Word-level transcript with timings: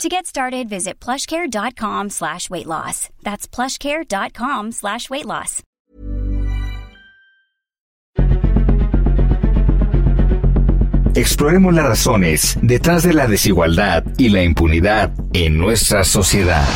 To 0.00 0.08
get 0.08 0.26
started, 0.26 0.68
visit 0.68 0.98
plushcare.com 0.98 2.10
slash 2.10 2.50
weight 2.50 2.66
loss. 2.66 3.08
That's 3.22 3.46
plushcare.com 3.46 4.72
slash 4.72 5.08
weight 5.10 5.26
loss. 5.26 5.62
Exploremos 11.14 11.74
las 11.74 11.84
razones 11.86 12.58
detrás 12.62 13.02
de 13.02 13.12
la 13.12 13.26
desigualdad 13.26 14.02
y 14.16 14.30
la 14.30 14.42
impunidad 14.42 15.10
en 15.34 15.58
nuestra 15.58 16.04
sociedad. 16.04 16.66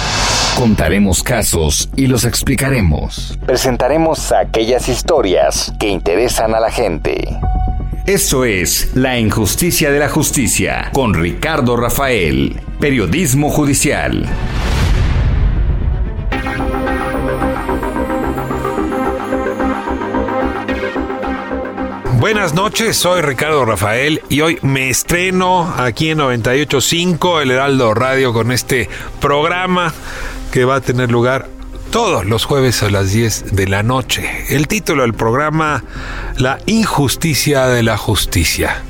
Contaremos 0.59 1.23
casos 1.23 1.89
y 1.97 2.07
los 2.07 2.25
explicaremos. 2.25 3.39
Presentaremos 3.47 4.33
aquellas 4.33 4.89
historias 4.89 5.73
que 5.81 5.89
interesan 5.89 6.55
a 6.55 6.61
la 6.61 6.71
gente. 6.71 7.25
Esto 8.07 8.45
es 8.45 8.93
La 8.95 9.19
Injusticia 9.19 9.91
de 9.91 9.99
la 9.99 10.09
Justicia 10.09 10.91
con 10.93 11.13
Ricardo 11.13 11.77
Rafael, 11.77 12.61
Periodismo 12.79 13.51
Judicial. 13.51 14.25
Buenas 22.21 22.55
noches, 22.55 22.97
soy 22.97 23.23
Ricardo 23.23 23.65
Rafael 23.65 24.23
y 24.29 24.41
hoy 24.41 24.61
me 24.63 24.89
estreno 24.89 25.75
aquí 25.77 26.11
en 26.11 26.19
98.5 26.21 27.43
El 27.43 27.51
Heraldo 27.51 27.93
Radio 27.93 28.33
con 28.33 28.53
este 28.53 28.89
programa 29.21 29.93
que 30.53 30.65
va 30.65 30.77
a 30.77 30.81
tener 30.81 31.11
lugar 31.11 31.56
todos 31.97 32.27
los 32.27 32.45
jueves 32.45 32.83
a 32.83 32.91
las 32.91 33.11
10 33.11 33.57
de 33.57 33.69
la 33.69 33.83
noche. 33.83 34.29
El 34.51 34.69
título 34.69 35.01
del 35.01 35.15
programa, 35.15 35.83
La 36.37 36.59
injusticia 36.67 37.69
de 37.69 37.83
la 37.83 37.97
justicia. 37.97 38.83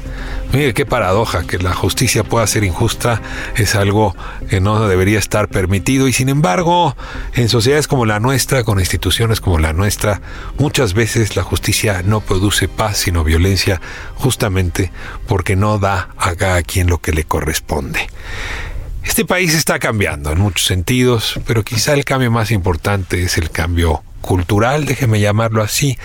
Mire 0.52 0.74
qué 0.74 0.86
paradoja 0.86 1.46
que 1.46 1.58
la 1.58 1.72
justicia 1.72 2.24
pueda 2.24 2.44
ser 2.48 2.64
injusta 2.64 3.22
es 3.54 3.76
algo 3.76 4.16
que 4.48 4.60
no 4.60 4.88
debería 4.88 5.20
estar 5.20 5.48
permitido 5.48 6.08
y 6.08 6.12
sin 6.12 6.28
embargo 6.28 6.96
en 7.34 7.48
sociedades 7.48 7.86
como 7.86 8.06
la 8.06 8.18
nuestra, 8.18 8.64
con 8.64 8.80
instituciones 8.80 9.40
como 9.40 9.60
la 9.60 9.72
nuestra, 9.72 10.20
muchas 10.58 10.92
veces 10.92 11.36
la 11.36 11.44
justicia 11.44 12.02
no 12.04 12.20
produce 12.20 12.66
paz 12.66 12.96
sino 12.96 13.22
violencia 13.22 13.80
justamente 14.14 14.90
porque 15.28 15.54
no 15.54 15.78
da 15.78 16.08
a 16.16 16.34
cada 16.34 16.62
quien 16.62 16.88
lo 16.88 16.98
que 16.98 17.12
le 17.12 17.22
corresponde. 17.22 18.08
Este 19.06 19.24
país 19.24 19.54
está 19.54 19.78
cambiando 19.78 20.32
en 20.32 20.40
muchos 20.40 20.66
sentidos, 20.66 21.40
pero 21.46 21.64
quizá 21.64 21.94
el 21.94 22.04
cambio 22.04 22.30
más 22.30 22.50
importante 22.50 23.22
es 23.22 23.38
el 23.38 23.50
cambio 23.50 24.02
cultural, 24.20 24.84
déjeme 24.84 25.20
llamarlo 25.20 25.62
así, 25.62 25.96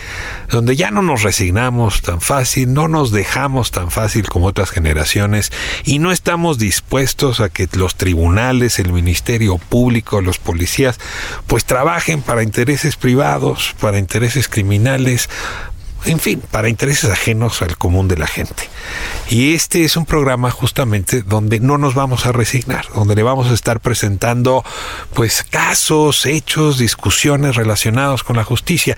donde 0.49 0.75
ya 0.75 0.91
no 0.91 1.01
nos 1.01 1.23
resignamos 1.23 2.03
tan 2.03 2.21
fácil, 2.21 2.71
no 2.71 2.87
nos 2.87 3.11
dejamos 3.11 3.71
tan 3.71 3.89
fácil 3.89 4.29
como 4.29 4.45
otras 4.45 4.69
generaciones 4.69 5.51
y 5.83 5.97
no 5.97 6.11
estamos 6.11 6.59
dispuestos 6.59 7.39
a 7.41 7.49
que 7.49 7.67
los 7.73 7.95
tribunales, 7.95 8.77
el 8.77 8.93
Ministerio 8.93 9.57
Público, 9.57 10.21
los 10.21 10.37
policías, 10.37 10.99
pues 11.47 11.65
trabajen 11.65 12.21
para 12.21 12.43
intereses 12.43 12.95
privados, 12.95 13.75
para 13.81 13.97
intereses 13.97 14.47
criminales, 14.47 15.27
en 16.05 16.19
fin, 16.19 16.41
para 16.51 16.69
intereses 16.69 17.09
ajenos 17.09 17.61
al 17.61 17.77
común 17.77 18.07
de 18.07 18.17
la 18.17 18.27
gente. 18.27 18.69
Y 19.29 19.53
este 19.53 19.83
es 19.83 19.95
un 19.95 20.05
programa 20.05 20.51
justamente 20.51 21.21
donde 21.21 21.59
no 21.59 21.77
nos 21.77 21.93
vamos 21.93 22.25
a 22.25 22.31
resignar, 22.31 22.85
donde 22.93 23.15
le 23.15 23.23
vamos 23.23 23.49
a 23.49 23.53
estar 23.53 23.79
presentando 23.79 24.65
pues 25.13 25.45
casos, 25.49 26.25
hechos, 26.25 26.79
discusiones 26.79 27.55
relacionados 27.55 28.23
con 28.23 28.35
la 28.35 28.43
justicia. 28.43 28.97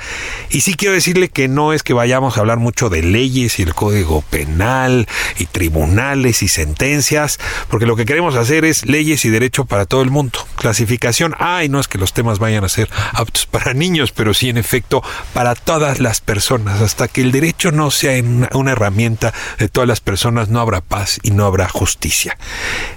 Y 0.49 0.61
sí 0.61 0.75
quiero 0.75 0.93
decirle 0.93 1.29
que 1.29 1.47
no 1.47 1.73
es 1.73 1.83
que 1.83 1.93
vayamos 1.93 2.37
a 2.37 2.39
hablar 2.39 2.57
mucho 2.57 2.89
de 2.89 3.03
leyes 3.03 3.59
y 3.59 3.63
el 3.63 3.73
código 3.73 4.21
penal 4.21 5.07
y 5.37 5.45
tribunales 5.45 6.41
y 6.41 6.47
sentencias, 6.47 7.39
porque 7.69 7.85
lo 7.85 7.95
que 7.95 8.05
queremos 8.05 8.35
hacer 8.35 8.65
es 8.65 8.85
leyes 8.85 9.25
y 9.25 9.29
derecho 9.29 9.65
para 9.65 9.85
todo 9.85 10.01
el 10.01 10.09
mundo. 10.09 10.39
Clasificación, 10.55 11.35
ay, 11.37 11.69
no 11.69 11.79
es 11.79 11.87
que 11.87 11.97
los 11.97 12.13
temas 12.13 12.39
vayan 12.39 12.63
a 12.63 12.69
ser 12.69 12.89
aptos 13.11 13.45
para 13.45 13.73
niños, 13.73 14.11
pero 14.11 14.33
sí 14.33 14.49
en 14.49 14.57
efecto 14.57 15.03
para 15.33 15.55
todas 15.55 15.99
las 15.99 16.21
personas 16.21 16.92
hasta 16.93 17.07
que 17.07 17.21
el 17.21 17.31
derecho 17.31 17.71
no 17.71 17.89
sea 17.89 18.21
una, 18.53 18.71
herramienta 18.71 19.33
de 19.57 19.67
todas 19.67 19.87
las 19.87 19.99
personas, 19.99 20.49
no 20.49 20.59
habrá 20.59 20.81
paz 20.81 21.19
y 21.23 21.31
no 21.31 21.47
habrá 21.47 21.67
justicia. 21.67 22.37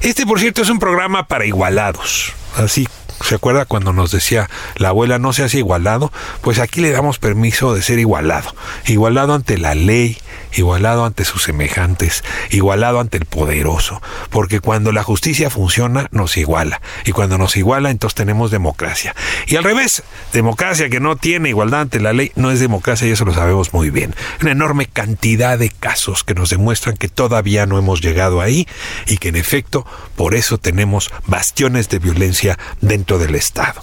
Este, 0.02 0.26
por 0.26 0.38
cierto, 0.38 0.60
es 0.60 0.68
un 0.68 0.78
programa 0.78 1.28
para 1.28 1.46
igualados. 1.46 2.34
Así 2.56 2.86
¿Se 3.24 3.36
acuerda 3.36 3.64
cuando 3.64 3.94
nos 3.94 4.10
decía 4.10 4.50
la 4.76 4.90
abuela 4.90 5.18
no 5.18 5.32
seas 5.32 5.54
igualado? 5.54 6.12
Pues 6.42 6.58
aquí 6.58 6.82
le 6.82 6.90
damos 6.90 7.18
permiso 7.18 7.74
de 7.74 7.80
ser 7.80 7.98
igualado. 7.98 8.54
Igualado 8.84 9.32
ante 9.32 9.56
la 9.56 9.74
ley, 9.74 10.18
igualado 10.54 11.04
ante 11.04 11.24
sus 11.24 11.44
semejantes, 11.44 12.24
igualado 12.50 13.00
ante 13.00 13.18
el 13.18 13.24
poderoso. 13.24 14.00
Porque 14.30 14.60
cuando 14.60 14.92
la 14.92 15.02
justicia 15.02 15.50
funciona, 15.50 16.08
nos 16.10 16.36
iguala. 16.36 16.80
Y 17.04 17.12
cuando 17.12 17.38
nos 17.38 17.56
iguala, 17.56 17.90
entonces 17.90 18.14
tenemos 18.14 18.50
democracia. 18.50 19.14
Y 19.46 19.56
al 19.56 19.64
revés, 19.64 20.02
democracia 20.32 20.88
que 20.88 21.00
no 21.00 21.16
tiene 21.16 21.50
igualdad 21.50 21.82
ante 21.82 22.00
la 22.00 22.12
ley 22.12 22.32
no 22.34 22.50
es 22.50 22.60
democracia 22.60 23.06
y 23.06 23.12
eso 23.12 23.24
lo 23.24 23.34
sabemos 23.34 23.72
muy 23.72 23.90
bien. 23.90 24.14
Una 24.40 24.52
enorme 24.52 24.86
cantidad 24.86 25.58
de 25.58 25.70
casos 25.70 26.24
que 26.24 26.34
nos 26.34 26.50
demuestran 26.50 26.96
que 26.96 27.08
todavía 27.08 27.66
no 27.66 27.78
hemos 27.78 28.00
llegado 28.00 28.40
ahí 28.40 28.66
y 29.06 29.18
que 29.18 29.28
en 29.28 29.36
efecto 29.36 29.86
por 30.16 30.34
eso 30.34 30.58
tenemos 30.58 31.10
bastiones 31.26 31.88
de 31.88 31.98
violencia 31.98 32.58
dentro 32.80 33.18
del 33.18 33.34
Estado. 33.34 33.82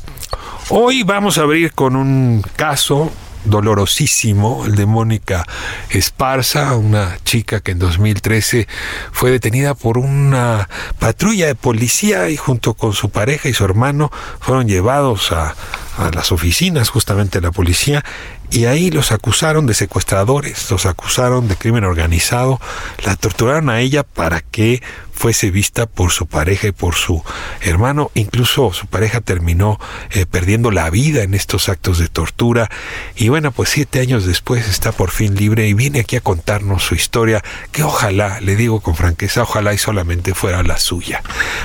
Hoy 0.69 1.03
vamos 1.03 1.37
a 1.37 1.41
abrir 1.41 1.73
con 1.73 1.95
un 1.95 2.43
caso 2.55 3.11
dolorosísimo, 3.45 4.65
el 4.65 4.75
de 4.75 4.85
Mónica 4.85 5.45
Esparza, 5.89 6.75
una 6.75 7.17
chica 7.23 7.59
que 7.59 7.71
en 7.71 7.79
2013 7.79 8.67
fue 9.11 9.31
detenida 9.31 9.73
por 9.75 9.97
una 9.97 10.69
patrulla 10.99 11.47
de 11.47 11.55
policía 11.55 12.29
y 12.29 12.37
junto 12.37 12.73
con 12.73 12.93
su 12.93 13.09
pareja 13.09 13.49
y 13.49 13.53
su 13.53 13.65
hermano 13.65 14.11
fueron 14.39 14.67
llevados 14.67 15.31
a, 15.31 15.55
a 15.97 16.11
las 16.11 16.31
oficinas 16.31 16.89
justamente 16.89 17.39
de 17.39 17.47
la 17.47 17.51
policía 17.51 18.03
y 18.53 18.65
ahí 18.65 18.91
los 18.91 19.11
acusaron 19.11 19.65
de 19.65 19.73
secuestradores, 19.73 20.69
los 20.69 20.85
acusaron 20.85 21.47
de 21.47 21.55
crimen 21.55 21.85
organizado, 21.85 22.61
la 23.03 23.15
torturaron 23.15 23.71
a 23.71 23.79
ella 23.79 24.03
para 24.03 24.41
que 24.41 24.83
fuese 25.11 25.49
vista 25.49 25.87
por 25.87 26.11
su 26.11 26.27
pareja 26.27 26.67
y 26.67 26.71
por 26.71 26.93
su 26.93 27.23
hermano, 27.61 28.11
incluso 28.13 28.71
su 28.71 28.85
pareja 28.85 29.21
terminó 29.21 29.79
eh, 30.11 30.27
perdiendo 30.27 30.69
la 30.69 30.91
vida 30.91 31.23
en 31.23 31.33
estos 31.33 31.67
actos 31.67 31.97
de 31.97 32.09
tortura. 32.09 32.69
Y 33.15 33.29
bueno, 33.29 33.51
pues 33.51 33.69
siete 33.69 33.99
años 33.99 34.23
después 34.23 34.67
está 34.67 34.91
por 34.91 35.09
fin 35.09 35.33
libre 35.33 35.67
y 35.67 35.73
viene 35.73 36.01
aquí 36.01 36.15
a 36.15 36.21
contarnos 36.21 36.83
su 36.83 36.93
historia, 36.93 37.43
que 37.71 37.81
ojalá, 37.81 38.39
le 38.39 38.55
digo 38.55 38.81
con 38.81 38.95
franqueza, 38.95 39.41
ojalá 39.41 39.73
y 39.73 39.79
solamente 39.79 40.35
fuera 40.35 40.61
la 40.61 40.77
suya, 40.77 41.23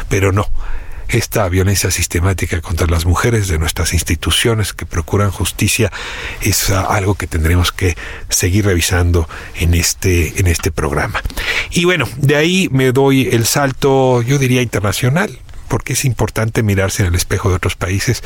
pero 0.08 0.32
no, 0.32 0.48
esta 1.08 1.48
violencia 1.48 1.90
sistemática 1.90 2.60
contra 2.60 2.86
las 2.86 3.06
mujeres 3.06 3.48
de 3.48 3.58
nuestras 3.58 3.92
instituciones 3.92 4.72
que 4.72 4.86
procuran 4.86 5.30
justicia 5.30 5.90
es 6.40 6.70
algo 6.70 7.14
que 7.14 7.26
tendremos 7.26 7.72
que 7.72 7.96
seguir 8.28 8.66
revisando 8.66 9.28
en 9.56 9.74
este, 9.74 10.38
en 10.40 10.46
este 10.46 10.70
programa. 10.70 11.22
Y 11.70 11.84
bueno, 11.84 12.08
de 12.16 12.36
ahí 12.36 12.68
me 12.70 12.92
doy 12.92 13.28
el 13.32 13.46
salto, 13.46 14.22
yo 14.22 14.38
diría 14.38 14.62
internacional 14.62 15.38
porque 15.68 15.92
es 15.92 16.04
importante 16.04 16.62
mirarse 16.62 17.02
en 17.02 17.08
el 17.08 17.14
espejo 17.14 17.50
de 17.50 17.56
otros 17.56 17.76
países 17.76 18.22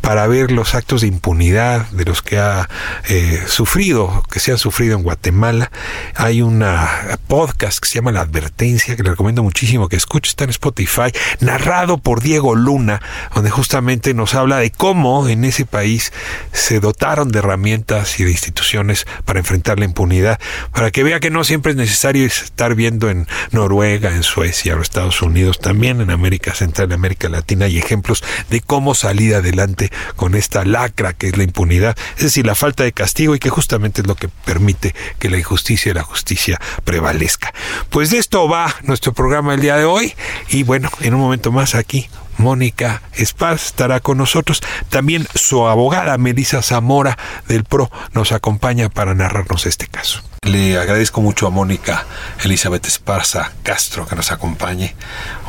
para 0.00 0.26
ver 0.26 0.52
los 0.52 0.74
actos 0.74 1.00
de 1.00 1.08
impunidad 1.08 1.86
de 1.90 2.04
los 2.04 2.22
que 2.22 2.38
ha 2.38 2.68
eh, 3.08 3.42
sufrido, 3.46 4.22
que 4.30 4.40
se 4.40 4.52
han 4.52 4.58
sufrido 4.58 4.96
en 4.96 5.02
Guatemala. 5.02 5.70
Hay 6.14 6.42
una 6.42 7.18
podcast 7.26 7.78
que 7.80 7.88
se 7.88 7.96
llama 7.96 8.12
La 8.12 8.20
Advertencia, 8.20 8.96
que 8.96 9.02
le 9.02 9.10
recomiendo 9.10 9.42
muchísimo 9.42 9.88
que 9.88 9.96
escuche, 9.96 10.28
está 10.28 10.44
en 10.44 10.50
Spotify, 10.50 11.12
narrado 11.40 11.98
por 11.98 12.20
Diego 12.20 12.54
Luna, 12.54 13.00
donde 13.34 13.50
justamente 13.50 14.14
nos 14.14 14.34
habla 14.34 14.58
de 14.58 14.70
cómo 14.70 15.28
en 15.28 15.44
ese 15.44 15.64
país 15.64 16.12
se 16.52 16.80
dotaron 16.80 17.30
de 17.30 17.38
herramientas 17.38 18.20
y 18.20 18.24
de 18.24 18.30
instituciones 18.30 19.06
para 19.24 19.38
enfrentar 19.38 19.78
la 19.78 19.84
impunidad, 19.84 20.40
para 20.72 20.90
que 20.90 21.02
vea 21.02 21.20
que 21.20 21.30
no 21.30 21.44
siempre 21.44 21.72
es 21.72 21.76
necesario 21.76 22.26
estar 22.26 22.74
viendo 22.74 23.10
en 23.10 23.26
Noruega, 23.50 24.10
en 24.10 24.22
Suecia 24.22 24.76
o 24.76 24.82
Estados 24.82 25.22
Unidos, 25.22 25.58
también 25.60 26.00
en 26.00 26.10
América 26.10 26.54
Central 26.54 26.81
en 26.84 26.92
América 26.92 27.28
Latina 27.28 27.68
y 27.68 27.78
ejemplos 27.78 28.22
de 28.50 28.60
cómo 28.60 28.94
salir 28.94 29.34
adelante 29.34 29.90
con 30.16 30.34
esta 30.34 30.64
lacra 30.64 31.12
que 31.12 31.28
es 31.28 31.36
la 31.36 31.44
impunidad, 31.44 31.96
es 32.16 32.24
decir, 32.24 32.46
la 32.46 32.54
falta 32.54 32.84
de 32.84 32.92
castigo 32.92 33.34
y 33.34 33.38
que 33.38 33.50
justamente 33.50 34.02
es 34.02 34.06
lo 34.06 34.14
que 34.14 34.28
permite 34.28 34.94
que 35.18 35.30
la 35.30 35.38
injusticia 35.38 35.90
y 35.90 35.94
la 35.94 36.02
justicia 36.02 36.60
prevalezca. 36.84 37.52
Pues 37.90 38.10
de 38.10 38.18
esto 38.18 38.48
va 38.48 38.74
nuestro 38.82 39.12
programa 39.12 39.54
el 39.54 39.60
día 39.60 39.76
de 39.76 39.84
hoy 39.84 40.14
y 40.48 40.62
bueno, 40.62 40.90
en 41.00 41.14
un 41.14 41.20
momento 41.20 41.52
más 41.52 41.74
aquí 41.74 42.08
Mónica 42.38 43.02
Esparza 43.14 43.66
estará 43.66 44.00
con 44.00 44.18
nosotros. 44.18 44.62
También 44.88 45.26
su 45.34 45.66
abogada 45.66 46.18
Melissa 46.18 46.62
Zamora 46.62 47.18
del 47.48 47.64
PRO 47.64 47.90
nos 48.12 48.32
acompaña 48.32 48.88
para 48.88 49.14
narrarnos 49.14 49.66
este 49.66 49.86
caso. 49.86 50.22
Le 50.42 50.76
agradezco 50.76 51.20
mucho 51.20 51.46
a 51.46 51.50
Mónica 51.50 52.04
Elizabeth 52.42 52.86
Esparza 52.86 53.52
Castro 53.62 54.06
que 54.06 54.16
nos 54.16 54.32
acompañe 54.32 54.96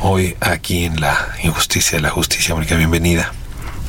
hoy 0.00 0.36
aquí 0.40 0.84
en 0.84 1.00
la 1.00 1.30
Injusticia 1.42 1.98
de 1.98 2.02
la 2.02 2.10
Justicia. 2.10 2.54
Mónica, 2.54 2.76
bienvenida. 2.76 3.32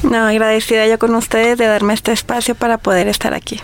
No, 0.03 0.27
agradecida 0.27 0.87
yo 0.87 0.99
con 0.99 1.13
ustedes 1.15 1.57
de 1.57 1.65
darme 1.65 1.93
este 1.93 2.11
espacio 2.11 2.55
para 2.55 2.77
poder 2.77 3.07
estar 3.07 3.33
aquí. 3.33 3.59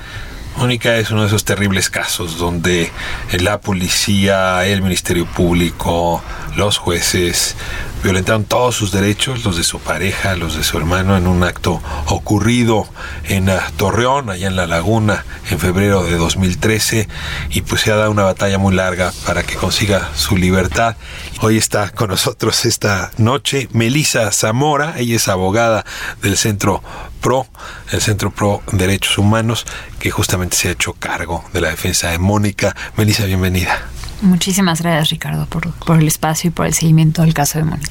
Mónica 0.58 0.98
es 0.98 1.12
uno 1.12 1.22
de 1.22 1.28
esos 1.28 1.46
terribles 1.46 1.90
casos 1.90 2.38
donde 2.38 2.92
la 3.32 3.62
policía, 3.62 4.66
el 4.66 4.82
Ministerio 4.82 5.26
Público, 5.26 6.22
los 6.56 6.78
jueces 6.78 7.56
violentaron 8.04 8.46
todos 8.46 8.76
sus 8.76 8.92
derechos, 8.92 9.44
los 9.44 9.58
de 9.58 9.64
su 9.64 9.80
pareja, 9.80 10.36
los 10.36 10.56
de 10.56 10.64
su 10.64 10.78
hermano, 10.78 11.18
en 11.18 11.28
un 11.28 11.44
acto 11.44 11.82
ocurrido 12.08 12.88
en 13.26 13.50
ah, 13.50 13.72
Torreón, 13.78 14.30
allá 14.30 14.48
en 14.48 14.56
la 14.56 14.68
laguna, 14.68 15.26
en 15.50 15.60
febrero 15.60 16.04
de 16.04 16.16
2013, 16.18 17.08
y 17.50 17.62
pues 17.62 17.82
se 17.82 17.92
ha 17.92 17.96
dado 17.96 18.12
una 18.12 18.24
batalla 18.24 18.58
muy 18.58 18.74
larga 18.74 19.14
para 19.26 19.44
que 19.44 19.56
consiga 19.56 20.10
su 20.16 20.38
libertad. 20.38 20.96
Hoy 21.42 21.58
está 21.58 21.90
con 21.90 22.10
nosotros 22.10 22.66
esta 22.66 23.12
noche 23.18 23.68
Melisa 23.72 24.32
Zamora, 24.32 24.96
ella 24.98 25.16
es 25.16 25.28
abogada 25.28 25.86
del 26.22 26.38
Centro 26.38 26.82
PRO, 27.22 27.48
el 27.92 28.02
Centro 28.02 28.32
PRO 28.32 28.62
Derechos 28.72 29.18
Humanos, 29.18 29.66
que 30.00 30.12
justamente 30.12 30.58
se 30.58 30.70
ha 30.70 30.72
hecho 30.72 30.94
cargo 30.94 31.44
de 31.54 31.62
la 31.62 31.70
defensa 31.70 32.10
de 32.10 32.18
Mónica. 32.18 32.76
Melisa, 32.98 33.26
bienvenida. 33.26 33.88
Muchísimas 34.22 34.82
gracias, 34.82 35.10
Ricardo, 35.10 35.48
por, 35.48 35.72
por, 35.74 36.00
el 36.00 36.08
espacio 36.08 36.50
y 36.50 36.52
por 36.52 36.68
el 36.68 36.74
seguimiento 36.74 37.24
del 37.24 37.34
caso 37.34 37.58
de 37.58 37.66
Mónica. 37.66 37.91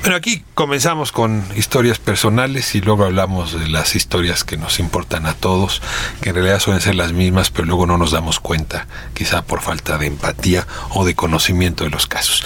Bueno, 0.00 0.16
aquí 0.16 0.44
comenzamos 0.54 1.12
con 1.12 1.44
historias 1.56 1.98
personales 1.98 2.74
y 2.74 2.80
luego 2.80 3.04
hablamos 3.04 3.58
de 3.58 3.68
las 3.68 3.94
historias 3.94 4.44
que 4.44 4.56
nos 4.56 4.78
importan 4.78 5.26
a 5.26 5.34
todos, 5.34 5.82
que 6.20 6.30
en 6.30 6.36
realidad 6.36 6.60
suelen 6.60 6.80
ser 6.80 6.94
las 6.94 7.12
mismas, 7.12 7.50
pero 7.50 7.66
luego 7.66 7.86
no 7.86 7.98
nos 7.98 8.10
damos 8.10 8.40
cuenta, 8.40 8.86
quizá 9.14 9.42
por 9.42 9.60
falta 9.60 9.98
de 9.98 10.06
empatía 10.06 10.66
o 10.90 11.04
de 11.04 11.14
conocimiento 11.14 11.84
de 11.84 11.90
los 11.90 12.06
casos. 12.06 12.42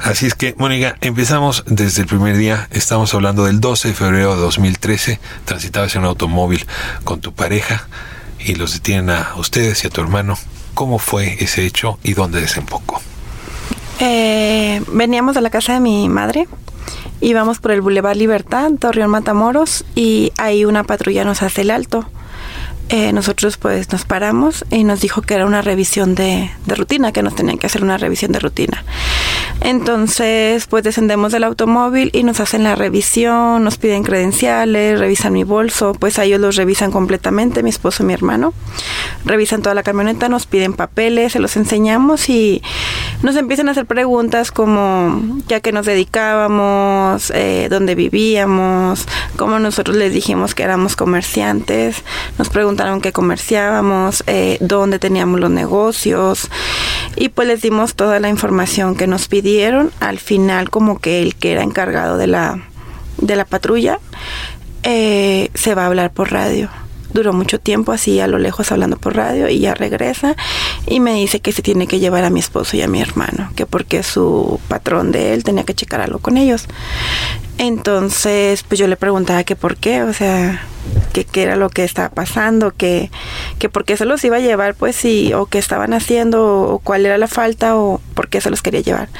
Así 0.00 0.26
es 0.26 0.34
que, 0.34 0.54
Mónica, 0.58 0.96
empezamos 1.00 1.64
desde 1.66 2.02
el 2.02 2.08
primer 2.08 2.36
día. 2.36 2.68
Estamos 2.70 3.12
hablando 3.14 3.44
del 3.44 3.60
12 3.60 3.88
de 3.88 3.94
febrero 3.94 4.36
de 4.36 4.42
2013. 4.42 5.20
Transitabas 5.44 5.94
en 5.96 6.02
un 6.02 6.08
automóvil 6.08 6.66
con 7.04 7.20
tu 7.20 7.32
pareja 7.34 7.88
y 8.38 8.54
los 8.54 8.74
detienen 8.74 9.10
a 9.10 9.34
ustedes 9.36 9.82
y 9.84 9.88
a 9.88 9.90
tu 9.90 10.00
hermano 10.00 10.38
¿Cómo 10.74 10.98
fue 10.98 11.36
ese 11.40 11.66
hecho 11.66 11.98
y 12.02 12.14
dónde 12.14 12.40
desembocó? 12.40 13.02
Eh, 14.04 14.82
veníamos 14.88 15.36
de 15.36 15.40
la 15.42 15.48
casa 15.48 15.74
de 15.74 15.80
mi 15.80 16.08
madre, 16.08 16.48
íbamos 17.20 17.60
por 17.60 17.70
el 17.70 17.82
Boulevard 17.82 18.16
Libertad, 18.16 18.72
Torreón 18.76 19.10
Matamoros, 19.10 19.84
y 19.94 20.32
ahí 20.38 20.64
una 20.64 20.82
patrulla 20.82 21.22
nos 21.24 21.40
hace 21.44 21.60
el 21.60 21.70
alto. 21.70 22.04
Eh, 22.88 23.12
nosotros 23.12 23.58
pues 23.58 23.92
nos 23.92 24.04
paramos 24.04 24.64
y 24.72 24.82
nos 24.82 25.00
dijo 25.00 25.22
que 25.22 25.34
era 25.34 25.46
una 25.46 25.62
revisión 25.62 26.16
de, 26.16 26.50
de, 26.66 26.74
rutina, 26.74 27.12
que 27.12 27.22
nos 27.22 27.36
tenían 27.36 27.58
que 27.58 27.68
hacer 27.68 27.84
una 27.84 27.96
revisión 27.96 28.32
de 28.32 28.40
rutina. 28.40 28.84
Entonces 29.64 30.66
pues 30.66 30.82
descendemos 30.82 31.30
del 31.30 31.44
automóvil 31.44 32.10
y 32.12 32.24
nos 32.24 32.40
hacen 32.40 32.64
la 32.64 32.74
revisión, 32.74 33.62
nos 33.62 33.78
piden 33.78 34.02
credenciales, 34.02 34.98
revisan 34.98 35.32
mi 35.32 35.44
bolso, 35.44 35.92
pues 35.92 36.18
ellos 36.18 36.40
los 36.40 36.56
revisan 36.56 36.90
completamente, 36.90 37.62
mi 37.62 37.70
esposo 37.70 38.02
y 38.02 38.06
mi 38.06 38.12
hermano. 38.12 38.54
Revisan 39.24 39.62
toda 39.62 39.76
la 39.76 39.84
camioneta, 39.84 40.28
nos 40.28 40.46
piden 40.46 40.72
papeles, 40.72 41.32
se 41.32 41.38
los 41.38 41.56
enseñamos 41.56 42.28
y 42.28 42.60
nos 43.22 43.36
empiezan 43.36 43.68
a 43.68 43.70
hacer 43.70 43.86
preguntas 43.86 44.50
como 44.50 45.22
ya 45.46 45.60
que 45.60 45.70
nos 45.70 45.86
dedicábamos, 45.86 47.30
eh, 47.30 47.68
dónde 47.70 47.94
vivíamos, 47.94 49.06
cómo 49.36 49.60
nosotros 49.60 49.96
les 49.96 50.12
dijimos 50.12 50.56
que 50.56 50.64
éramos 50.64 50.96
comerciantes, 50.96 52.02
nos 52.36 52.48
preguntaron 52.48 53.00
qué 53.00 53.12
comerciábamos, 53.12 54.24
eh, 54.26 54.58
dónde 54.60 54.98
teníamos 54.98 55.38
los 55.38 55.50
negocios 55.50 56.50
y 57.14 57.28
pues 57.28 57.46
les 57.46 57.62
dimos 57.62 57.94
toda 57.94 58.18
la 58.18 58.28
información 58.28 58.96
que 58.96 59.06
nos 59.06 59.28
pidieron. 59.28 59.51
Al 60.00 60.18
final 60.18 60.70
como 60.70 60.98
que 60.98 61.22
el 61.22 61.34
que 61.34 61.52
era 61.52 61.62
encargado 61.62 62.16
de 62.16 62.26
la, 62.26 62.62
de 63.18 63.36
la 63.36 63.44
patrulla 63.44 63.98
eh, 64.82 65.50
se 65.54 65.74
va 65.74 65.84
a 65.84 65.86
hablar 65.86 66.12
por 66.12 66.32
radio 66.32 66.70
duró 67.12 67.32
mucho 67.32 67.60
tiempo 67.60 67.92
así 67.92 68.20
a 68.20 68.26
lo 68.26 68.38
lejos 68.38 68.72
hablando 68.72 68.96
por 68.96 69.16
radio 69.16 69.48
y 69.48 69.60
ya 69.60 69.74
regresa 69.74 70.36
y 70.86 71.00
me 71.00 71.14
dice 71.14 71.40
que 71.40 71.52
se 71.52 71.62
tiene 71.62 71.86
que 71.86 71.98
llevar 71.98 72.24
a 72.24 72.30
mi 72.30 72.40
esposo 72.40 72.76
y 72.76 72.82
a 72.82 72.88
mi 72.88 73.00
hermano, 73.00 73.52
que 73.54 73.66
porque 73.66 74.02
su 74.02 74.60
patrón 74.68 75.12
de 75.12 75.34
él 75.34 75.44
tenía 75.44 75.64
que 75.64 75.74
checar 75.74 76.00
algo 76.00 76.18
con 76.18 76.36
ellos. 76.36 76.66
Entonces, 77.62 78.64
pues 78.64 78.80
yo 78.80 78.88
le 78.88 78.96
preguntaba 78.96 79.44
que 79.44 79.54
por 79.54 79.76
qué, 79.76 80.02
o 80.02 80.12
sea, 80.12 80.66
que 81.12 81.24
qué 81.24 81.44
era 81.44 81.54
lo 81.54 81.70
que 81.70 81.84
estaba 81.84 82.08
pasando, 82.08 82.72
que, 82.72 83.08
que 83.60 83.68
por 83.68 83.84
qué 83.84 83.96
se 83.96 84.04
los 84.04 84.24
iba 84.24 84.38
a 84.38 84.40
llevar, 84.40 84.74
pues 84.74 84.96
sí, 84.96 85.32
o 85.32 85.46
qué 85.46 85.58
estaban 85.58 85.94
haciendo, 85.94 86.44
o 86.44 86.80
cuál 86.80 87.06
era 87.06 87.18
la 87.18 87.28
falta, 87.28 87.76
o 87.76 88.00
por 88.14 88.26
qué 88.26 88.40
se 88.40 88.50
los 88.50 88.62
quería 88.62 88.80
llevar. 88.80 89.10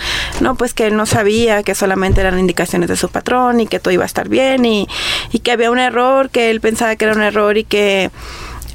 No, 0.41 0.57
pues 0.57 0.75
que 0.75 0.89
él 0.89 0.97
no 0.97 1.07
sabía, 1.07 1.63
que 1.63 1.77
solamente 1.77 2.21
eran 2.21 2.37
indicaciones 2.37 2.89
de 2.89 2.97
su 2.97 3.11
patrón 3.11 3.61
y 3.61 3.69
que 3.69 3.79
todo 3.79 3.95
iba 3.95 4.03
a 4.03 4.07
estar 4.07 4.29
bien 4.29 4.65
y, 4.65 4.89
y 5.31 5.39
que 5.39 5.53
había 5.53 5.71
un 5.71 5.79
error, 5.79 6.29
que 6.29 6.51
él 6.51 6.61
pensaba 6.61 6.97
que 6.97 7.05
era 7.05 7.15
un 7.15 7.23
error 7.23 7.57
y 7.57 7.63
que 7.63 8.11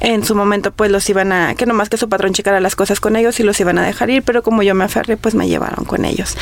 en 0.00 0.24
su 0.24 0.34
momento 0.34 0.72
pues 0.72 0.90
los 0.90 1.06
iban 1.10 1.30
a, 1.30 1.54
que 1.56 1.66
nomás 1.66 1.90
que 1.90 1.98
su 1.98 2.08
patrón 2.08 2.32
checara 2.32 2.60
las 2.60 2.74
cosas 2.74 3.00
con 3.00 3.16
ellos 3.16 3.38
y 3.38 3.42
los 3.42 3.60
iban 3.60 3.76
a 3.76 3.82
dejar 3.84 4.08
ir, 4.08 4.22
pero 4.22 4.42
como 4.42 4.62
yo 4.62 4.74
me 4.74 4.84
aferré 4.84 5.18
pues 5.18 5.34
me 5.34 5.46
llevaron 5.46 5.84
con 5.84 6.06
ellos. 6.06 6.38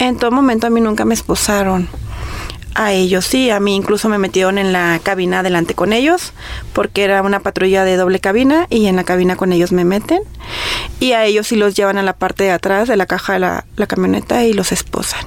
En 0.00 0.18
todo 0.18 0.32
momento 0.32 0.66
a 0.66 0.70
mí 0.70 0.80
nunca 0.80 1.04
me 1.04 1.14
esposaron. 1.14 1.88
A 2.74 2.92
ellos 2.92 3.24
sí, 3.24 3.50
a 3.50 3.60
mí 3.60 3.76
incluso 3.76 4.08
me 4.08 4.18
metieron 4.18 4.58
en 4.58 4.72
la 4.72 4.98
cabina 5.02 5.40
adelante 5.40 5.74
con 5.74 5.92
ellos, 5.92 6.32
porque 6.72 7.04
era 7.04 7.22
una 7.22 7.40
patrulla 7.40 7.84
de 7.84 7.96
doble 7.96 8.18
cabina 8.20 8.66
y 8.68 8.86
en 8.86 8.96
la 8.96 9.04
cabina 9.04 9.36
con 9.36 9.52
ellos 9.52 9.70
me 9.72 9.84
meten. 9.84 10.20
Y 10.98 11.12
a 11.12 11.24
ellos 11.24 11.46
sí 11.46 11.56
los 11.56 11.74
llevan 11.76 11.98
a 11.98 12.02
la 12.02 12.14
parte 12.16 12.44
de 12.44 12.50
atrás 12.50 12.88
de 12.88 12.96
la 12.96 13.06
caja 13.06 13.34
de 13.34 13.38
la, 13.38 13.64
la 13.76 13.86
camioneta 13.86 14.44
y 14.44 14.52
los 14.52 14.72
esposan. 14.72 15.24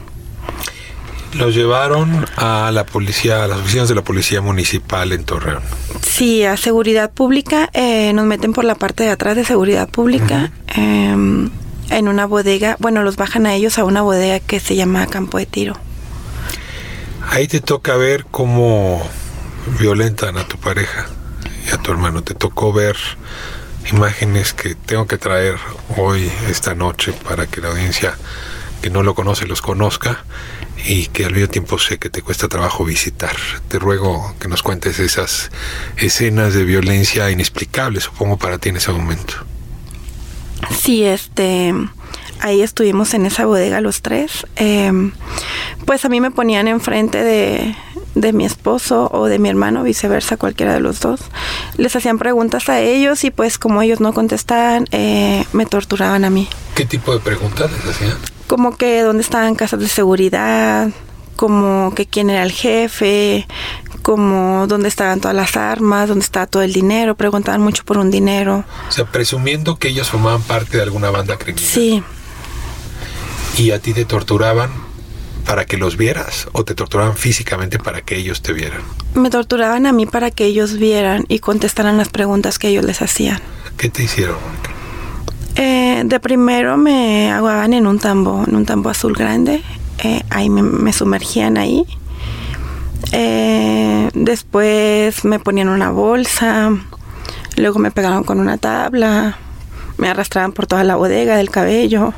Los 1.33 1.53
llevaron 1.55 2.25
a 2.35 2.71
la 2.73 2.85
policía, 2.85 3.43
a 3.43 3.47
las 3.47 3.59
oficinas 3.59 3.87
de 3.89 3.95
la 3.95 4.03
policía 4.03 4.41
municipal 4.41 5.11
en 5.11 5.23
Torreón. 5.23 5.61
Sí, 6.01 6.43
a 6.43 6.57
seguridad 6.57 7.11
pública. 7.11 7.69
Eh, 7.73 8.11
nos 8.13 8.25
meten 8.25 8.53
por 8.53 8.63
la 8.65 8.75
parte 8.75 9.03
de 9.03 9.11
atrás 9.11 9.35
de 9.35 9.45
seguridad 9.45 9.87
pública. 9.87 10.51
eh, 10.75 11.49
en 11.89 12.07
una 12.07 12.25
bodega. 12.25 12.75
Bueno, 12.79 13.03
los 13.03 13.15
bajan 13.15 13.45
a 13.45 13.53
ellos 13.55 13.77
a 13.79 13.85
una 13.85 14.01
bodega 14.01 14.39
que 14.39 14.59
se 14.59 14.75
llama 14.75 15.07
Campo 15.07 15.37
de 15.37 15.45
Tiro. 15.45 15.77
Ahí 17.29 17.47
te 17.47 17.59
toca 17.59 17.95
ver 17.95 18.25
cómo 18.29 19.07
violentan 19.79 20.37
a 20.37 20.47
tu 20.47 20.57
pareja 20.57 21.07
y 21.65 21.73
a 21.73 21.77
tu 21.77 21.91
hermano. 21.91 22.23
Te 22.23 22.33
tocó 22.33 22.73
ver 22.73 22.95
imágenes 23.91 24.53
que 24.53 24.75
tengo 24.75 25.07
que 25.07 25.17
traer 25.17 25.55
hoy, 25.97 26.31
esta 26.49 26.75
noche, 26.75 27.13
para 27.13 27.47
que 27.47 27.61
la 27.61 27.69
audiencia 27.69 28.17
que 28.81 28.89
no 28.89 29.03
lo 29.03 29.15
conoce 29.15 29.45
los 29.47 29.61
conozca 29.61 30.23
y 30.85 31.07
que 31.07 31.25
al 31.25 31.33
mismo 31.33 31.49
tiempo 31.49 31.79
sé 31.79 31.97
que 31.97 32.09
te 32.09 32.21
cuesta 32.21 32.47
trabajo 32.47 32.85
visitar. 32.85 33.35
Te 33.67 33.79
ruego 33.79 34.35
que 34.39 34.47
nos 34.47 34.63
cuentes 34.63 34.99
esas 34.99 35.51
escenas 35.97 36.53
de 36.53 36.63
violencia 36.63 37.29
inexplicables, 37.31 38.03
supongo, 38.03 38.37
para 38.37 38.57
ti 38.57 38.69
en 38.69 38.77
ese 38.77 38.91
momento. 38.91 39.33
Sí, 40.71 41.03
este, 41.03 41.73
ahí 42.39 42.61
estuvimos 42.61 43.13
en 43.13 43.25
esa 43.25 43.45
bodega 43.45 43.81
los 43.81 44.01
tres. 44.01 44.45
Eh, 44.55 44.91
pues 45.85 46.05
a 46.05 46.09
mí 46.09 46.21
me 46.21 46.31
ponían 46.31 46.67
enfrente 46.67 47.23
de, 47.23 47.75
de 48.15 48.33
mi 48.33 48.45
esposo 48.45 49.09
o 49.11 49.25
de 49.27 49.39
mi 49.39 49.49
hermano, 49.49 49.83
viceversa, 49.83 50.37
cualquiera 50.37 50.73
de 50.73 50.79
los 50.79 50.99
dos. 50.99 51.21
Les 51.77 51.95
hacían 51.95 52.17
preguntas 52.17 52.69
a 52.69 52.79
ellos 52.79 53.23
y 53.23 53.31
pues 53.31 53.57
como 53.57 53.81
ellos 53.81 53.99
no 53.99 54.13
contestaban, 54.13 54.85
eh, 54.91 55.45
me 55.53 55.65
torturaban 55.65 56.25
a 56.25 56.29
mí. 56.29 56.47
¿Qué 56.75 56.85
tipo 56.85 57.13
de 57.13 57.19
preguntas 57.19 57.71
les 57.71 57.95
hacían? 57.95 58.17
Como 58.47 58.75
que 58.75 59.01
dónde 59.01 59.21
estaban 59.21 59.55
casas 59.55 59.79
de 59.79 59.87
seguridad, 59.87 60.89
como 61.35 61.93
que 61.95 62.05
quién 62.05 62.29
era 62.29 62.43
el 62.43 62.51
jefe, 62.51 63.47
como 64.01 64.67
dónde 64.67 64.87
estaban 64.87 65.19
todas 65.19 65.35
las 65.35 65.57
armas, 65.57 66.07
dónde 66.07 66.23
estaba 66.23 66.47
todo 66.47 66.63
el 66.63 66.73
dinero, 66.73 67.15
preguntaban 67.15 67.61
mucho 67.61 67.83
por 67.83 67.97
un 67.97 68.09
dinero. 68.09 68.63
O 68.87 68.91
sea, 68.91 69.05
presumiendo 69.05 69.77
que 69.77 69.89
ellos 69.89 70.09
formaban 70.09 70.41
parte 70.41 70.77
de 70.77 70.83
alguna 70.83 71.09
banda 71.09 71.37
criminal. 71.37 71.69
Sí. 71.69 72.03
¿Y 73.57 73.71
a 73.71 73.79
ti 73.79 73.91
te 73.93 74.05
torturaban 74.05 74.69
para 75.43 75.65
que 75.65 75.77
los 75.77 75.97
vieras 75.97 76.47
o 76.51 76.63
te 76.63 76.75
torturaban 76.75 77.15
físicamente 77.15 77.79
para 77.79 78.01
que 78.01 78.15
ellos 78.15 78.43
te 78.43 78.53
vieran? 78.53 78.81
Me 79.15 79.31
torturaban 79.31 79.87
a 79.87 79.91
mí 79.93 80.05
para 80.05 80.29
que 80.29 80.45
ellos 80.45 80.77
vieran 80.77 81.25
y 81.27 81.39
contestaran 81.39 81.97
las 81.97 82.09
preguntas 82.09 82.59
que 82.59 82.67
ellos 82.67 82.85
les 82.85 83.01
hacían. 83.01 83.39
¿Qué 83.75 83.89
te 83.89 84.03
hicieron, 84.03 84.35
Mónica? 84.35 84.69
Eh, 85.55 86.03
de 86.05 86.19
primero 86.19 86.77
me 86.77 87.31
aguaban 87.31 87.73
en 87.73 87.87
un 87.87 87.97
tambo, 87.97 88.43
en 88.47 88.55
un 88.55 88.65
tambo 88.67 88.91
azul 88.91 89.15
grande. 89.15 89.63
Eh, 90.03 90.21
ahí 90.29 90.51
me, 90.51 90.61
me, 90.61 90.93
sumergían 90.93 91.57
ahí. 91.57 91.83
Eh, 93.11 94.11
después 94.13 95.25
me 95.25 95.39
ponían 95.39 95.69
una 95.69 95.89
bolsa. 95.89 96.77
Luego 97.55 97.79
me 97.79 97.89
pegaron 97.89 98.23
con 98.23 98.39
una 98.39 98.59
tabla. 98.59 99.39
Me 99.97 100.09
arrastraban 100.09 100.51
por 100.51 100.67
toda 100.67 100.83
la 100.83 100.95
bodega 100.95 101.37
del 101.37 101.49
cabello. 101.49 102.13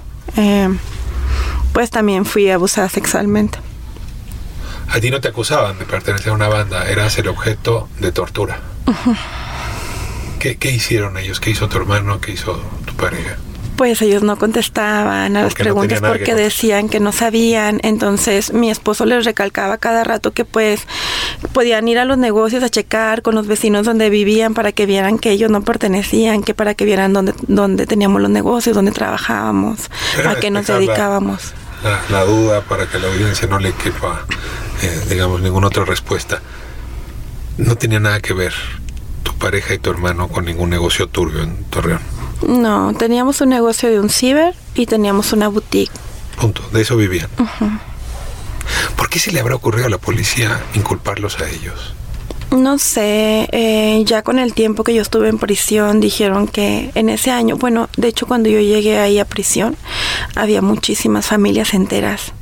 También 1.87 2.25
fui 2.25 2.49
abusada 2.49 2.89
sexualmente. 2.89 3.59
A 4.89 4.99
ti 4.99 5.11
no 5.11 5.21
te 5.21 5.27
acusaban 5.27 5.77
de 5.77 5.85
pertenecer 5.85 6.31
a 6.31 6.35
una 6.35 6.47
banda, 6.47 6.89
eras 6.89 7.17
el 7.19 7.27
objeto 7.27 7.87
de 7.99 8.11
tortura. 8.11 8.59
¿Qué, 10.39 10.57
¿Qué 10.57 10.71
hicieron 10.71 11.17
ellos? 11.17 11.39
¿Qué 11.39 11.51
hizo 11.51 11.69
tu 11.69 11.77
hermano? 11.77 12.19
¿Qué 12.19 12.31
hizo 12.31 12.59
tu 12.85 12.93
pareja? 12.95 13.37
Pues 13.75 14.01
ellos 14.01 14.23
no 14.23 14.37
contestaban 14.37 15.37
a 15.37 15.43
las 15.43 15.53
Porque 15.53 15.63
preguntas 15.63 16.01
que 16.01 16.07
porque 16.07 16.35
decían 16.35 16.89
que 16.89 16.99
no 16.99 17.13
sabían. 17.13 17.79
Entonces 17.83 18.51
mi 18.51 18.69
esposo 18.69 19.05
les 19.05 19.23
recalcaba 19.23 19.77
cada 19.77 20.03
rato 20.03 20.31
que 20.31 20.43
pues 20.43 20.81
podían 21.53 21.87
ir 21.87 21.97
a 21.99 22.03
los 22.03 22.17
negocios 22.17 22.63
a 22.63 22.69
checar 22.69 23.21
con 23.21 23.35
los 23.35 23.47
vecinos 23.47 23.85
donde 23.85 24.09
vivían 24.09 24.53
para 24.53 24.71
que 24.71 24.85
vieran 24.85 25.17
que 25.17 25.31
ellos 25.31 25.49
no 25.49 25.61
pertenecían, 25.61 26.43
que 26.43 26.53
para 26.53 26.73
que 26.73 26.83
vieran 26.83 27.13
dónde, 27.13 27.33
dónde 27.47 27.85
teníamos 27.85 28.21
los 28.21 28.31
negocios, 28.31 28.75
dónde 28.75 28.91
trabajábamos, 28.91 29.89
a 30.25 30.35
qué 30.35 30.51
nos 30.51 30.67
dedicábamos. 30.67 31.53
La, 31.83 32.01
la 32.09 32.25
duda 32.25 32.61
para 32.61 32.87
que 32.87 32.97
a 32.97 32.99
la 32.99 33.07
audiencia 33.07 33.47
no 33.47 33.59
le 33.59 33.71
quepa, 33.73 34.25
eh, 34.81 35.01
digamos, 35.09 35.41
ninguna 35.41 35.67
otra 35.67 35.85
respuesta. 35.85 36.41
No 37.57 37.75
tenía 37.75 37.99
nada 37.99 38.19
que 38.19 38.33
ver 38.33 38.53
tu 39.23 39.33
pareja 39.35 39.73
y 39.73 39.79
tu 39.79 39.89
hermano 39.89 40.27
con 40.27 40.45
ningún 40.45 40.69
negocio 40.69 41.07
turbio 41.07 41.43
en 41.43 41.63
Torreón. 41.65 42.01
No, 42.41 42.93
teníamos 42.97 43.41
un 43.41 43.49
negocio 43.49 43.89
de 43.89 43.99
un 43.99 44.09
ciber 44.09 44.55
y 44.75 44.85
teníamos 44.85 45.33
una 45.33 45.47
boutique. 45.47 45.91
Punto. 46.39 46.61
De 46.71 46.81
eso 46.81 46.95
vivían. 46.95 47.29
¿Por 48.95 49.09
qué 49.09 49.19
se 49.19 49.31
le 49.31 49.39
habrá 49.39 49.55
ocurrido 49.55 49.87
a 49.87 49.89
la 49.89 49.97
policía 49.97 50.61
inculparlos 50.73 51.39
a 51.39 51.49
ellos? 51.49 51.95
No 52.51 52.79
sé, 52.79 53.47
eh, 53.51 54.03
ya 54.05 54.23
con 54.23 54.39
el 54.39 54.53
tiempo 54.53 54.83
que 54.83 54.93
yo 54.95 55.01
estuve 55.03 55.29
en 55.29 55.37
prisión 55.37 55.99
dijeron 55.99 56.47
que 56.47 56.89
en 56.95 57.09
ese 57.09 57.29
año, 57.31 57.57
bueno, 57.57 57.89
de 57.95 58.07
hecho 58.07 58.25
cuando 58.25 58.49
yo 58.49 58.59
llegué 58.59 58.97
ahí 58.99 59.19
a 59.19 59.25
prisión 59.25 59.77
había 60.35 60.61
muchísimas 60.63 61.27
familias 61.27 61.73
enteras 61.75 62.33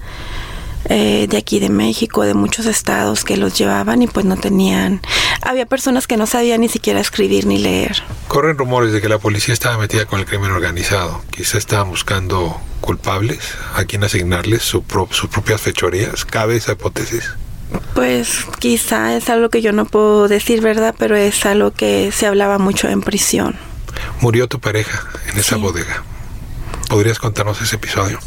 eh, 0.89 1.27
de 1.29 1.37
aquí 1.37 1.59
de 1.59 1.69
México, 1.69 2.23
de 2.23 2.33
muchos 2.33 2.65
estados 2.67 3.25
que 3.25 3.35
los 3.35 3.57
llevaban 3.57 4.01
y 4.01 4.07
pues 4.07 4.25
no 4.25 4.37
tenían, 4.37 5.01
había 5.41 5.65
personas 5.65 6.07
que 6.07 6.15
no 6.15 6.25
sabían 6.25 6.61
ni 6.61 6.69
siquiera 6.69 7.01
escribir 7.01 7.45
ni 7.45 7.57
leer. 7.57 8.01
Corren 8.29 8.57
rumores 8.57 8.93
de 8.93 9.01
que 9.01 9.09
la 9.09 9.19
policía 9.19 9.53
estaba 9.53 9.77
metida 9.77 10.05
con 10.05 10.19
el 10.21 10.25
crimen 10.25 10.51
organizado. 10.51 11.21
Quizá 11.31 11.57
estaban 11.57 11.89
buscando 11.89 12.59
culpables 12.79 13.39
a 13.75 13.83
quien 13.83 14.05
asignarles 14.05 14.61
su 14.63 14.83
pro- 14.83 15.09
sus 15.11 15.29
propias 15.29 15.59
fechorías. 15.59 16.23
¿Cabe 16.23 16.55
esa 16.55 16.71
hipótesis? 16.71 17.31
Pues 17.93 18.45
quizá 18.59 19.15
es 19.15 19.29
algo 19.29 19.49
que 19.49 19.61
yo 19.61 19.71
no 19.71 19.85
puedo 19.85 20.27
decir, 20.27 20.61
¿verdad? 20.61 20.95
Pero 20.97 21.15
es 21.15 21.45
algo 21.45 21.71
que 21.71 22.11
se 22.11 22.27
hablaba 22.27 22.57
mucho 22.59 22.87
en 22.89 23.01
prisión. 23.01 23.55
Murió 24.21 24.47
tu 24.47 24.59
pareja 24.59 25.03
en 25.31 25.39
esa 25.39 25.55
Sí. 25.55 25.61
bodega. 25.61 26.03
¿Podrías 26.89 27.19
contarnos 27.19 27.61
ese 27.61 27.75
episodio? 27.75 28.19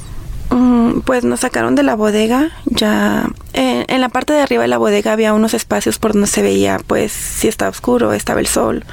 Mm, 0.50 1.00
Pues 1.04 1.22
nos 1.24 1.40
sacaron 1.40 1.76
de 1.76 1.84
la 1.84 1.94
bodega, 1.94 2.50
ya 2.66 3.30
en, 3.52 3.84
en 3.88 4.00
la 4.00 4.08
parte 4.08 4.32
de 4.32 4.40
arriba 4.40 4.62
de 4.62 4.68
la 4.68 4.76
bodega 4.78 5.12
había 5.12 5.32
unos 5.32 5.54
espacios 5.54 5.98
por 6.00 6.12
donde 6.12 6.26
se 6.26 6.42
veía, 6.42 6.80
pues 6.84 7.12
si 7.12 7.46
estaba 7.46 7.70
oscuro, 7.70 8.12
estaba 8.12 8.40
el 8.40 8.48
sol, 8.48 8.84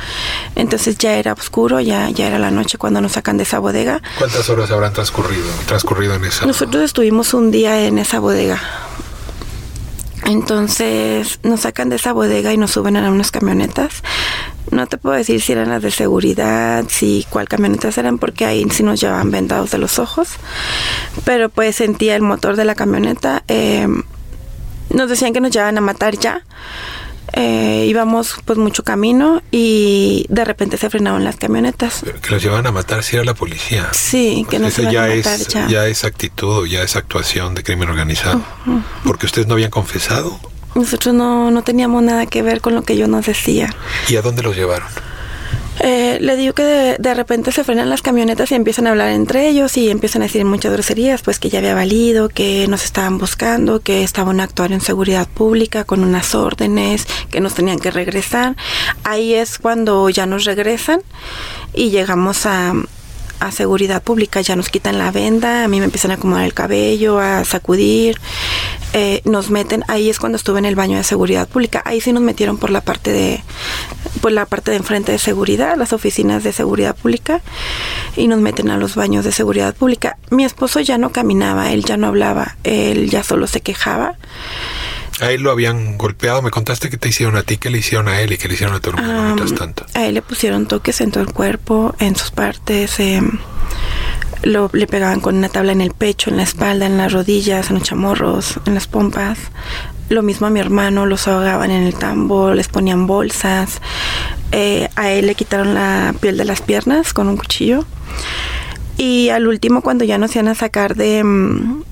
entonces 0.56 0.98
ya 1.00 1.14
era 1.16 1.34
oscuro, 1.34 1.80
ya, 1.80 2.10
ya 2.12 2.28
era 2.28 2.38
la 2.38 2.52
noche 2.52 2.78
cuando 2.78 3.02
nos 3.02 3.14
sacan 3.14 3.38
de 3.38 3.44
esa 3.44 3.58
bodega. 3.58 4.02
¿Cuántas 4.20 4.48
horas 4.50 4.70
habrán 4.70 4.94
transcurrido, 4.94 5.48
transcurrido 5.66 6.14
en 6.14 6.26
esa? 6.26 6.46
Nosotros 6.46 6.84
estuvimos 6.84 7.34
un 7.34 7.50
día 7.50 7.86
en 7.88 7.98
esa 7.98 8.20
bodega. 8.20 8.62
Entonces 10.28 11.40
nos 11.44 11.62
sacan 11.62 11.90
de 11.90 11.96
esa 11.96 12.12
bodega 12.12 12.52
y 12.54 12.58
nos 12.58 12.72
suben 12.72 12.98
a 12.98 13.10
unas 13.10 13.32
camionetas. 13.32 14.04
No 14.72 14.86
te 14.86 14.98
puedo 14.98 15.16
decir 15.16 15.42
si 15.42 15.54
eran 15.54 15.70
las 15.70 15.82
de 15.82 15.92
seguridad, 15.92 16.84
si 16.90 17.26
cuál 17.30 17.48
camionetas 17.48 17.98
eran, 17.98 18.18
porque 18.18 18.46
ahí 18.46 18.66
sí 18.70 18.84
nos 18.84 19.00
llevaban 19.00 19.32
vendados 19.32 19.72
de 19.72 19.78
los 19.78 20.00
ojos. 20.00 20.32
Pero 21.24 21.48
pues 21.48 21.78
sentía 21.78 22.16
el 22.16 22.22
motor 22.22 22.58
de 22.58 22.66
la 22.66 22.76
camioneta. 22.76 23.44
eh, 23.48 23.88
nos 24.90 25.10
decían 25.10 25.34
que 25.34 25.42
nos 25.42 25.52
llevaban 25.52 25.78
a 25.78 25.82
matar 25.82 26.18
ya. 26.18 26.44
Eh, 27.34 27.86
íbamos 27.88 28.36
pues 28.46 28.58
mucho 28.58 28.84
camino 28.84 29.42
y 29.52 30.26
de 30.30 30.46
repente 30.46 30.78
se 30.78 30.90
frenaron 30.90 31.24
las 31.24 31.36
camionetas. 31.36 32.04
Que 32.22 32.32
los 32.32 32.42
llevaban 32.42 32.66
a 32.68 32.72
matar 32.72 33.04
si 33.04 33.16
era 33.16 33.26
la 33.26 33.34
policía. 33.34 33.88
Sí, 33.92 34.46
que 34.50 34.60
nos 34.60 34.74
Eso 34.74 34.84
iban 34.84 34.94
ya 34.94 35.04
a 35.06 35.08
matar 35.16 35.40
es, 35.40 35.48
ya. 35.48 35.68
ya 35.68 35.86
es 35.88 36.04
actitud 36.04 36.66
ya 36.68 36.82
es 36.84 36.96
actuación 36.96 37.54
de 37.56 37.64
crimen 37.64 37.90
organizado. 37.90 38.42
Porque 39.04 39.26
ustedes 39.26 39.48
no 39.48 39.54
habían 39.54 39.70
confesado. 39.72 40.40
Nosotros 40.76 41.14
no, 41.16 41.50
no 41.52 41.64
teníamos 41.64 42.04
nada 42.04 42.26
que 42.28 42.42
ver 42.44 42.62
con 42.62 42.76
lo 42.76 42.84
que 42.84 42.94
ellos 42.94 43.10
nos 43.10 43.26
decían. 43.26 43.74
¿Y 44.08 44.16
a 44.16 44.22
dónde 44.22 44.44
los 44.44 44.56
llevaron? 44.56 44.88
Eh, 45.80 46.18
le 46.22 46.36
digo 46.36 46.54
que 46.54 46.96
de, 46.98 47.14
repente 47.14 47.52
se 47.52 47.64
frenan 47.64 47.90
las 47.90 48.02
camionetas 48.02 48.52
y 48.52 48.56
empiezan 48.56 48.88
a 48.88 48.92
hablar 48.92 49.10
entre 49.10 49.48
ellos 49.48 49.78
y 49.78 49.90
empiezan 49.90 50.22
a 50.22 50.26
decir 50.26 50.44
muchas 50.46 50.72
groserías, 50.74 51.22
pues 51.22 51.40
que 51.40 51.50
ya 51.50 51.60
había 51.60 51.76
valido, 51.76 52.30
que 52.30 52.68
nos 52.68 52.84
estaban 52.84 53.18
buscando, 53.18 53.80
que 53.82 54.04
estaban 54.04 54.40
actuando 54.40 54.76
en 54.76 54.82
seguridad 54.82 55.28
pública 55.28 55.84
con 55.84 56.04
unas 56.04 56.34
órdenes, 56.36 57.08
que 57.30 57.42
nos 57.42 57.54
tenían 57.54 57.80
que 57.80 57.92
regresar. 57.92 58.56
Ahí 59.04 59.34
es 59.34 59.58
cuando 59.58 60.10
ya 60.10 60.26
nos 60.26 60.46
regresan 60.46 61.02
y 61.74 61.90
llegamos 61.90 62.46
a, 62.46 62.74
a 63.40 63.52
seguridad 63.52 64.04
pública, 64.04 64.42
ya 64.42 64.56
nos 64.56 64.70
quitan 64.70 64.98
la 64.98 65.12
venda, 65.12 65.64
a 65.64 65.68
mí 65.68 65.80
me 65.80 65.86
empiezan 65.86 66.12
a 66.12 66.16
acomodar 66.16 66.46
el 66.46 66.54
cabello, 66.54 67.20
a 67.20 67.44
sacudir, 67.46 68.20
eh, 68.94 69.22
nos 69.26 69.50
meten, 69.50 69.84
ahí 69.88 70.10
es 70.10 70.20
cuando 70.20 70.38
estuve 70.38 70.60
en 70.60 70.66
el 70.66 70.76
baño 70.76 70.98
de 70.98 71.04
seguridad 71.04 71.48
pública, 71.48 71.82
ahí 71.86 72.02
sí 72.02 72.14
nos 72.14 72.24
metieron 72.24 72.58
por 72.58 72.70
la 72.70 72.82
parte 72.82 73.12
de, 73.12 73.44
por 74.22 74.32
la 74.32 74.46
parte 74.46 74.72
de 74.72 74.78
enfrente 74.78 75.12
de 75.12 75.20
seguridad, 75.20 75.78
las 75.78 75.94
oficinas 75.94 76.44
de 76.44 76.54
seguridad 76.54 76.96
pública, 76.96 77.42
y 78.16 78.28
nos 78.28 78.40
meten 78.40 78.70
a 78.70 78.78
los 78.78 78.96
baños 78.96 79.26
de 79.26 79.32
seguridad 79.32 79.76
pública. 79.76 80.18
Mi 80.30 80.46
esposo 80.46 80.80
ya 80.80 80.98
no 80.98 81.12
caminaba, 81.12 81.72
él 81.72 81.84
ya 81.84 81.98
no 81.98 82.08
hablaba, 82.08 82.58
él 82.64 83.10
ya 83.10 83.24
solo 83.24 83.48
se 83.48 83.62
quejaba. 83.62 84.16
A 85.20 85.32
él 85.32 85.42
lo 85.42 85.52
habían 85.52 85.98
golpeado. 85.98 86.42
Me 86.42 86.52
contaste 86.52 86.90
que 86.90 86.98
te 86.98 87.10
hicieron 87.10 87.36
a 87.38 87.44
ti, 87.44 87.58
que 87.58 87.70
le 87.70 87.80
hicieron 87.80 88.08
a 88.08 88.22
él 88.22 88.34
y 88.34 88.38
que 88.38 88.48
le 88.48 88.54
hicieron 88.54 88.76
a 88.76 88.80
tu 88.80 88.92
hermano 88.92 89.24
mientras 89.24 89.54
tanto. 89.56 89.86
A 89.94 90.06
él 90.06 90.14
le 90.14 90.22
pusieron 90.22 90.68
toques 90.68 91.02
en 91.02 91.12
todo 91.12 91.24
el 91.24 91.34
cuerpo, 91.34 91.96
en 92.00 92.16
sus 92.16 92.32
partes. 92.32 93.00
em, 93.00 93.40
lo, 94.44 94.70
le 94.74 94.86
pegaban 94.88 95.20
con 95.20 95.36
una 95.36 95.50
tabla 95.50 95.72
en 95.72 95.82
el 95.82 95.92
pecho, 95.92 96.30
en 96.30 96.38
la 96.38 96.44
espalda, 96.44 96.86
en 96.86 96.98
las 96.98 97.12
rodillas, 97.12 97.70
en 97.70 97.80
los 97.80 97.84
chamorros, 97.84 98.60
en 98.66 98.76
las 98.76 98.88
pompas. 98.88 99.40
Lo 100.10 100.24
mismo 100.24 100.48
a 100.48 100.50
mi 100.50 100.60
hermano, 100.60 101.06
los 101.06 101.28
ahogaban 101.28 101.72
en 101.72 101.84
el 101.84 101.96
tambo, 101.96 102.54
les 102.54 102.68
ponían 102.68 103.08
bolsas. 103.08 103.82
Eh, 104.52 104.88
a 104.96 105.10
él 105.10 105.26
le 105.28 105.36
quitaron 105.36 105.74
la 105.74 106.14
piel 106.22 106.38
de 106.38 106.46
las 106.46 106.62
piernas 106.62 107.14
con 107.14 107.28
un 107.28 107.38
cuchillo. 107.38 107.86
Y 108.98 109.30
al 109.30 109.48
último, 109.48 109.82
cuando 109.82 110.06
ya 110.06 110.18
nos 110.18 110.34
iban 110.36 110.48
a 110.48 110.56
sacar 110.56 110.96
de, 110.96 111.24
mm, 111.24 111.84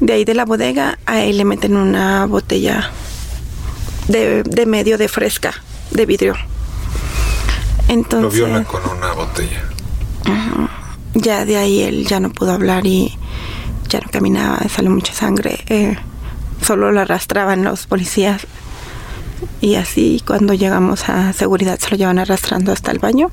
de 0.00 0.12
ahí 0.12 0.24
de 0.24 0.34
la 0.34 0.44
bodega, 0.44 0.98
a 1.06 1.20
él 1.20 1.36
le 1.38 1.44
meten 1.44 1.76
una 1.76 2.26
botella 2.26 2.90
de, 4.08 4.42
de 4.42 4.66
medio 4.66 4.98
de 4.98 5.08
fresca, 5.08 5.52
de 5.90 6.06
vidrio. 6.06 6.34
Lo 7.88 7.94
Entonces, 7.94 8.34
violan 8.34 8.64
con 8.64 8.80
una 8.96 9.12
botella. 9.12 9.62
ya 11.14 11.44
de 11.44 11.56
ahí 11.56 11.82
él 11.82 12.06
ya 12.06 12.20
no 12.20 12.30
pudo 12.30 12.52
hablar 12.52 12.86
y 12.86 13.16
ya 13.88 14.00
no 14.00 14.08
caminaba, 14.10 14.58
salió 14.68 14.90
mucha 14.90 15.12
sangre. 15.12 15.58
eh, 15.68 15.96
solo 16.62 16.92
lo 16.92 17.00
arrastraban 17.00 17.64
los 17.64 17.86
policías. 17.86 18.46
Y 19.60 19.74
así 19.74 20.22
cuando 20.26 20.54
llegamos 20.54 21.08
a 21.08 21.32
seguridad 21.32 21.78
se 21.78 21.90
lo 21.90 21.96
llevan 21.96 22.18
arrastrando 22.18 22.72
hasta 22.72 22.90
el 22.90 22.98
baño. 22.98 23.30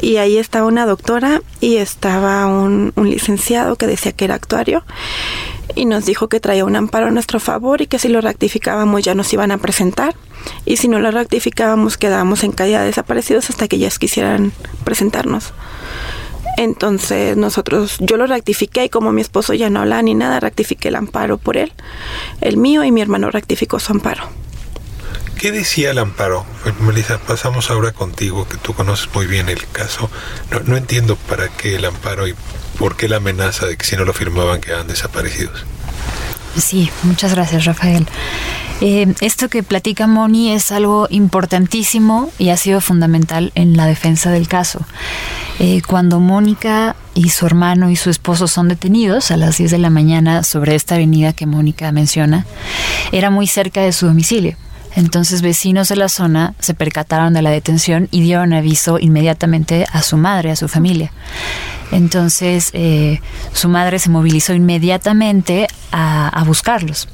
Y 0.00 0.16
ahí 0.16 0.38
estaba 0.38 0.66
una 0.66 0.86
doctora 0.86 1.42
y 1.60 1.76
estaba 1.76 2.46
un, 2.46 2.92
un 2.96 3.10
licenciado 3.10 3.76
que 3.76 3.86
decía 3.86 4.12
que 4.12 4.24
era 4.24 4.34
actuario 4.34 4.84
y 5.74 5.84
nos 5.84 6.06
dijo 6.06 6.28
que 6.28 6.40
traía 6.40 6.64
un 6.64 6.76
amparo 6.76 7.06
a 7.06 7.10
nuestro 7.10 7.40
favor 7.40 7.80
y 7.82 7.86
que 7.86 7.98
si 7.98 8.08
lo 8.08 8.20
rectificábamos 8.20 9.02
ya 9.02 9.14
nos 9.14 9.32
iban 9.32 9.50
a 9.50 9.58
presentar 9.58 10.14
y 10.64 10.76
si 10.76 10.88
no 10.88 10.98
lo 10.98 11.10
rectificábamos 11.10 11.96
quedábamos 11.96 12.44
en 12.44 12.52
calidad 12.52 12.80
de 12.80 12.86
desaparecidos 12.86 13.50
hasta 13.50 13.68
que 13.68 13.76
ellas 13.76 13.98
quisieran 13.98 14.52
presentarnos. 14.84 15.52
Entonces 16.56 17.36
nosotros, 17.36 17.98
yo 18.00 18.16
lo 18.16 18.26
rectifiqué 18.26 18.84
y 18.84 18.88
como 18.88 19.12
mi 19.12 19.20
esposo 19.20 19.54
ya 19.54 19.70
no 19.70 19.80
habla 19.80 20.02
ni 20.02 20.14
nada, 20.14 20.40
rectifiqué 20.40 20.88
el 20.88 20.96
amparo 20.96 21.38
por 21.38 21.56
él, 21.56 21.72
el 22.40 22.56
mío 22.56 22.82
y 22.82 22.90
mi 22.90 23.00
hermano 23.00 23.30
rectificó 23.30 23.78
su 23.78 23.92
amparo. 23.92 24.24
¿Qué 25.38 25.52
decía 25.52 25.92
el 25.92 25.98
amparo? 25.98 26.44
Melissa, 26.80 27.18
pasamos 27.18 27.70
ahora 27.70 27.92
contigo, 27.92 28.48
que 28.48 28.56
tú 28.56 28.74
conoces 28.74 29.08
muy 29.14 29.26
bien 29.26 29.48
el 29.48 29.68
caso. 29.68 30.10
No, 30.50 30.60
no 30.60 30.76
entiendo 30.76 31.14
para 31.14 31.48
qué 31.48 31.76
el 31.76 31.84
amparo 31.84 32.26
y 32.26 32.34
por 32.76 32.96
qué 32.96 33.08
la 33.08 33.18
amenaza 33.18 33.66
de 33.66 33.76
que 33.76 33.86
si 33.86 33.94
no 33.94 34.04
lo 34.04 34.12
firmaban 34.12 34.60
quedaban 34.60 34.88
desaparecidos. 34.88 35.64
Sí, 36.56 36.90
muchas 37.04 37.34
gracias, 37.34 37.66
Rafael. 37.66 38.04
Eh, 38.80 39.14
esto 39.20 39.48
que 39.48 39.62
platica 39.62 40.08
Moni 40.08 40.52
es 40.52 40.72
algo 40.72 41.06
importantísimo 41.08 42.32
y 42.38 42.48
ha 42.48 42.56
sido 42.56 42.80
fundamental 42.80 43.52
en 43.54 43.76
la 43.76 43.86
defensa 43.86 44.32
del 44.32 44.48
caso. 44.48 44.80
Eh, 45.60 45.82
cuando 45.86 46.18
Mónica 46.18 46.96
y 47.14 47.28
su 47.28 47.46
hermano 47.46 47.90
y 47.90 47.96
su 47.96 48.10
esposo 48.10 48.48
son 48.48 48.68
detenidos 48.68 49.30
a 49.30 49.36
las 49.36 49.58
10 49.58 49.70
de 49.70 49.78
la 49.78 49.90
mañana 49.90 50.42
sobre 50.42 50.74
esta 50.74 50.96
avenida 50.96 51.32
que 51.32 51.46
Mónica 51.46 51.92
menciona, 51.92 52.44
era 53.12 53.30
muy 53.30 53.46
cerca 53.46 53.82
de 53.82 53.92
su 53.92 54.06
domicilio. 54.06 54.56
Entonces 54.98 55.42
vecinos 55.42 55.88
de 55.88 55.94
la 55.94 56.08
zona 56.08 56.54
se 56.58 56.74
percataron 56.74 57.32
de 57.32 57.40
la 57.40 57.50
detención 57.50 58.08
y 58.10 58.20
dieron 58.20 58.52
aviso 58.52 58.98
inmediatamente 58.98 59.86
a 59.92 60.02
su 60.02 60.16
madre, 60.16 60.50
a 60.50 60.56
su 60.56 60.66
familia. 60.66 61.12
Entonces 61.92 62.70
eh, 62.72 63.20
su 63.52 63.68
madre 63.68 64.00
se 64.00 64.10
movilizó 64.10 64.54
inmediatamente 64.54 65.68
a, 65.92 66.42
buscarlos. 66.44 67.08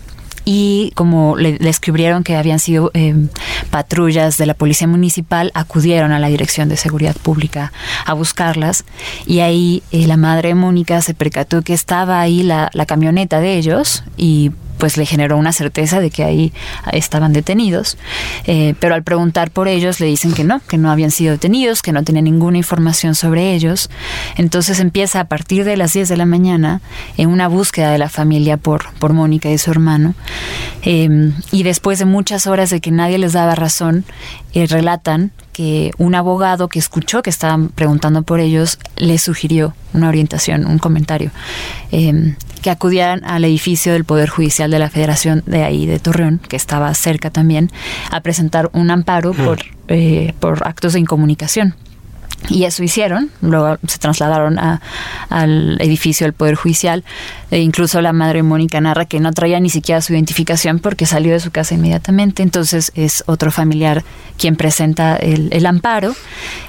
y 0.47 0.93
como 0.95 1.37
le, 1.37 1.59
descubrieron 1.59 2.25
que 2.25 2.37
habían 2.37 2.59
sido 2.59 2.91
em, 2.95 3.29
patrullas 3.71 4.39
de 4.39 4.47
la 4.47 4.55
policía 4.55 4.87
municipal, 4.87 5.51
acudieron 5.53 6.13
a 6.13 6.19
la 6.19 6.29
Dirección 6.29 6.71
de 6.71 6.79
Seguridad 6.79 7.17
Pública 7.17 7.71
a 8.07 8.15
buscarlas 8.15 8.85
y 9.27 9.41
ahí 9.41 9.83
eh, 9.93 10.07
la 10.07 10.17
madre 10.17 10.55
Mónica 10.55 11.03
se 11.03 11.13
percató 11.13 11.61
que 11.61 11.75
estaba 11.75 12.23
ahí 12.23 12.43
la, 12.43 12.71
la 12.73 12.87
camioneta 12.87 13.41
de 13.41 13.59
ellos 13.59 14.05
y 14.17 14.53
pues 14.79 14.97
le 14.97 15.07
generó 15.07 15.37
una 15.37 15.53
certeza 15.53 16.01
de 16.01 16.11
que 16.11 16.25
ahí 16.25 16.53
estaban 16.93 17.33
detenidos. 17.33 17.97
Eh, 18.47 18.75
pero 18.81 18.95
al 18.95 19.03
preguntar 19.03 19.51
por 19.51 19.69
ellos 19.69 20.01
le 20.01 20.07
dicen 20.07 20.33
que 20.33 20.45
no, 20.45 20.61
que 20.67 20.79
no 20.79 20.91
habían 20.91 21.11
sido 21.11 21.33
detenidos, 21.33 21.83
que 21.83 21.93
no 21.93 22.03
tenía 22.03 22.23
ninguna 22.23 22.59
información 22.59 23.15
sobre 23.15 23.55
ellos. 23.55 23.91
Entonces 24.37 24.81
empieza 24.81 25.21
a 25.21 25.25
partir 25.25 25.65
de 25.65 25.77
las 25.77 25.93
10 25.93 26.09
de 26.09 26.17
la 26.17 26.27
mañana 26.27 26.81
en 27.17 27.29
una 27.29 27.49
búsqueda 27.49 27.91
de 27.91 27.99
la 27.99 28.09
familia 28.09 28.57
por, 28.57 28.93
por 28.95 29.13
Mónica 29.13 29.51
y 29.51 29.59
su 29.59 29.71
hermano. 29.71 30.15
Eh, 30.83 31.33
y 31.51 31.63
después 31.63 31.99
de 31.99 32.05
muchas 32.05 32.47
horas 32.47 32.71
de 32.71 32.81
que 32.81 32.91
nadie 32.91 33.19
les 33.19 33.33
daba 33.33 33.55
razón, 33.55 34.05
eh, 34.55 34.67
relatan 34.67 35.33
que 35.53 35.93
un 35.99 36.15
abogado 36.15 36.69
que 36.69 36.79
escuchó 36.79 37.23
que 37.23 37.31
estaban 37.31 37.69
preguntando 37.69 38.23
por 38.23 38.41
ellos 38.41 38.79
le 38.97 39.19
sugirió 39.19 39.75
una 39.93 40.09
orientación, 40.09 40.67
un 40.67 40.79
comentario 40.79 41.31
que 42.65 42.71
acudieran 42.71 43.23
al 43.27 43.45
edificio 43.45 43.93
del 43.93 44.07
Poder 44.07 44.31
Judicial 44.31 44.71
de 44.71 44.79
la 44.79 44.89
Federación 44.89 45.43
de 45.45 45.65
ahí, 45.65 45.85
de 45.85 45.99
Torreón, 45.99 46.41
que 46.49 46.57
estaba 46.57 46.95
cerca 46.95 47.29
también, 47.29 47.71
a 48.11 48.23
presentar 48.23 48.71
un 48.73 48.91
amparo 48.91 49.35
mm. 49.35 49.37
por, 49.37 49.59
eh, 49.89 50.33
por 50.41 50.67
actos 50.67 50.95
de 50.95 51.01
incomunicación. 51.01 51.75
Y 52.49 52.65
eso 52.65 52.83
hicieron, 52.83 53.31
luego 53.41 53.79
se 53.87 53.99
trasladaron 53.99 54.59
a, 54.59 54.81
al 55.31 55.81
edificio 55.81 56.27
del 56.27 56.35
Poder 56.35 56.57
Judicial. 56.57 57.05
E 57.51 57.61
incluso 57.61 58.03
la 58.03 58.13
madre 58.13 58.43
Mónica 58.43 58.81
narra 58.81 59.05
que 59.05 59.21
no 59.21 59.33
traía 59.33 59.61
ni 59.61 59.71
siquiera 59.71 60.01
su 60.01 60.13
identificación 60.13 60.79
porque 60.79 61.07
salió 61.07 61.33
de 61.33 61.41
su 61.41 61.51
casa 61.51 61.75
inmediatamente. 61.75 62.43
Entonces 62.43 62.93
es 62.95 63.23
otro 63.27 63.51
familiar 63.51 64.05
quien 64.39 64.57
presenta 64.57 65.17
el, 65.17 65.65
amparo. 65.65 66.15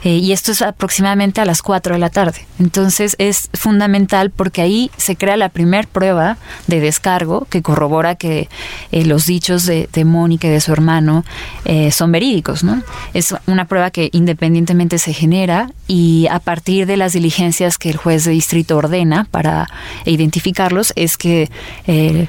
Eh, 0.04 0.18
y 0.18 0.32
esto 0.32 0.52
es 0.52 0.62
aproximadamente 0.62 1.42
a 1.42 1.46
las 1.46 1.62
4 1.62 1.96
de 1.96 2.00
la 2.00 2.10
tarde. 2.10 2.46
Entonces 2.60 3.16
es 3.20 3.50
fundamental 3.54 4.30
porque 4.30 4.62
ahí 4.62 4.92
se 4.98 5.16
crea 5.16 5.38
la 5.38 5.50
primer 5.50 5.88
prueba 5.88 6.38
de 6.68 6.80
descargo 6.80 7.46
que 7.50 7.62
corrobora 7.62 8.16
que 8.16 8.48
eh, 8.92 9.06
los 9.06 9.26
dichos 9.26 9.66
de, 9.66 9.90
Mónica 10.06 10.48
y 10.48 10.52
de 10.52 10.62
su 10.62 10.72
hermano 10.72 11.26
eh, 11.66 11.92
son 11.92 12.12
verídicos. 12.12 12.64
¿no? 12.64 12.84
Es 13.14 13.34
una 13.48 13.66
prueba 13.66 13.90
que 13.90 14.10
independientemente 14.14 15.00
se 15.00 15.14
genera 15.14 15.65
y 15.88 16.28
a 16.30 16.40
partir 16.40 16.86
de 16.86 16.98
las 16.98 17.14
diligencias 17.14 17.78
que 17.78 17.90
el 17.90 17.98
juez 17.98 18.26
de 18.26 18.32
distrito 18.32 18.78
ordena 18.78 19.28
para 19.32 19.68
identificarlos 20.06 20.94
es 20.96 21.18
que 21.18 21.50
eh, 21.88 22.28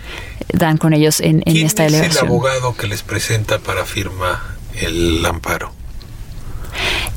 dan 0.52 0.78
con 0.78 0.92
ellos 0.92 1.20
en, 1.20 1.42
en 1.46 1.56
esta 1.58 1.84
delegación. 1.84 2.10
es 2.12 2.22
el 2.22 2.28
abogado 2.28 2.76
que 2.76 2.86
les 2.86 3.02
presenta 3.02 3.58
para 3.58 3.84
firma 3.84 4.56
el 4.80 5.24
amparo? 5.24 5.72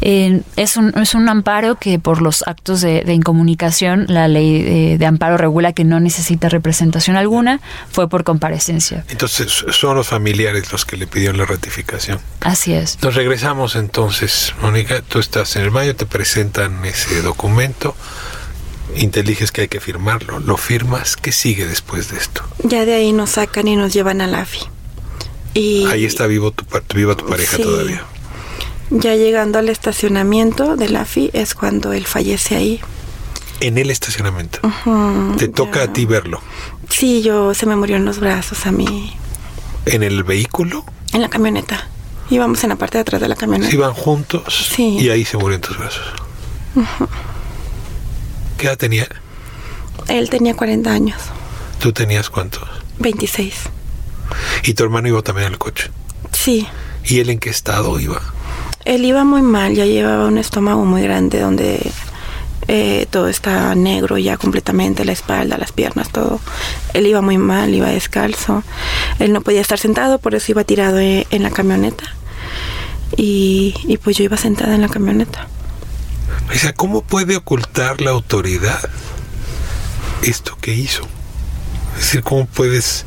Es, 0.01 0.77
un, 0.77 0.97
es 0.97 1.15
un 1.15 1.29
amparo 1.29 1.75
que 1.75 1.99
por 1.99 2.21
los 2.21 2.43
actos 2.47 2.81
de, 2.81 3.03
incomunicación, 3.13 4.05
la 4.07 4.27
ley 4.27 4.97
de, 4.97 5.05
amparo 5.05 5.37
regula 5.37 5.73
que 5.73 5.83
no 5.83 5.99
necesita 5.99 6.49
representación 6.49 7.15
alguna, 7.15 7.61
fue 7.91 8.09
por 8.09 8.23
comparecencia. 8.23 9.03
Entonces 9.09 9.65
son 9.71 9.95
los 9.95 10.07
familiares 10.07 10.71
los 10.71 10.85
que 10.85 10.97
le 10.97 11.07
pidieron 11.07 11.37
la 11.37 11.45
ratificación. 11.45 12.19
Así 12.41 12.73
es. 12.73 12.97
Nos 13.01 13.15
regresamos 13.15 13.75
entonces, 13.75 14.53
Mónica, 14.61 15.01
tú 15.01 15.19
estás 15.19 15.55
en 15.55 15.63
el 15.63 15.69
baño, 15.69 15.95
te 15.95 16.05
presentan 16.05 16.83
ese 16.85 17.21
documento 17.21 17.95
inteliges 18.95 19.51
que 19.51 19.61
hay 19.61 19.67
que 19.67 19.79
firmarlo, 19.79 20.39
lo 20.39 20.57
firmas, 20.57 21.15
¿qué 21.15 21.31
sigue 21.31 21.67
después 21.67 22.09
de 22.09 22.17
esto? 22.17 22.43
Ya 22.63 22.85
de 22.85 22.95
ahí 22.95 23.13
nos 23.13 23.31
sacan 23.31 23.67
y 23.67 23.75
nos 23.75 23.93
llevan 23.93 24.21
a 24.21 24.27
la 24.27 24.41
AFI. 24.41 24.59
Y 25.53 25.85
ahí 25.87 26.05
está 26.05 26.27
vivo 26.27 26.51
tu, 26.51 26.65
viva 26.95 27.15
tu 27.15 27.25
pareja 27.25 27.57
todavía. 27.57 28.03
Ya 28.91 29.15
llegando 29.15 29.59
al 29.59 29.69
estacionamiento 29.69 30.75
de 30.75 30.89
la 30.89 31.05
FI 31.05 31.31
es 31.33 31.53
cuando 31.53 31.93
él 31.93 32.05
fallece 32.07 32.55
ahí. 32.55 32.81
En 33.59 33.77
el 33.77 33.91
estacionamiento. 33.91 34.59
Te 35.37 35.47
toca 35.47 35.83
a 35.83 35.93
ti 35.93 36.05
verlo. 36.05 36.41
Sí, 36.89 37.21
yo 37.21 37.53
se 37.53 37.65
me 37.65 37.75
murió 37.75 37.97
en 37.97 38.05
los 38.05 38.19
brazos 38.19 38.65
a 38.65 38.71
mí. 38.71 39.15
¿En 39.85 40.01
el 40.01 40.23
vehículo? 40.23 40.85
En 41.13 41.21
la 41.21 41.29
camioneta. 41.29 41.87
Íbamos 42.29 42.63
en 42.63 42.69
la 42.69 42.75
parte 42.77 42.97
de 42.97 43.01
atrás 43.01 43.21
de 43.21 43.27
la 43.27 43.35
camioneta. 43.35 43.73
Iban 43.73 43.93
juntos. 43.93 44.71
Sí. 44.73 44.97
Y 44.99 45.09
ahí 45.09 45.25
se 45.25 45.37
murió 45.37 45.55
en 45.55 45.61
tus 45.61 45.77
brazos. 45.77 46.05
¿Qué 48.57 48.67
edad 48.67 48.77
tenía? 48.77 49.07
Él 50.07 50.29
tenía 50.29 50.55
40 50.55 50.91
años. 50.91 51.17
¿Tú 51.79 51.91
tenías 51.91 52.29
cuántos? 52.29 52.67
26. 52.99 53.53
¿Y 54.63 54.73
tu 54.73 54.83
hermano 54.83 55.07
iba 55.07 55.21
también 55.21 55.47
al 55.47 55.57
coche? 55.57 55.91
Sí. 56.31 56.67
¿Y 57.05 57.19
él 57.19 57.29
en 57.29 57.39
qué 57.39 57.49
estado 57.49 57.99
iba? 57.99 58.21
Él 58.89 59.05
iba 59.05 59.23
muy 59.23 59.43
mal, 59.43 59.75
ya 59.75 59.85
llevaba 59.85 60.25
un 60.25 60.39
estómago 60.39 60.83
muy 60.83 61.03
grande 61.03 61.39
donde 61.39 61.91
eh, 62.67 63.05
todo 63.11 63.27
está 63.27 63.75
negro 63.75 64.17
ya 64.17 64.35
completamente, 64.35 65.05
la 65.05 65.11
espalda, 65.11 65.59
las 65.59 65.71
piernas, 65.71 66.09
todo. 66.09 66.39
Él 66.95 67.05
iba 67.05 67.21
muy 67.21 67.37
mal, 67.37 67.71
iba 67.75 67.89
descalzo. 67.89 68.63
Él 69.19 69.31
no 69.31 69.41
podía 69.41 69.61
estar 69.61 69.77
sentado, 69.77 70.17
por 70.17 70.33
eso 70.33 70.51
iba 70.53 70.63
tirado 70.63 70.97
eh, 70.97 71.27
en 71.29 71.43
la 71.43 71.51
camioneta. 71.51 72.03
Y, 73.15 73.75
y 73.83 73.97
pues 73.97 74.17
yo 74.17 74.23
iba 74.23 74.37
sentada 74.37 74.73
en 74.73 74.81
la 74.81 74.89
camioneta. 74.89 75.47
O 76.51 76.57
sea, 76.57 76.73
¿cómo 76.73 77.03
puede 77.03 77.35
ocultar 77.35 78.01
la 78.01 78.09
autoridad 78.09 78.89
esto 80.23 80.57
que 80.59 80.73
hizo? 80.73 81.03
Es 81.93 82.05
decir, 82.05 82.23
¿cómo 82.23 82.47
puedes 82.47 83.05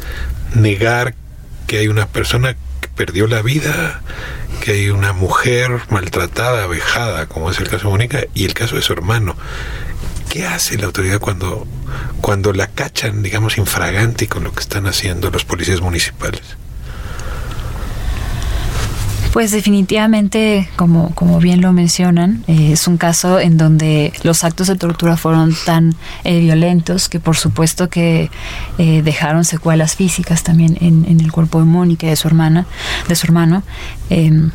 negar 0.55 1.17
que 1.67 1.79
hay 1.79 1.89
una 1.89 2.07
persona 2.07 2.55
que 2.81 2.87
perdió 2.95 3.27
la 3.27 3.43
vida 3.43 4.01
que 4.63 4.71
hay 4.71 4.91
una 4.91 5.13
mujer 5.13 5.81
maltratada, 5.91 6.69
vejada, 6.69 7.27
como 7.27 7.51
es 7.51 7.59
el 7.59 7.69
caso 7.69 7.89
de 7.89 7.91
Mónica, 7.91 8.21
y 8.33 8.45
el 8.45 8.55
caso 8.55 8.77
de 8.77 8.83
su 8.83 8.93
hermano. 8.93 9.35
¿Qué 10.31 10.47
hace 10.47 10.79
la 10.79 10.87
autoridad 10.87 11.19
cuando, 11.19 11.67
cuando 12.21 12.53
la 12.53 12.69
cachan, 12.69 13.25
digamos, 13.25 13.59
infragante 13.59 14.29
con 14.29 14.45
lo 14.45 14.53
que 14.53 14.61
están 14.61 14.87
haciendo 14.87 15.33
los 15.33 15.45
policías 15.45 15.81
municipales? 15.81 16.43
Pues 19.33 19.51
definitivamente, 19.51 20.69
como, 20.77 21.15
como 21.15 21.41
bien 21.41 21.63
lo 21.63 21.73
mencionan, 21.73 22.45
eh, 22.49 22.73
es 22.73 22.87
un 22.87 22.99
caso 22.99 23.41
en 23.41 23.57
donde 23.57 24.13
los 24.25 24.45
actos 24.45 24.67
de 24.67 24.77
tortura 24.77 25.17
fueron 25.17 25.57
tan 25.65 25.95
eh, 26.25 26.39
violentos 26.41 27.09
que 27.09 27.19
por 27.19 27.39
supuesto 27.39 27.89
que 27.89 28.31
eh, 28.77 29.01
dejaron 29.03 29.47
secuelas 29.47 29.97
físicas 29.97 30.43
también 30.43 30.77
en, 30.83 31.07
en, 31.07 31.21
el 31.21 31.33
cuerpo 31.33 31.61
de 31.61 31.65
Mónica 31.65 32.07
y 32.07 32.11
de 32.11 32.17
su 32.17 32.29
hermana, 32.29 32.67
de 33.09 33.15
su 33.15 33.27
hermano. 33.27 33.63
Em, 34.11 34.51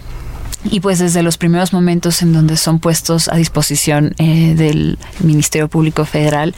y 0.64 0.80
pues 0.80 1.00
desde 1.00 1.24
los 1.24 1.38
primeros 1.38 1.74
momentos 1.74 2.22
en 2.22 2.32
donde 2.32 2.56
son 2.56 2.78
puestos 2.78 3.30
a 3.30 3.36
disposición 3.36 4.14
del 4.18 5.00
Ministerio 5.20 5.70
Público 5.70 6.04
Federal, 6.04 6.56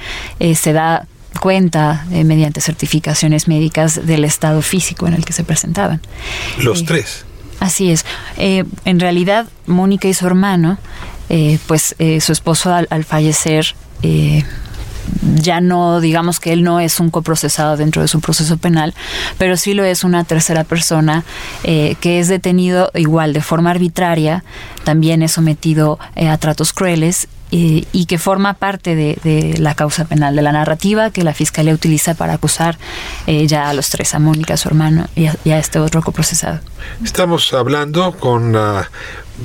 se 0.55 0.73
da 0.73 1.05
cuenta 1.39 2.05
mediante 2.10 2.60
certificaciones 2.62 3.47
médicas 3.47 4.08
del 4.08 4.23
estado 4.23 4.62
físico 4.62 5.05
en 5.05 5.13
el 5.13 5.25
que 5.25 5.34
se 5.34 5.43
presentaban. 5.43 6.01
Los 6.58 6.86
tres. 6.86 7.25
Así 7.60 7.91
es. 7.91 8.06
Eh, 8.38 8.63
en 8.86 9.00
realidad, 9.00 9.48
Mónica 9.65 10.08
y 10.08 10.13
su 10.13 10.26
hermano, 10.26 10.78
eh, 11.30 11.60
pues 11.67 11.95
eh, 12.00 12.22
su 12.22 12.32
esposo 12.32 12.74
al, 12.74 13.04
fallecer, 13.04 13.76
ya 15.36 15.60
no, 15.60 16.00
digamos 16.00 16.39
que 16.39 16.54
él 16.54 16.63
no 16.63 16.80
es 16.80 17.00
un 17.00 17.10
coprocesado 17.10 17.76
dentro 17.76 18.02
de 18.02 18.08
su 18.08 18.22
proceso 18.22 18.58
penal, 18.58 18.93
pero 19.38 19.58
sí 19.58 19.74
lo 19.74 19.84
es 19.84 20.04
una 20.04 20.24
tercera 20.24 20.63
persona 20.63 21.26
que 21.63 22.19
es 22.19 22.30
detenido 22.30 22.91
igual 22.95 23.34
de 23.34 23.41
forma 23.41 23.72
arbitraria, 23.72 24.45
también 24.86 25.22
es 25.22 25.34
sometido 25.34 26.00
a 26.15 26.38
tratos 26.38 26.72
crueles 26.72 27.28
y 27.52 28.06
que 28.06 28.18
forma 28.18 28.54
parte 28.54 28.96
de, 28.96 29.56
la 29.58 29.76
causa 29.76 30.06
penal, 30.06 30.36
de 30.36 30.42
la 30.42 30.52
narrativa 30.52 31.10
que 31.12 31.24
la 31.24 31.34
fiscalía 31.34 31.74
utiliza 31.74 32.14
para 32.14 32.34
acusar 32.34 32.78
eh, 33.28 33.48
ya 33.48 33.70
a 33.70 33.74
los 33.74 33.90
tres, 33.90 34.14
a 34.14 34.20
Mónica, 34.20 34.54
a 34.54 34.58
su 34.58 34.70
hermano 34.70 35.08
y 35.16 35.26
a, 35.26 35.60
este 35.60 35.80
otro 35.80 36.02
coprocesado. 36.02 36.60
Estamos 37.04 37.54
hablando 37.54 38.14
con 38.14 38.56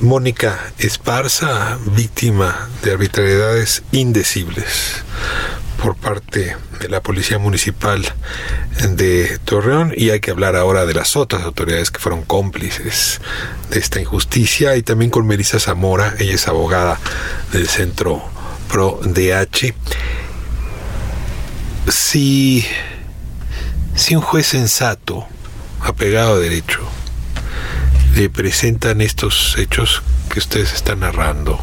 Mónica 0.01 0.59
Esparza, 0.79 1.79
víctima 1.95 2.69
de 2.83 2.93
arbitrariedades 2.93 3.83
indecibles 3.93 5.05
por 5.85 5.97
parte 5.97 6.57
de 6.81 6.88
la 6.88 7.03
Policía 7.03 7.38
Municipal 7.38 8.03
de 8.88 9.38
Torreón 9.44 9.92
y 9.94 10.09
hay 10.09 10.20
que 10.20 10.31
hablar 10.31 10.57
ahora 10.57 10.87
de 10.87 10.94
las 10.94 11.14
otras 11.14 11.42
autoridades 11.42 11.90
que 11.90 11.99
fueron 11.99 12.23
cómplices 12.23 13.20
de 13.68 13.81
esta 13.81 14.01
injusticia 14.01 14.77
y 14.77 14.83
también 14.83 15.11
con 15.11 15.27
Melissa 15.27 15.61
Zamora, 15.61 16.14
ella 16.18 16.37
es 16.37 16.49
abogada 16.49 16.99
del 17.53 17.68
Centro 17.68 18.23
Pro 18.66 18.99
DH. 19.03 19.75
Si, 21.92 22.64
si 23.94 24.16
un 24.16 24.23
juez 24.23 24.47
sensato, 24.47 25.27
apegado 25.83 26.37
a 26.37 26.38
derecho, 26.38 26.81
le 28.16 28.31
presentan 28.31 29.03
estos 29.03 29.57
hechos 29.59 30.03
que 30.31 30.38
ustedes 30.38 30.73
están 30.73 31.01
narrando, 31.01 31.61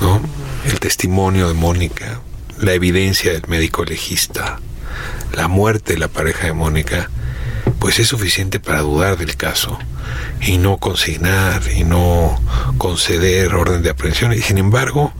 ¿no? 0.00 0.22
el 0.64 0.80
testimonio 0.80 1.48
de 1.48 1.54
Mónica, 1.54 2.22
la 2.58 2.72
evidencia 2.72 3.32
del 3.32 3.46
médico 3.48 3.84
legista, 3.84 4.60
la 5.32 5.48
muerte 5.48 5.94
de 5.94 5.98
la 5.98 6.08
pareja 6.08 6.46
de 6.46 6.52
Mónica, 6.52 7.10
pues 7.78 7.98
es 7.98 8.08
suficiente 8.08 8.60
para 8.60 8.80
dudar 8.80 9.16
del 9.18 9.36
caso 9.36 9.78
y 10.40 10.58
no 10.58 10.78
consignar 10.78 11.62
y 11.74 11.84
no 11.84 12.40
conceder 12.78 13.54
orden 13.54 13.82
de 13.82 13.90
aprehensión. 13.90 14.32
Y 14.32 14.40
sin 14.40 14.58
embargo, 14.58 15.12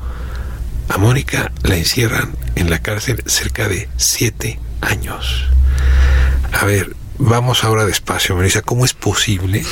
a 0.88 0.98
Mónica 0.98 1.52
la 1.62 1.76
encierran 1.76 2.34
en 2.54 2.70
la 2.70 2.80
cárcel 2.80 3.22
cerca 3.26 3.68
de 3.68 3.88
siete 3.96 4.58
años. 4.80 5.46
A 6.52 6.64
ver, 6.64 6.94
vamos 7.18 7.64
ahora 7.64 7.84
despacio, 7.84 8.36
Marisa. 8.36 8.62
¿Cómo 8.62 8.84
es 8.84 8.92
posible 8.92 9.64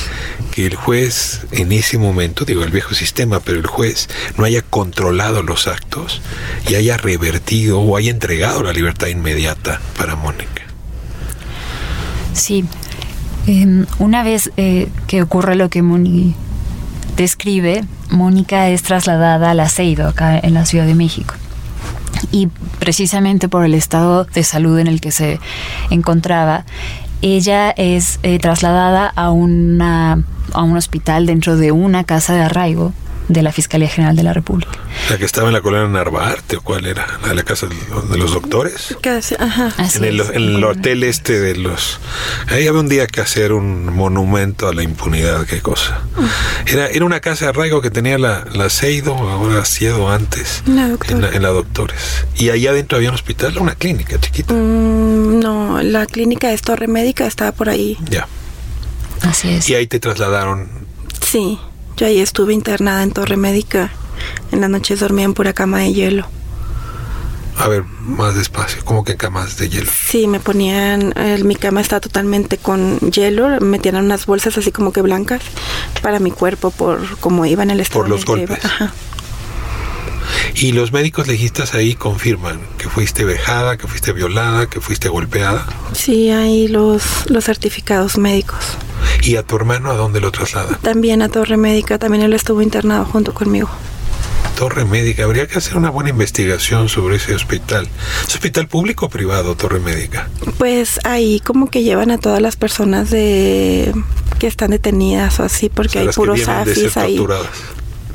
que 0.52 0.66
el 0.66 0.74
juez 0.74 1.46
en 1.52 1.72
ese 1.72 1.98
momento, 1.98 2.44
digo 2.44 2.62
el 2.62 2.70
viejo 2.70 2.94
sistema, 2.94 3.40
pero 3.40 3.58
el 3.58 3.66
juez 3.66 4.08
no 4.36 4.44
haya 4.44 4.62
controlado 4.62 5.42
los 5.42 5.66
actos 5.66 6.22
y 6.68 6.74
haya 6.74 6.96
revertido 6.96 7.80
o 7.80 7.96
haya 7.96 8.10
entregado 8.10 8.62
la 8.62 8.72
libertad 8.72 9.08
inmediata 9.08 9.80
para 9.96 10.16
Mónica? 10.16 10.62
Sí. 12.32 12.64
Em, 13.46 13.86
una 13.98 14.22
vez 14.22 14.50
eh, 14.56 14.88
que 15.06 15.22
ocurre 15.22 15.54
lo 15.54 15.68
que 15.68 15.82
Mónica 15.82 16.36
describe, 17.16 17.84
Mónica 18.10 18.68
es 18.68 18.82
trasladada 18.82 19.50
al 19.50 19.60
Aceido, 19.60 20.08
acá 20.08 20.38
en 20.38 20.54
la 20.54 20.66
Ciudad 20.66 20.86
de 20.86 20.94
México. 20.94 21.34
Y 22.30 22.48
precisamente 22.78 23.48
por 23.48 23.64
el 23.64 23.74
estado 23.74 24.24
de 24.24 24.42
salud 24.44 24.78
en 24.78 24.86
el 24.86 25.00
que 25.00 25.12
se 25.12 25.40
encontraba, 25.90 26.64
ella 27.24 27.70
es 27.70 28.20
eh, 28.22 28.38
trasladada 28.38 29.06
a, 29.06 29.30
una, 29.30 30.22
a 30.52 30.62
un 30.62 30.76
hospital 30.76 31.24
dentro 31.24 31.56
de 31.56 31.72
una 31.72 32.04
casa 32.04 32.34
de 32.34 32.42
arraigo 32.42 32.92
de 33.28 33.42
la 33.42 33.52
Fiscalía 33.52 33.88
General 33.88 34.14
de 34.16 34.22
la 34.22 34.32
República. 34.32 34.72
¿La 35.10 35.16
que 35.18 35.24
estaba 35.24 35.48
en 35.48 35.54
la 35.54 35.60
colonia 35.60 35.88
Narvarte 35.88 36.56
o 36.56 36.60
cuál 36.62 36.86
era? 36.86 37.06
¿La 37.22 37.28
de 37.28 37.34
la 37.34 37.42
casa 37.42 37.66
de 37.66 38.18
los 38.18 38.32
doctores? 38.32 38.96
Casi, 39.00 39.34
ajá. 39.38 39.72
en 39.96 40.04
el, 40.04 40.20
en 40.20 40.34
el 40.56 40.64
hotel 40.64 41.02
este 41.04 41.40
de 41.40 41.56
los... 41.56 42.00
Ahí 42.48 42.66
había 42.66 42.80
un 42.80 42.88
día 42.88 43.06
que 43.06 43.20
hacer 43.20 43.52
un 43.52 43.86
monumento 43.94 44.68
a 44.68 44.74
la 44.74 44.82
impunidad, 44.82 45.46
qué 45.46 45.60
cosa. 45.60 46.02
Era, 46.66 46.88
era 46.88 47.04
una 47.04 47.20
casa 47.20 47.46
de 47.46 47.48
arraigo 47.50 47.80
que 47.80 47.90
tenía 47.90 48.18
la, 48.18 48.44
la 48.52 48.68
Seido, 48.68 49.14
ahora 49.14 49.64
Siedo 49.64 50.10
antes, 50.10 50.62
La 50.66 50.88
doctora. 50.88 51.14
en, 51.14 51.22
la, 51.22 51.28
en 51.30 51.42
la 51.42 51.48
Doctores. 51.48 52.26
Y 52.36 52.50
allá 52.50 52.70
adentro 52.70 52.96
había 52.96 53.08
un 53.08 53.14
hospital, 53.14 53.56
una 53.58 53.74
clínica 53.74 54.20
chiquita. 54.20 54.52
Mm, 54.54 55.40
no, 55.40 55.82
la 55.82 56.06
clínica 56.06 56.52
es 56.52 56.62
Torre 56.62 56.88
Médica, 56.88 57.26
estaba 57.26 57.52
por 57.52 57.68
ahí. 57.68 57.96
Ya. 58.08 58.26
Así 59.22 59.48
es. 59.48 59.68
Y 59.68 59.74
ahí 59.74 59.86
te 59.86 59.98
trasladaron. 60.00 60.68
Sí, 61.24 61.58
yo 61.96 62.06
ahí 62.06 62.20
estuve 62.20 62.54
internada 62.54 63.02
en 63.02 63.12
Torre 63.12 63.36
Médica. 63.36 63.90
En 64.52 64.60
las 64.60 64.70
noches 64.70 65.00
dormía 65.00 65.24
en 65.24 65.34
pura 65.34 65.52
cama 65.52 65.80
de 65.80 65.92
hielo. 65.92 66.26
A 67.56 67.68
ver, 67.68 67.84
más 68.00 68.34
despacio, 68.34 68.84
como 68.84 69.04
que 69.04 69.16
camas 69.16 69.56
de 69.58 69.68
hielo. 69.68 69.90
Sí, 70.08 70.26
me 70.26 70.40
ponían, 70.40 71.12
eh, 71.16 71.40
mi 71.44 71.54
cama 71.54 71.80
está 71.80 72.00
totalmente 72.00 72.58
con 72.58 72.98
hielo, 72.98 73.48
me 73.48 73.60
metían 73.60 73.96
unas 73.96 74.26
bolsas 74.26 74.58
así 74.58 74.72
como 74.72 74.92
que 74.92 75.02
blancas 75.02 75.40
para 76.02 76.18
mi 76.18 76.32
cuerpo 76.32 76.72
por 76.72 77.18
como 77.18 77.46
iba 77.46 77.62
en 77.62 77.70
el 77.70 77.80
estado 77.80 78.00
Por 78.00 78.10
los 78.10 78.24
golpes. 78.24 78.64
Ajá. 78.64 78.92
Y 80.56 80.72
los 80.72 80.92
médicos 80.92 81.28
legistas 81.28 81.74
ahí 81.74 81.94
confirman 81.94 82.60
que 82.78 82.88
fuiste 82.88 83.24
vejada, 83.24 83.76
que 83.76 83.86
fuiste 83.86 84.12
violada, 84.12 84.68
que 84.68 84.80
fuiste 84.80 85.08
golpeada. 85.08 85.66
Sí, 85.92 86.30
ahí 86.30 86.68
los, 86.68 87.30
los 87.30 87.44
certificados 87.44 88.18
médicos. 88.18 88.58
¿Y 89.22 89.36
a 89.36 89.42
tu 89.42 89.56
hermano 89.56 89.90
a 89.90 89.94
dónde 89.94 90.20
lo 90.20 90.30
trasladan? 90.30 90.78
También 90.80 91.22
a 91.22 91.28
Torre 91.28 91.56
Médica, 91.56 91.98
también 91.98 92.22
él 92.24 92.32
estuvo 92.32 92.60
internado 92.62 93.04
junto 93.04 93.32
conmigo. 93.34 93.68
Torre 94.58 94.84
Médica. 94.84 95.24
Habría 95.24 95.48
que 95.48 95.58
hacer 95.58 95.76
una 95.76 95.90
buena 95.90 96.10
investigación 96.10 96.88
sobre 96.88 97.16
ese 97.16 97.34
hospital. 97.34 97.88
¿Es 98.26 98.34
hospital 98.34 98.68
público 98.68 99.06
o 99.06 99.08
privado, 99.08 99.56
Torre 99.56 99.80
Médica? 99.80 100.28
Pues 100.58 101.00
ahí 101.04 101.40
como 101.40 101.68
que 101.70 101.82
llevan 101.82 102.10
a 102.12 102.18
todas 102.18 102.40
las 102.40 102.54
personas 102.56 103.10
de 103.10 103.92
que 104.38 104.46
están 104.46 104.70
detenidas 104.70 105.40
o 105.40 105.42
así, 105.44 105.68
porque 105.68 105.98
O 105.98 106.02
sea, 106.02 106.02
hay 106.02 106.08
puros 106.14 106.48
afis 106.48 106.96
ahí. 106.96 107.16
torturadas. 107.16 107.48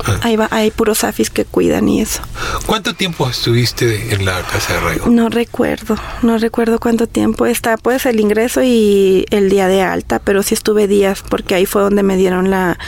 Ah. 0.04 0.20
Ahí 0.22 0.36
va, 0.36 0.48
hay 0.50 0.70
puros 0.70 1.04
afis 1.04 1.30
que 1.30 1.44
cuidan 1.44 1.88
y 1.88 2.00
eso. 2.00 2.22
¿Cuánto 2.66 2.94
tiempo 2.94 3.28
estuviste 3.28 4.14
en 4.14 4.24
la 4.24 4.42
casa 4.42 4.74
de 4.74 4.78
arraigo? 4.78 5.10
No 5.10 5.28
recuerdo, 5.28 5.96
no 6.22 6.38
recuerdo 6.38 6.78
cuánto 6.78 7.06
tiempo 7.06 7.46
está, 7.46 7.76
pues 7.76 8.06
el 8.06 8.20
ingreso 8.20 8.62
y 8.62 9.26
el 9.30 9.50
día 9.50 9.68
de 9.68 9.82
alta, 9.82 10.18
pero 10.18 10.42
sí 10.42 10.54
estuve 10.54 10.86
días 10.86 11.22
porque 11.28 11.54
ahí 11.54 11.66
fue 11.66 11.82
donde 11.82 12.02
me 12.02 12.16
dieron 12.16 12.50
la 12.50 12.78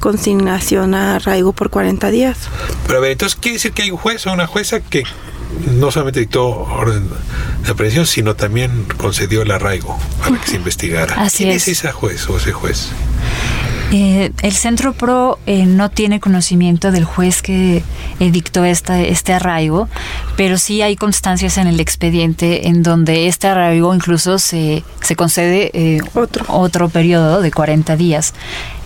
consignación 0.00 0.94
a 0.94 1.16
arraigo 1.16 1.52
por 1.52 1.70
40 1.70 2.10
días. 2.10 2.36
Pero 2.86 2.98
a 2.98 3.02
ver, 3.02 3.12
entonces 3.12 3.38
quiere 3.40 3.54
decir 3.56 3.72
que 3.72 3.82
hay 3.82 3.90
un 3.90 3.98
juez 3.98 4.26
o 4.26 4.32
una 4.32 4.46
jueza 4.46 4.80
que 4.80 5.04
no 5.72 5.90
solamente 5.90 6.20
dictó 6.20 6.48
orden 6.48 7.08
de 7.64 7.70
aprehensión, 7.70 8.06
sino 8.06 8.34
también 8.36 8.86
concedió 8.96 9.42
el 9.42 9.50
arraigo 9.50 9.98
para 10.20 10.38
que 10.40 10.46
se 10.46 10.56
investigara. 10.56 11.14
Así 11.16 11.44
¿Quién 11.44 11.56
es. 11.56 11.68
es 11.68 11.78
esa 11.78 11.92
juez 11.92 12.28
o 12.28 12.36
ese 12.36 12.52
juez? 12.52 12.88
Eh, 13.94 14.32
el 14.42 14.52
Centro 14.52 14.94
PRO 14.94 15.38
eh, 15.44 15.66
no 15.66 15.90
tiene 15.90 16.18
conocimiento 16.18 16.92
del 16.92 17.04
juez 17.04 17.42
que 17.42 17.82
eh, 18.20 18.30
dictó 18.30 18.64
esta, 18.64 19.02
este 19.02 19.34
arraigo, 19.34 19.86
pero 20.34 20.56
sí 20.56 20.80
hay 20.80 20.96
constancias 20.96 21.58
en 21.58 21.66
el 21.66 21.78
expediente 21.78 22.68
en 22.68 22.82
donde 22.82 23.26
este 23.26 23.48
arraigo 23.48 23.94
incluso 23.94 24.38
se, 24.38 24.82
se 25.02 25.14
concede 25.14 25.70
eh, 25.74 26.00
Otro. 26.14 26.88
periodo 26.88 27.42
de 27.42 27.50
40 27.50 27.96
días. 27.96 28.32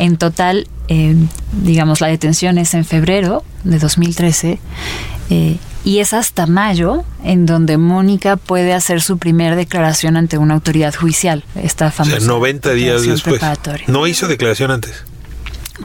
En 0.00 0.16
total, 0.16 0.66
eh, 0.88 1.14
digamos, 1.52 2.00
la 2.00 2.09
detención 2.09 2.59
es 2.59 2.74
en 2.74 2.85
febrero 2.85 3.44
de 3.62 3.79
2013. 3.79 4.59
Y 5.87 6.01
es 6.01 6.12
hasta 6.12 6.46
mayo 6.49 7.05
en 7.22 7.46
donde 7.46 7.79
Mónica 7.79 8.37
puede 8.37 8.72
hacer 8.75 9.01
su 9.01 9.18
primera 9.18 9.55
declaración 9.55 10.16
ante 10.16 10.37
una 10.37 10.55
autoridad 10.55 10.92
judicial, 10.92 11.44
esta 11.55 11.87
O 11.87 11.90
famosa 11.92 12.18
sea, 12.18 12.27
90 12.29 12.70
días 12.72 13.03
declaración 13.03 13.14
después. 13.14 13.35
preparatoria. 13.35 13.85
No 13.88 14.07
hizo 14.09 14.27
declaración 14.27 14.72
antes. 14.72 15.05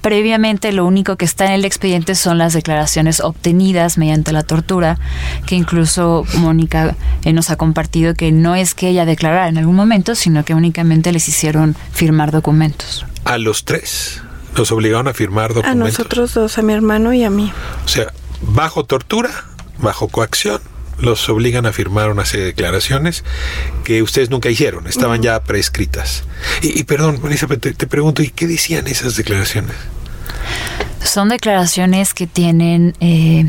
Previamente 0.02 0.72
lo 0.72 0.86
único 0.88 1.18
que 1.18 1.26
está 1.26 1.46
en 1.46 1.52
el 1.52 1.66
expediente 1.66 2.16
son 2.16 2.40
las 2.40 2.54
declaraciones 2.54 3.20
obtenidas 3.20 4.00
mediante 4.00 4.32
la 4.32 4.42
tortura, 4.42 4.98
que 5.46 5.54
incluso 5.56 6.26
Mónica 6.38 6.96
eh, 7.24 7.32
nos 7.34 7.52
ha 7.52 7.58
compartido 7.58 8.16
que 8.16 8.32
no 8.32 8.56
es 8.56 8.74
que 8.74 8.88
ella 8.88 9.06
declarara 9.06 9.50
en 9.50 9.60
algún 9.60 9.76
momento, 9.76 10.16
sino 10.16 10.44
que 10.46 10.56
únicamente 10.56 11.12
les 11.12 11.28
hicieron 11.28 11.76
firmar 11.92 12.32
documentos. 12.32 13.06
A 13.26 13.38
los 13.38 13.66
tres 13.66 14.22
los 14.56 14.72
obligaron 14.72 15.08
a 15.10 15.14
firmar 15.14 15.52
A 15.52 15.54
documentos. 15.56 16.00
nosotros 16.00 16.34
dos, 16.34 16.58
a 16.58 16.64
mi 16.64 16.74
hermano 16.74 17.14
y 17.14 17.24
a 17.24 17.30
mí. 17.30 17.52
O 17.86 17.88
sea, 17.88 18.12
bajo 18.42 18.86
tortura, 18.86 19.30
bajo 19.82 20.08
coacción, 20.08 20.62
los 21.00 21.28
obligan 21.30 21.65
a 21.65 21.74
firmar 21.74 22.12
una 22.12 22.26
serie 22.26 22.46
de 22.46 22.52
declaraciones 22.52 23.24
que 23.84 24.02
ustedes 24.02 24.30
nunca 24.30 24.50
hicieron, 24.50 24.88
estaban 24.88 25.22
ya 25.22 25.44
prescritas. 25.44 26.24
Y, 26.62 26.80
y 26.80 26.84
perdón, 26.84 27.20
Elizabeth, 27.26 27.60
te, 27.60 27.74
te 27.74 27.88
pregunto, 27.88 28.22
¿y 28.22 28.30
qué 28.30 28.48
decían 28.48 28.88
esas 28.88 29.15
declaraciones? 29.15 29.76
Son 31.04 31.30
declaraciones 31.30 32.13
que 32.13 32.28
tienen, 32.28 32.96
eh, 33.00 33.46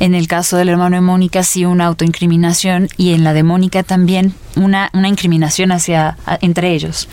en 0.00 0.14
el 0.14 0.28
caso 0.28 0.56
del 0.56 0.68
hermano 0.68 0.96
de 0.96 1.00
Mónica, 1.00 1.42
sí 1.42 1.64
una 1.64 1.86
autoincriminación 1.86 2.88
y 2.96 3.14
en 3.14 3.24
la 3.24 3.32
de 3.32 3.42
Mónica 3.42 3.82
también 3.82 4.34
una, 4.56 4.90
una 4.92 5.08
incriminación 5.08 5.72
hacia 5.72 6.16
entre 6.40 6.72
ellos. 6.72 7.08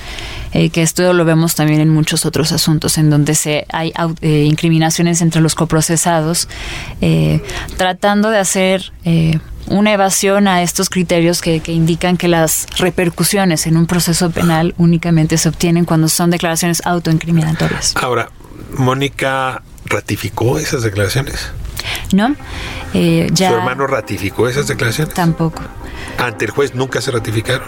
Eh, 0.54 0.70
que 0.70 0.82
esto 0.82 1.14
lo 1.14 1.26
vemos 1.26 1.56
también 1.56 1.82
en 1.82 1.90
muchos 1.90 2.26
otros 2.26 2.52
asuntos, 2.52 2.98
en 2.98 3.10
donde 3.10 3.36
se 3.36 3.66
hay 3.70 3.92
eh, 4.22 4.46
incriminaciones 4.48 5.22
entre 5.22 5.42
los 5.42 5.56
coprocesados, 5.56 6.48
eh, 7.02 7.42
tratando 7.78 8.30
de 8.30 8.40
hacer 8.40 8.94
una 9.68 9.94
evasión 9.94 10.48
a 10.48 10.62
estos 10.62 10.90
criterios 10.90 11.42
que, 11.42 11.60
que 11.60 11.72
indican 11.72 12.18
que 12.18 12.28
las 12.28 12.68
repercusiones 12.78 13.68
en 13.68 13.78
un 13.78 13.88
proceso 13.88 14.30
penal 14.32 14.74
únicamente 14.78 15.38
se 15.38 15.50
obtienen 15.50 15.86
cuando 15.86 16.08
son 16.08 16.32
declaraciones 16.32 16.82
autoincriminatorias. 16.86 17.96
Ahora, 17.96 18.30
Mónica 18.78 19.64
ratificó 19.86 20.58
esas 20.60 20.84
declaraciones. 20.84 21.52
¿No? 22.14 22.36
Eh, 22.94 23.30
ya 23.32 23.50
¿Su 23.50 23.56
hermano 23.56 23.88
ratificó 23.88 24.48
esas 24.48 24.68
declaraciones? 24.68 25.14
tampoco. 25.14 25.62
Ante 26.18 26.46
el 26.46 26.52
juez 26.52 26.76
nunca 26.76 27.02
se 27.02 27.12
ratificaron. 27.12 27.68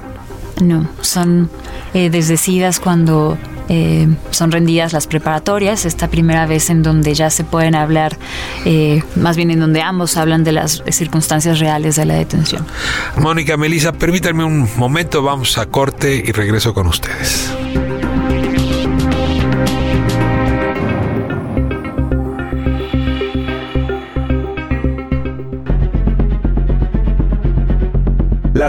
No, 0.61 0.87
son 1.01 1.49
eh, 1.93 2.09
desdecidas 2.09 2.79
cuando 2.79 3.37
eh, 3.69 4.07
son 4.31 4.51
rendidas 4.51 4.93
las 4.93 5.05
preparatorias, 5.05 5.85
esta 5.85 6.07
primera 6.07 6.45
vez 6.45 6.69
en 6.69 6.81
donde 6.83 7.13
ya 7.13 7.29
se 7.29 7.43
pueden 7.43 7.75
hablar, 7.75 8.17
eh, 8.65 9.03
más 9.15 9.35
bien 9.37 9.51
en 9.51 9.59
donde 9.59 9.81
ambos 9.81 10.17
hablan 10.17 10.43
de 10.43 10.53
las 10.53 10.83
circunstancias 10.89 11.59
reales 11.59 11.95
de 11.97 12.05
la 12.05 12.15
detención. 12.15 12.65
Mónica, 13.17 13.57
Melissa, 13.57 13.91
permítanme 13.91 14.43
un 14.43 14.67
momento, 14.77 15.21
vamos 15.21 15.57
a 15.57 15.65
corte 15.67 16.23
y 16.25 16.31
regreso 16.31 16.73
con 16.73 16.87
ustedes. 16.87 17.51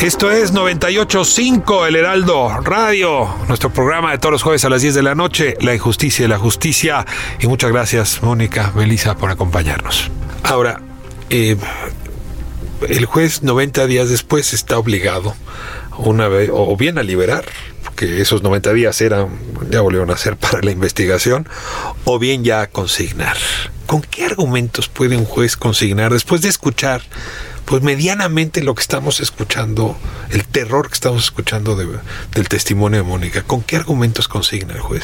Esto 0.00 0.30
es 0.30 0.52
98.5 0.52 1.88
El 1.88 1.96
Heraldo 1.96 2.50
Radio, 2.60 3.34
nuestro 3.48 3.72
programa 3.72 4.12
de 4.12 4.18
todos 4.18 4.32
los 4.32 4.42
jueves 4.42 4.64
a 4.66 4.68
las 4.68 4.82
10 4.82 4.94
de 4.94 5.02
la 5.02 5.14
noche, 5.14 5.56
La 5.60 5.74
injusticia 5.74 6.26
y 6.26 6.28
la 6.28 6.38
justicia. 6.38 7.06
Y 7.40 7.46
muchas 7.46 7.72
gracias, 7.72 8.22
Mónica, 8.22 8.72
Melissa, 8.76 9.16
por 9.16 9.30
acompañarnos. 9.30 10.10
Ahora, 10.42 10.82
eh, 11.30 11.56
el 12.88 13.06
juez 13.06 13.42
90 13.42 13.86
días 13.86 14.10
después 14.10 14.52
está 14.52 14.78
obligado 14.78 15.34
una 15.96 16.28
vez, 16.28 16.50
o 16.52 16.76
bien 16.76 16.98
a 16.98 17.02
liberar, 17.02 17.46
porque 17.82 18.20
esos 18.20 18.42
90 18.42 18.74
días 18.74 19.00
eran, 19.00 19.28
ya 19.70 19.80
volvieron 19.80 20.10
a 20.10 20.18
ser 20.18 20.36
para 20.36 20.60
la 20.60 20.72
investigación, 20.72 21.48
o 22.04 22.18
bien 22.18 22.44
ya 22.44 22.60
a 22.60 22.66
consignar. 22.66 23.38
¿Con 23.86 24.02
qué 24.02 24.26
argumentos 24.26 24.88
puede 24.88 25.16
un 25.16 25.24
juez 25.24 25.56
consignar 25.56 26.12
después 26.12 26.42
de 26.42 26.48
escuchar 26.48 27.02
pues 27.66 27.82
medianamente 27.82 28.62
lo 28.62 28.74
que 28.74 28.80
estamos 28.80 29.20
escuchando, 29.20 29.96
el 30.30 30.44
terror 30.44 30.88
que 30.88 30.94
estamos 30.94 31.24
escuchando 31.24 31.76
del 31.76 32.48
testimonio 32.48 33.02
de 33.02 33.02
Mónica, 33.02 33.42
¿con 33.42 33.62
qué 33.62 33.76
argumentos 33.76 34.28
consigna 34.28 34.72
el 34.74 34.80
juez? 34.80 35.02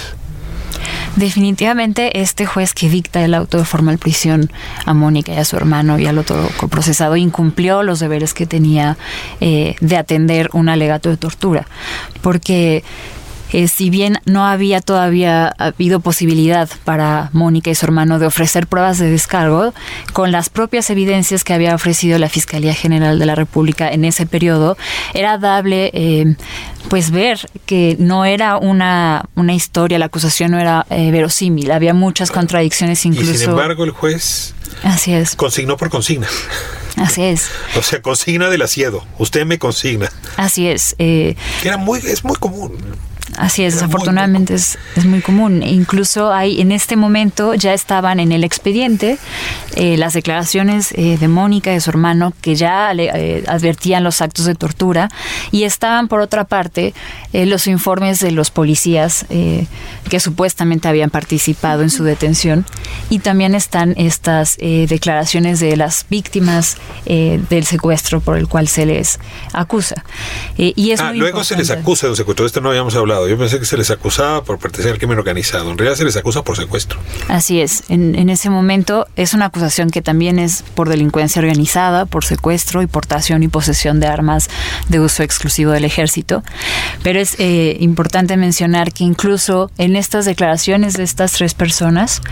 Definitivamente 1.17 2.21
este 2.21 2.47
juez 2.47 2.73
que 2.73 2.89
dicta 2.89 3.23
el 3.23 3.35
auto 3.35 3.59
de 3.59 3.65
formal 3.65 3.99
prisión 3.99 4.51
a 4.87 4.95
Mónica 4.95 5.33
y 5.33 5.37
a 5.37 5.45
su 5.45 5.57
hermano 5.57 5.99
y 5.99 6.07
al 6.07 6.19
otro 6.19 6.49
coprocesado 6.57 7.17
incumplió 7.17 7.83
los 7.83 8.01
deberes 8.01 8.33
que 8.33 8.47
tenía 8.47 8.97
eh, 9.41 9.75
de 9.81 9.97
atender 9.97 10.49
un 10.53 10.69
alegato 10.69 11.11
de 11.11 11.19
tortura, 11.19 11.67
porque 12.23 12.83
eh, 13.53 13.69
si 13.69 13.91
bien 13.91 14.19
no 14.25 14.47
había 14.47 14.81
todavía 14.81 15.49
habido 15.59 16.01
posibilidad 16.01 16.69
para 16.85 17.31
Mónica 17.33 17.71
y 17.71 17.75
su 17.75 17.87
hermano 17.87 18.19
de 18.19 18.27
ofrecer 18.27 18.67
pruebas 18.67 18.99
de 18.99 19.11
descargo, 19.11 19.75
con 20.13 20.33
las 20.33 20.49
propias 20.49 20.89
evidencias 20.91 21.45
que 21.45 21.53
había 21.55 21.75
ofrecido 21.75 22.19
la 22.19 22.29
Fiscalía 22.29 22.75
General 22.75 23.19
de 23.19 23.27
la 23.27 23.35
República 23.35 23.89
en 23.91 24.05
ese 24.05 24.27
periodo, 24.27 24.77
era 25.15 25.39
dable 25.39 25.91
eh, 25.95 26.37
pues 26.89 27.11
ver 27.11 27.49
que 27.67 27.97
no 27.99 28.25
era 28.25 28.57
una, 28.57 29.25
una 29.35 29.55
historia, 29.55 29.99
la 29.99 30.07
acusación 30.07 30.53
no 30.53 30.59
era 30.59 30.87
eh, 30.91 31.11
verosímil, 31.11 31.71
había 31.71 31.95
muchas 31.95 32.31
contradicciones 32.31 33.05
incluso. 33.07 33.33
Y 33.33 33.39
sin 33.39 33.51
embargo 33.51 33.85
el 33.85 33.91
juez 33.91 34.55
Así 34.83 35.13
es. 35.13 35.37
consignó 35.37 35.77
por 35.77 35.91
consigna. 35.91 36.27
Así 36.97 37.23
es. 37.23 37.49
O 37.79 37.83
sea, 37.83 38.03
consigna 38.03 38.51
del 38.51 38.63
asiedo. 38.63 39.05
Usted 39.19 39.47
me 39.47 39.59
consigna. 39.59 40.11
Así 40.37 40.69
es. 40.69 40.95
Eh, 40.99 41.37
Era 41.65 41.77
muy, 41.79 42.01
es 42.01 42.23
muy 42.25 42.37
común. 42.37 42.77
Así 43.37 43.65
es, 43.65 43.75
desafortunadamente 43.75 44.55
es, 44.55 44.79
es, 44.95 45.07
muy 45.07 45.21
común. 45.21 45.63
Incluso 45.63 46.33
hay 46.33 46.61
en 46.61 46.71
este 46.71 46.97
momento 46.97 47.55
ya 47.55 47.73
estaban 47.73 48.21
en 48.21 48.31
el 48.31 48.45
expediente 48.45 49.19
eh, 49.75 49.97
las 49.97 50.13
declaraciones 50.13 50.93
eh, 50.93 51.17
de 51.19 51.29
Mónica 51.29 51.71
y 51.71 51.75
de 51.75 51.81
su 51.81 51.91
hermano 51.91 52.35
que 52.43 52.57
ya 52.57 52.93
le 52.93 53.11
eh, 53.15 53.45
advertían 53.47 54.05
los 54.05 54.21
actos 54.21 54.45
de 54.45 54.55
tortura 54.55 55.09
y 55.51 55.63
estaban 55.63 56.09
por 56.09 56.21
otra 56.21 56.45
parte 56.45 56.95
los 57.33 57.67
informes 57.67 58.21
de 58.21 58.31
los 58.31 58.51
policías 58.51 59.25
que 59.29 60.21
supuestamente 60.21 60.89
habían 60.89 61.09
participado 61.09 61.83
en 61.83 61.89
su 61.89 62.05
detención 62.05 62.67
y 63.09 63.21
también 63.21 63.55
están 63.55 63.95
estas 63.97 64.57
eh, 64.59 64.87
declaraciones 64.87 65.61
de 65.61 65.77
las 65.77 66.05
víctimas 66.11 66.77
del 67.07 67.65
secuestro 67.65 68.21
por 68.21 68.37
el 68.37 68.49
cual 68.49 68.69
se 68.69 68.85
les 68.85 69.19
acusa. 69.55 70.05
y 70.57 70.91
es 70.91 71.01
ah, 71.01 71.13
luego 71.15 71.43
se 71.45 71.57
les 71.57 71.71
acusa 71.71 72.07
de 72.07 72.11
un 72.11 72.17
secuestro. 72.17 72.45
Esto 72.45 72.61
no 72.61 72.69
habíamos 72.69 72.95
hablado. 72.95 73.12
Yo 73.29 73.39
pensé 73.39 73.59
que 73.59 73.65
se 73.65 73.77
les 73.77 73.91
acusaba 73.91 74.43
por 74.43 74.59
pertenecer 74.59 74.93
al 74.93 74.99
crimen 74.99 75.19
organizado. 75.19 75.71
En 75.71 75.79
realidad 75.79 75.97
se 75.97 76.05
les 76.05 76.17
acusa 76.17 76.43
por 76.43 76.57
secuestro. 76.57 76.99
Así 77.29 77.61
es. 77.61 77.85
En, 77.89 78.29
ese 78.29 78.51
momento 78.51 79.07
es 79.17 79.35
una 79.35 79.47
acusación 79.47 79.91
que 79.91 80.03
también 80.03 80.39
es 80.39 80.63
por 80.75 80.89
delincuencia 80.89 81.41
organizada, 81.41 82.07
por 82.07 82.25
secuestro 82.25 82.83
y 82.83 82.87
portación 82.87 83.43
y 83.43 83.49
posesión 83.49 84.01
de 84.01 84.07
armas 84.07 84.49
de 84.89 85.01
uso 85.01 85.23
exclusivo 85.23 85.73
del 85.73 85.85
ejército. 85.85 86.43
Pero 87.03 87.21
es 87.21 87.37
eh, 87.39 87.77
importante 87.81 88.37
mencionar 88.37 88.93
que 88.93 89.05
incluso 89.05 89.71
en 89.79 89.97
estas 89.97 90.25
declaraciones 90.25 90.95
de 90.95 91.05
estas 91.05 91.33
tres 91.33 91.55
personas, 91.55 92.23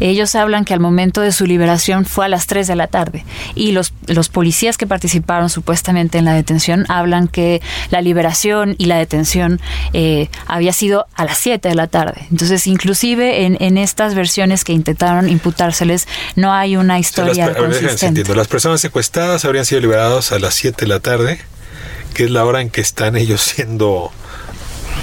ellos 0.00 0.34
hablan 0.34 0.64
que 0.64 0.74
al 0.74 0.80
momento 0.80 1.20
de 1.20 1.32
su 1.32 1.46
liberación 1.46 2.04
fue 2.04 2.24
a 2.24 2.28
las 2.28 2.46
3 2.46 2.66
de 2.66 2.76
la 2.76 2.86
tarde 2.86 3.24
y 3.54 3.72
los, 3.72 3.92
los 4.06 4.28
policías 4.28 4.78
que 4.78 4.86
participaron 4.86 5.50
supuestamente 5.50 6.18
en 6.18 6.24
la 6.24 6.34
detención 6.34 6.86
hablan 6.88 7.28
que 7.28 7.60
la 7.90 8.00
liberación 8.00 8.74
y 8.78 8.86
la 8.86 8.96
detención 8.96 9.60
eh, 9.92 10.28
había 10.46 10.72
sido 10.72 11.06
a 11.14 11.24
las 11.24 11.38
7 11.38 11.68
de 11.68 11.74
la 11.74 11.86
tarde. 11.86 12.26
Entonces, 12.30 12.66
inclusive 12.66 13.44
en, 13.44 13.56
en 13.60 13.78
estas 13.78 14.14
versiones 14.14 14.64
que 14.64 14.72
intentaron 14.72 15.28
imputárseles, 15.28 16.08
no 16.36 16.52
hay 16.52 16.76
una 16.76 16.98
historia 16.98 17.48
las, 17.48 17.56
consistente. 17.56 18.34
Las 18.34 18.48
personas 18.48 18.80
secuestradas 18.80 19.44
habrían 19.44 19.64
sido 19.64 19.80
liberadas 19.80 20.32
a 20.32 20.38
las 20.38 20.54
7 20.54 20.84
de 20.84 20.88
la 20.88 21.00
tarde, 21.00 21.40
que 22.14 22.24
es 22.24 22.30
la 22.30 22.44
hora 22.44 22.60
en 22.60 22.70
que 22.70 22.80
están 22.80 23.16
ellos 23.16 23.40
siendo 23.40 24.12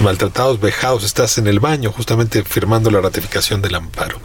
maltratados, 0.00 0.60
vejados, 0.60 1.04
estás 1.04 1.38
en 1.38 1.46
el 1.46 1.60
baño 1.60 1.92
justamente 1.92 2.44
firmando 2.44 2.90
la 2.90 3.00
ratificación 3.00 3.62
del 3.62 3.74
amparo. 3.74 4.20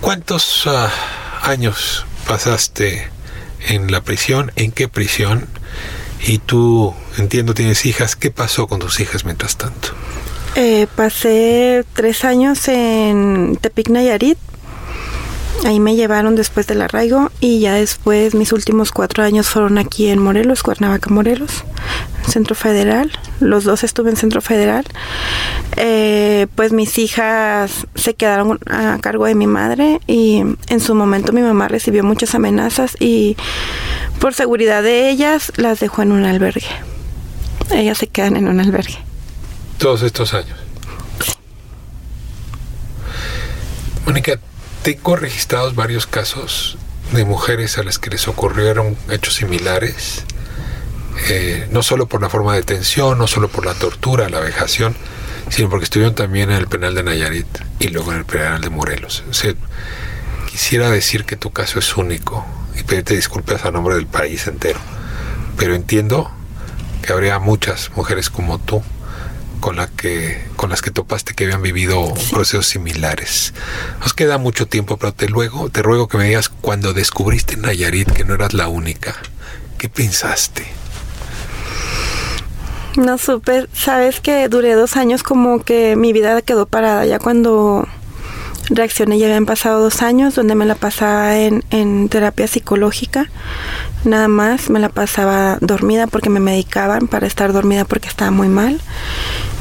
¿Cuántos 0.00 0.66
uh, 0.66 0.88
años 1.42 2.06
pasaste 2.26 3.08
en 3.68 3.90
la 3.90 4.02
prisión? 4.02 4.52
¿En 4.56 4.72
qué 4.72 4.88
prisión? 4.88 5.48
Y 6.26 6.38
tú, 6.38 6.94
entiendo, 7.16 7.54
tienes 7.54 7.86
hijas. 7.86 8.16
¿Qué 8.16 8.30
pasó 8.30 8.66
con 8.66 8.80
tus 8.80 9.00
hijas 9.00 9.24
mientras 9.24 9.56
tanto? 9.56 9.88
Eh, 10.54 10.86
pasé 10.96 11.84
tres 11.94 12.24
años 12.24 12.66
en 12.68 13.56
Tepic 13.60 13.90
Nayarit. 13.90 14.38
Ahí 15.68 15.80
me 15.80 15.96
llevaron 15.96 16.34
después 16.34 16.66
del 16.66 16.80
arraigo 16.80 17.30
y 17.40 17.60
ya 17.60 17.74
después 17.74 18.34
mis 18.34 18.54
últimos 18.54 18.90
cuatro 18.90 19.22
años 19.22 19.50
fueron 19.50 19.76
aquí 19.76 20.06
en 20.08 20.18
Morelos, 20.18 20.62
Cuernavaca, 20.62 21.10
Morelos, 21.10 21.62
Centro 22.26 22.54
Federal. 22.54 23.12
Los 23.38 23.64
dos 23.64 23.84
estuve 23.84 24.08
en 24.08 24.16
Centro 24.16 24.40
Federal. 24.40 24.86
Eh, 25.76 26.46
pues 26.54 26.72
mis 26.72 26.96
hijas 26.96 27.86
se 27.94 28.14
quedaron 28.14 28.58
a 28.70 28.96
cargo 29.02 29.26
de 29.26 29.34
mi 29.34 29.46
madre 29.46 30.00
y 30.06 30.42
en 30.68 30.80
su 30.80 30.94
momento 30.94 31.34
mi 31.34 31.42
mamá 31.42 31.68
recibió 31.68 32.02
muchas 32.02 32.34
amenazas 32.34 32.96
y 32.98 33.36
por 34.20 34.32
seguridad 34.32 34.82
de 34.82 35.10
ellas 35.10 35.52
las 35.56 35.80
dejó 35.80 36.00
en 36.00 36.12
un 36.12 36.24
albergue. 36.24 36.64
Ellas 37.70 37.98
se 37.98 38.06
quedan 38.06 38.38
en 38.38 38.48
un 38.48 38.58
albergue. 38.58 38.96
Todos 39.76 40.02
estos 40.02 40.32
años. 40.32 40.58
Mónica, 44.06 44.40
tengo 44.82 45.16
registrados 45.16 45.74
varios 45.74 46.06
casos 46.06 46.78
de 47.12 47.24
mujeres 47.24 47.78
a 47.78 47.82
las 47.82 47.98
que 47.98 48.10
les 48.10 48.28
ocurrieron 48.28 48.96
hechos 49.10 49.34
similares, 49.34 50.24
eh, 51.28 51.66
no 51.70 51.82
solo 51.82 52.06
por 52.06 52.20
la 52.20 52.28
forma 52.28 52.52
de 52.52 52.60
detención, 52.60 53.18
no 53.18 53.26
solo 53.26 53.48
por 53.48 53.66
la 53.66 53.74
tortura, 53.74 54.28
la 54.28 54.40
vejación, 54.40 54.94
sino 55.50 55.68
porque 55.70 55.84
estuvieron 55.84 56.14
también 56.14 56.50
en 56.50 56.56
el 56.56 56.68
penal 56.68 56.94
de 56.94 57.02
Nayarit 57.02 57.46
y 57.78 57.88
luego 57.88 58.12
en 58.12 58.18
el 58.18 58.24
penal 58.24 58.60
de 58.60 58.70
Morelos. 58.70 59.24
Quisiera 60.50 60.90
decir 60.90 61.24
que 61.24 61.36
tu 61.36 61.50
caso 61.50 61.78
es 61.78 61.96
único 61.96 62.44
y 62.78 62.82
pedirte 62.82 63.14
disculpas 63.14 63.64
a 63.64 63.70
nombre 63.70 63.94
del 63.94 64.06
país 64.06 64.46
entero, 64.46 64.80
pero 65.56 65.74
entiendo 65.74 66.30
que 67.02 67.12
habría 67.12 67.38
muchas 67.38 67.90
mujeres 67.94 68.28
como 68.28 68.58
tú 68.58 68.82
con, 69.60 69.76
la 69.76 69.86
que, 69.86 70.42
con 70.58 70.70
las 70.70 70.82
que 70.82 70.90
topaste 70.90 71.34
que 71.34 71.44
habían 71.44 71.62
vivido 71.62 72.12
procesos 72.32 72.66
similares. 72.66 73.54
Nos 74.00 74.12
queda 74.12 74.38
mucho 74.38 74.66
tiempo, 74.66 74.96
pero 74.96 75.14
te, 75.14 75.28
luego, 75.28 75.70
te 75.70 75.82
ruego 75.82 76.08
que 76.08 76.18
me 76.18 76.24
digas 76.24 76.48
cuando 76.48 76.92
descubriste 76.92 77.54
en 77.54 77.62
Nayarit 77.62 78.10
que 78.10 78.24
no 78.24 78.34
eras 78.34 78.54
la 78.54 78.66
única. 78.66 79.14
¿Qué 79.78 79.88
pensaste? 79.88 80.66
No 82.96 83.18
supe, 83.18 83.68
sabes 83.72 84.18
que 84.18 84.48
duré 84.48 84.74
dos 84.74 84.96
años 84.96 85.22
como 85.22 85.62
que 85.62 85.94
mi 85.94 86.12
vida 86.12 86.42
quedó 86.42 86.66
parada. 86.66 87.06
Ya 87.06 87.20
cuando 87.20 87.86
reaccioné 88.70 89.18
ya 89.18 89.26
habían 89.26 89.46
pasado 89.46 89.80
dos 89.80 90.02
años 90.02 90.34
donde 90.34 90.54
me 90.54 90.66
la 90.66 90.74
pasaba 90.74 91.36
en, 91.36 91.64
en 91.70 92.08
terapia 92.08 92.46
psicológica. 92.46 93.30
Nada 94.04 94.28
más 94.28 94.70
me 94.70 94.78
la 94.78 94.88
pasaba 94.88 95.58
dormida 95.60 96.06
porque 96.06 96.30
me 96.30 96.40
medicaban 96.40 97.08
para 97.08 97.26
estar 97.26 97.52
dormida 97.52 97.84
porque 97.84 98.08
estaba 98.08 98.30
muy 98.30 98.48
mal. 98.48 98.80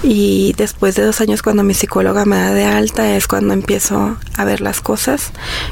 Y 0.04 0.54
después 0.58 0.96
de 0.96 1.04
dos 1.04 1.22
años 1.22 1.42
cuando 1.42 1.64
mi 1.64 1.74
psicóloga 1.74 2.26
me 2.26 2.36
da 2.36 2.54
de 2.54 2.66
alta 2.66 3.16
es 3.16 3.28
cuando 3.28 3.54
empiezo 3.54 4.18
a 4.36 4.46
ver 4.46 4.62
las 4.62 4.82
cosas, 4.82 5.32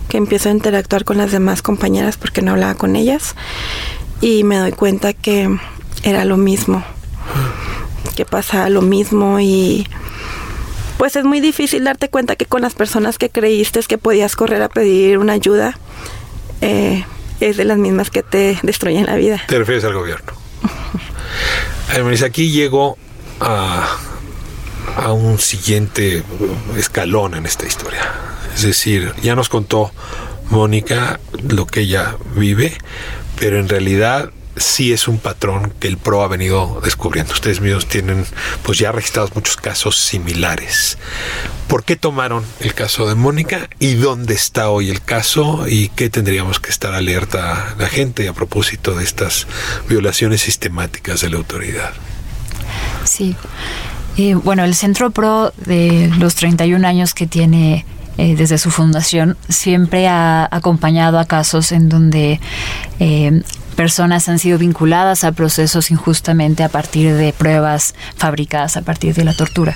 que 0.10 0.18
empiezo 0.18 0.50
a 0.50 0.54
interactuar 0.54 1.06
con 1.06 1.18
las 1.18 1.32
demás 1.32 1.62
compañeras 1.62 2.18
porque 2.18 2.42
no 2.42 2.52
hablaba 2.52 2.76
con 2.76 2.96
ellas. 2.96 3.36
Y 4.22 4.44
me 4.44 4.58
doy 4.58 4.72
cuenta 4.72 5.14
que 5.14 5.56
era 6.04 6.26
lo 6.26 6.38
mismo, 6.38 6.84
que 8.16 8.26
pasaba 8.26 8.70
lo 8.70 8.82
mismo 8.82 9.40
y 9.40 9.88
pues 10.98 11.16
es 11.16 11.26
muy 11.26 11.40
difícil 11.40 11.84
darte 11.84 12.10
cuenta 12.10 12.36
que 12.36 12.46
con 12.46 12.62
las 12.62 12.74
personas 12.74 13.18
que 13.18 13.30
creíste 13.30 13.82
que 13.84 13.98
podías 13.98 14.36
correr 14.36 14.62
a 14.62 14.70
pedir 14.70 15.18
una 15.18 15.34
ayuda, 15.34 15.78
eh, 16.62 17.06
es 17.40 17.58
de 17.58 17.66
las 17.66 17.78
mismas 17.78 18.10
que 18.10 18.24
te 18.24 18.58
destruyen 18.64 19.06
la 19.06 19.16
vida. 19.16 19.42
Te 19.48 19.58
refieres 19.58 19.84
al 19.84 19.94
gobierno. 19.94 20.34
aquí 22.26 22.52
llego 22.52 22.98
a, 23.42 23.98
a 24.98 25.12
un 25.12 25.40
siguiente 25.40 26.24
escalón 26.78 27.36
en 27.36 27.46
esta 27.46 27.66
historia. 27.66 28.12
Es 28.56 28.62
decir, 28.64 29.14
ya 29.22 29.36
nos 29.36 29.50
contó 29.50 29.92
Mónica 30.50 31.20
lo 31.50 31.66
que 31.66 31.82
ella 31.82 32.16
vive, 32.36 32.78
pero 33.38 33.60
en 33.60 33.68
realidad 33.68 34.32
sí 34.58 34.94
es 34.94 35.08
un 35.08 35.18
patrón 35.18 35.74
que 35.80 35.88
el 35.88 35.98
PRO 35.98 36.24
ha 36.24 36.28
venido 36.28 36.80
descubriendo. 36.84 37.34
Ustedes 37.34 37.62
mismos 37.62 37.88
tienen 37.88 38.26
pues 38.64 38.78
ya 38.78 38.92
registrados 38.92 39.36
muchos 39.36 39.58
casos 39.58 40.00
similares. 40.00 40.98
¿Por 41.68 41.84
qué 41.84 41.96
tomaron 41.96 42.44
el 42.60 42.74
caso 42.74 43.08
de 43.08 43.16
Mónica 43.16 43.70
y 43.80 43.96
dónde 43.96 44.34
está 44.34 44.70
hoy 44.70 44.90
el 44.90 45.02
caso 45.02 45.68
y 45.68 45.90
qué 45.90 46.10
tendríamos 46.10 46.60
que 46.60 46.70
estar 46.70 46.94
alerta 46.94 47.76
la 47.78 47.88
gente 47.88 48.28
a 48.28 48.34
propósito 48.34 48.96
de 48.96 49.04
estas 49.04 49.48
violaciones 49.90 50.42
sistemáticas 50.42 51.22
de 51.22 51.30
la 51.30 51.38
autoridad? 51.38 51.94
Sí. 53.04 53.36
Eh, 54.18 54.36
bueno, 54.36 54.64
el 54.64 54.76
Centro 54.76 55.12
PRO 55.12 55.52
de 55.66 56.12
los 56.18 56.36
31 56.36 56.88
años 56.88 57.14
que 57.14 57.28
tiene 57.28 57.86
eh, 58.18 58.36
desde 58.36 58.58
su 58.58 58.72
fundación 58.72 59.36
siempre 59.50 60.08
ha 60.08 60.48
acompañado 60.50 61.20
a 61.20 61.26
casos 61.26 61.74
en 61.74 61.90
donde 61.90 62.40
eh, 63.00 63.42
personas 63.76 64.30
han 64.30 64.40
sido 64.40 64.58
vinculadas 64.58 65.24
a 65.24 65.32
procesos 65.32 65.92
injustamente 65.92 66.64
a 66.64 66.70
partir 66.70 67.14
de 67.14 67.34
pruebas 67.34 67.94
fabricadas 68.18 68.78
a 68.78 68.82
partir 68.82 69.14
de 69.14 69.26
la 69.26 69.34
tortura. 69.34 69.76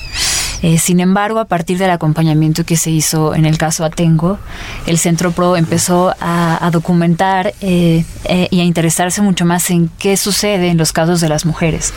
Eh, 0.62 0.78
sin 0.78 1.00
embargo, 1.00 1.40
a 1.40 1.46
partir 1.46 1.78
del 1.78 1.90
acompañamiento 1.90 2.66
que 2.66 2.76
se 2.76 2.92
hizo 2.92 3.34
en 3.34 3.46
el 3.46 3.58
caso 3.58 3.86
Atengo, 3.86 4.40
el 4.86 4.98
Centro 4.98 5.32
PRO 5.32 5.56
empezó 5.56 6.14
a, 6.20 6.70
documentar 6.72 7.54
eh, 7.62 8.06
eh, 8.26 8.48
y 8.52 8.60
a 8.60 8.64
interesarse 8.64 9.22
mucho 9.22 9.44
más 9.44 9.72
en 9.72 9.90
qué 9.98 10.18
sucede 10.18 10.70
en 10.70 10.78
los 10.78 10.92
casos 10.92 11.20
de 11.20 11.28
las 11.28 11.46
mujeres, 11.46 11.94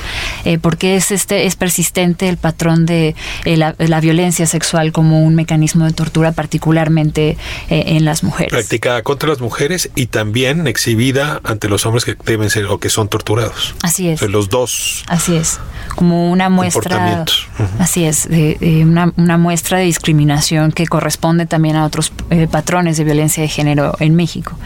porque 0.62 0.96
es 0.96 1.10
este 1.10 1.44
es 1.44 1.56
persistente 1.56 2.28
el 2.28 2.38
patrón 2.38 2.86
de 2.86 3.14
la, 3.44 3.74
la, 3.76 4.00
violencia 4.00 4.46
sexual 4.46 4.92
como 4.92 5.22
un 5.22 5.34
mecanismo 5.34 5.84
de 5.84 5.92
tortura, 5.92 6.32
particularmente 6.32 7.36
en 7.68 8.04
las 8.06 8.22
mujeres. 8.22 8.50
Practicada 8.50 9.02
contra 9.02 9.28
las 9.28 9.40
mujeres 9.40 9.90
y 9.94 10.06
también 10.06 10.66
exhibida 10.66 11.40
ante 11.44 11.68
los 11.68 11.84
hombres 11.84 12.04
que 12.04 12.16
deben 12.24 12.48
ser 12.48 12.66
o 12.66 12.78
que 12.78 12.88
son 12.88 13.08
torturados. 13.08 13.74
Así 13.82 14.08
es. 14.08 14.22
los 14.22 14.48
dos. 14.48 15.04
Así 15.06 15.36
es. 15.36 15.60
Como 15.94 16.30
una 16.30 16.48
muestra. 16.48 17.24
Así 17.78 18.04
es. 18.04 18.28
De, 18.28 18.51
una, 18.60 19.38
muestra 19.38 19.78
de 19.78 19.84
discriminación 19.84 20.72
que 20.72 20.86
corresponde 20.86 21.46
también 21.46 21.76
a 21.76 21.84
otros 21.84 22.12
eh, 22.30 22.46
patrones 22.50 22.96
de 22.96 23.04
violencia 23.04 23.42
de 23.42 23.48
género 23.48 23.94
en 24.00 24.14
México. 24.14 24.56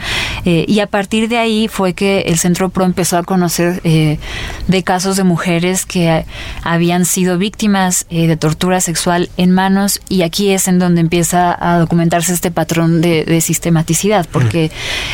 Eh, 0.44 0.64
y 0.68 0.80
a 0.80 0.86
partir 0.86 1.28
de 1.28 1.38
ahí 1.38 1.68
fue 1.68 1.94
que 1.94 2.22
el 2.22 2.38
Centro 2.38 2.68
PRO 2.68 2.84
empezó 2.84 3.18
a 3.18 3.22
conocer 3.22 3.80
eh, 3.84 4.18
de 4.66 4.82
casos 4.82 5.16
de 5.16 5.24
mujeres 5.24 5.86
que 5.86 6.24
habían 6.62 7.04
sido 7.04 7.38
víctimas 7.38 8.06
de 8.10 8.36
tortura 8.36 8.80
sexual 8.80 9.30
en 9.36 9.50
manos 9.50 10.00
y 10.08 10.22
aquí 10.22 10.50
es 10.50 10.68
en 10.68 10.78
donde 10.78 11.00
empieza 11.00 11.56
a 11.58 11.78
documentarse 11.78 12.32
este 12.32 12.50
patrón 12.50 13.00
de, 13.00 13.40
sistematicidad, 13.40 14.26
porque 14.32 14.70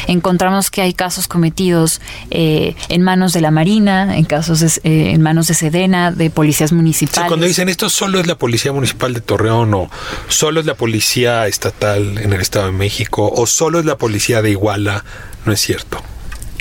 encontramos 0.07 0.71
que 0.71 0.81
hay 0.81 0.95
casos 0.95 1.27
cometidos 1.27 2.01
en 2.31 3.03
manos 3.03 3.33
de 3.33 3.41
la 3.41 3.51
Marina, 3.51 4.17
en 4.17 4.25
casos 4.25 4.81
en 4.85 5.21
manos 5.23 5.49
de 5.49 5.55
Sedena, 5.55 6.13
de 6.13 6.31
policías 6.31 6.73
municipales. 6.73 7.29
cuando 7.29 7.47
dicen 7.47 7.69
esto 7.69 7.91
solo 7.91 8.21
es 8.21 8.27
la 8.27 8.37
policía 8.37 8.62
Municipal 8.71 9.15
de 9.15 9.21
Torreón 9.21 9.75
o 9.75 9.91
solo 10.29 10.61
es 10.61 10.67
la 10.67 10.75
Policía 10.75 11.49
Estatal 11.49 12.19
en 12.19 12.33
el 12.33 12.41
Estado 12.41 12.67
de 12.67 12.73
México 12.73 13.29
o 13.35 13.47
solo 13.47 13.81
es 13.81 13.85
la 13.85 13.99
Policía 13.99 14.43
de 14.43 14.51
Iguala, 14.51 15.05
no 15.45 15.53
es 15.53 15.61
cierto. 15.61 16.03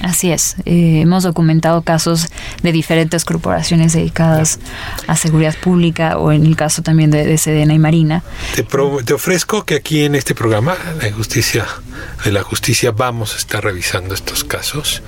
Así 0.01 0.31
es. 0.31 0.55
Eh, 0.65 1.01
hemos 1.01 1.23
documentado 1.23 1.83
casos 1.83 2.27
de 2.63 2.71
diferentes 2.71 3.23
corporaciones 3.23 3.93
dedicadas 3.93 4.59
a 5.07 5.15
seguridad 5.15 5.55
pública 5.55 6.17
o 6.17 6.31
en 6.31 6.45
el 6.45 6.55
caso 6.55 6.81
también 6.81 7.11
de, 7.11 7.37
Sedena 7.37 7.73
y 7.73 7.79
Marina. 7.79 8.23
Te, 8.55 8.63
te, 8.63 9.13
ofrezco 9.13 9.63
que 9.63 9.75
aquí 9.75 10.03
en 10.03 10.15
este 10.15 10.33
programa, 10.33 10.75
La 11.01 11.11
Justicia 11.11 11.67
de 12.25 12.31
la 12.31 12.41
Justicia, 12.41 12.91
vamos 12.91 13.35
a 13.35 13.37
estar 13.37 13.63
revisando 13.63 14.15
estos 14.15 14.43
casos. 14.43 15.03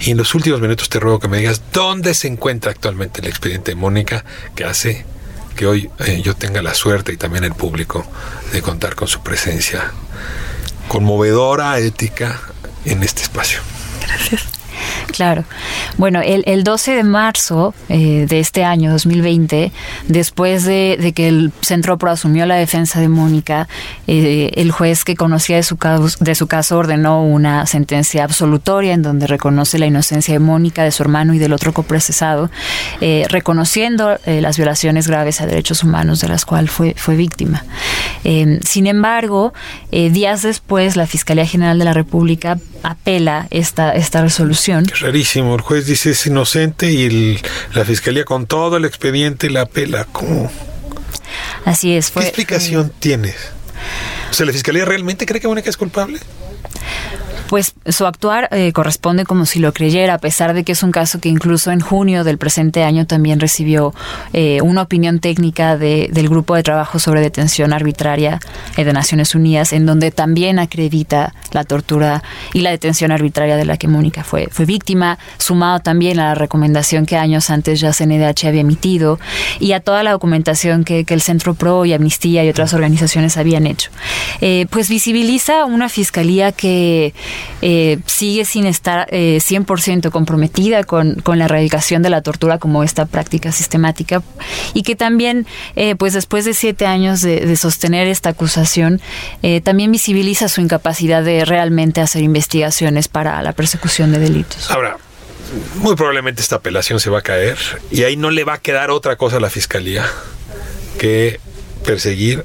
Y 0.00 0.12
en 0.12 0.16
los 0.16 0.34
últimos 0.34 0.60
minutos 0.60 0.88
te 0.88 1.00
ruego 1.00 1.18
que 1.18 1.28
me 1.28 1.38
digas 1.38 1.60
dónde 1.72 2.14
se 2.14 2.28
encuentra 2.28 2.70
actualmente 2.70 3.20
el 3.20 3.28
expediente 3.28 3.72
de 3.72 3.74
Mónica 3.74 4.24
que 4.54 4.64
hace 4.64 5.04
que 5.54 5.66
hoy 5.66 5.90
eh, 5.98 6.20
yo 6.22 6.34
tenga 6.34 6.62
la 6.62 6.74
suerte 6.74 7.12
y 7.12 7.16
también 7.16 7.44
el 7.44 7.54
público 7.54 8.06
de 8.52 8.62
contar 8.62 8.94
con 8.94 9.08
su 9.08 9.22
presencia 9.22 9.92
conmovedora, 10.88 11.78
ética 11.78 12.40
en 12.84 13.02
este 13.02 13.22
espacio. 13.22 13.60
Gracias. 14.02 14.59
Claro. 15.08 15.44
Bueno, 15.96 16.20
el, 16.22 16.42
el 16.46 16.64
12 16.64 16.92
de 16.92 17.04
marzo 17.04 17.74
eh, 17.88 18.26
de 18.28 18.40
este 18.40 18.64
año, 18.64 18.90
2020, 18.92 19.72
después 20.08 20.64
de, 20.64 21.12
que 21.14 21.28
el 21.28 21.52
Centro 21.60 21.98
Pro 21.98 22.10
asumió 22.10 22.46
la 22.46 22.56
defensa 22.56 23.00
de 23.00 23.08
Mónica, 23.08 23.68
eh, 24.06 24.50
el 24.54 24.70
juez 24.70 25.04
que 25.04 25.16
conocía 25.16 25.56
de 25.56 25.62
su, 25.62 25.76
caso, 25.76 26.16
de 26.20 26.34
su 26.34 26.46
caso 26.46 26.78
ordenó 26.78 27.24
una 27.24 27.66
sentencia 27.66 28.24
absolutoria 28.24 28.94
en 28.94 29.02
donde 29.02 29.26
reconoce 29.26 29.78
la 29.78 29.86
inocencia 29.86 30.34
de 30.34 30.40
Mónica, 30.40 30.84
de 30.84 30.90
su 30.90 31.02
hermano 31.02 31.34
y 31.34 31.38
del 31.38 31.52
otro 31.52 31.72
coprocesado, 31.72 32.50
eh, 33.00 33.26
reconociendo 33.28 34.18
las 34.26 34.56
violaciones 34.56 35.06
graves 35.08 35.40
a 35.40 35.46
derechos 35.46 35.82
humanos 35.82 36.20
de 36.20 36.28
las 36.28 36.44
cuales 36.44 36.70
fue, 36.70 36.94
fue 36.96 37.16
víctima. 37.16 37.64
sin 38.22 38.86
embargo, 38.86 39.52
días 39.90 40.42
después, 40.42 40.96
la 40.96 41.06
Fiscalía 41.06 41.46
General 41.46 41.78
de 41.78 41.84
la 41.84 41.92
República 41.92 42.58
apela 42.82 43.46
esta, 43.50 43.92
esta 43.92 44.22
resolución. 44.22 44.89
Rarísimo, 44.98 45.54
el 45.54 45.60
juez 45.60 45.86
dice 45.86 46.10
es 46.10 46.26
inocente 46.26 46.90
y 46.90 47.40
la 47.74 47.84
fiscalía 47.84 48.24
con 48.24 48.46
todo 48.46 48.76
el 48.76 48.84
expediente 48.84 49.50
la 49.50 49.62
apela. 49.62 50.06
¿Cómo? 50.10 50.50
Así 51.64 51.94
es. 51.94 52.10
¿Qué 52.10 52.20
explicación 52.20 52.92
tienes? 52.98 53.36
O 54.30 54.34
sea, 54.34 54.46
¿la 54.46 54.52
fiscalía 54.52 54.84
realmente 54.84 55.26
cree 55.26 55.40
que 55.40 55.48
Mónica 55.48 55.70
es 55.70 55.76
culpable? 55.76 56.20
Pues 57.50 57.74
su 57.84 58.06
actuar 58.06 58.48
eh, 58.52 58.72
corresponde 58.72 59.24
como 59.24 59.44
si 59.44 59.58
lo 59.58 59.72
creyera, 59.72 60.14
a 60.14 60.18
pesar 60.18 60.54
de 60.54 60.62
que 60.62 60.70
es 60.70 60.84
un 60.84 60.92
caso 60.92 61.18
que 61.18 61.28
incluso 61.28 61.72
en 61.72 61.80
junio 61.80 62.22
del 62.22 62.38
presente 62.38 62.84
año 62.84 63.08
también 63.08 63.40
recibió 63.40 63.92
eh, 64.32 64.60
una 64.62 64.82
opinión 64.82 65.18
técnica 65.18 65.76
del 65.76 66.28
Grupo 66.28 66.54
de 66.54 66.62
Trabajo 66.62 67.00
sobre 67.00 67.20
Detención 67.20 67.72
Arbitraria 67.72 68.38
eh, 68.76 68.84
de 68.84 68.92
Naciones 68.92 69.34
Unidas, 69.34 69.72
en 69.72 69.84
donde 69.84 70.12
también 70.12 70.60
acredita 70.60 71.34
la 71.50 71.64
tortura 71.64 72.22
y 72.54 72.60
la 72.60 72.70
detención 72.70 73.10
arbitraria 73.10 73.56
de 73.56 73.64
la 73.64 73.76
que 73.76 73.88
Mónica 73.88 74.22
fue, 74.22 74.46
fue 74.52 74.64
víctima, 74.64 75.18
sumado 75.38 75.80
también 75.80 76.20
a 76.20 76.28
la 76.28 76.34
recomendación 76.36 77.04
que 77.04 77.16
años 77.16 77.50
antes 77.50 77.80
ya 77.80 77.92
CNDH 77.92 78.46
había 78.46 78.60
emitido 78.60 79.18
y 79.58 79.72
a 79.72 79.80
toda 79.80 80.04
la 80.04 80.12
documentación 80.12 80.84
que, 80.84 81.04
que 81.04 81.14
el 81.14 81.20
Centro 81.20 81.54
PRO 81.54 81.84
y 81.84 81.94
Amnistía 81.94 82.44
y 82.44 82.48
otras 82.48 82.74
organizaciones 82.74 83.36
habían 83.36 83.66
hecho. 83.66 83.90
pues 84.70 84.88
visibiliza 84.88 85.64
una 85.64 85.88
fiscalía 85.88 86.52
que 86.52 87.12
eh, 87.62 87.98
sigue 88.06 88.44
sin 88.44 88.66
estar 88.66 89.06
eh, 89.10 89.38
100% 89.40 90.10
comprometida 90.10 90.84
con, 90.84 91.16
con, 91.16 91.38
la 91.38 91.46
erradicación 91.46 92.02
de 92.02 92.10
la 92.10 92.22
tortura 92.22 92.58
como 92.58 92.82
esta 92.82 93.06
práctica 93.06 93.52
sistemática 93.52 94.22
y 94.74 94.82
que 94.82 94.96
también, 94.96 95.46
eh, 95.76 95.94
pues 95.96 96.12
después 96.12 96.44
de 96.44 96.54
siete 96.54 96.86
años 96.86 97.20
de, 97.20 97.56
sostener 97.56 98.06
esta 98.06 98.30
acusación, 98.30 99.00
eh, 99.42 99.60
también 99.60 99.92
visibiliza 99.92 100.48
su 100.48 100.60
incapacidad 100.60 101.22
de 101.22 101.44
realmente 101.44 102.00
hacer 102.00 102.22
investigaciones 102.22 103.08
para 103.08 103.42
la 103.42 103.52
persecución 103.52 104.12
de 104.12 104.18
delitos. 104.18 104.70
Ahora, 104.70 104.96
muy 105.76 105.96
probablemente 105.96 106.40
esta 106.40 106.56
apelación 106.56 107.00
se 107.00 107.10
va 107.10 107.18
a 107.18 107.22
caer 107.22 107.58
y 107.90 108.04
ahí 108.04 108.16
no 108.16 108.30
le 108.30 108.44
va 108.44 108.54
a 108.54 108.58
quedar 108.58 108.90
otra 108.90 109.16
cosa 109.16 109.36
a 109.36 109.40
la 109.40 109.50
fiscalía 109.50 110.06
que 110.98 111.40
perseguir 111.84 112.44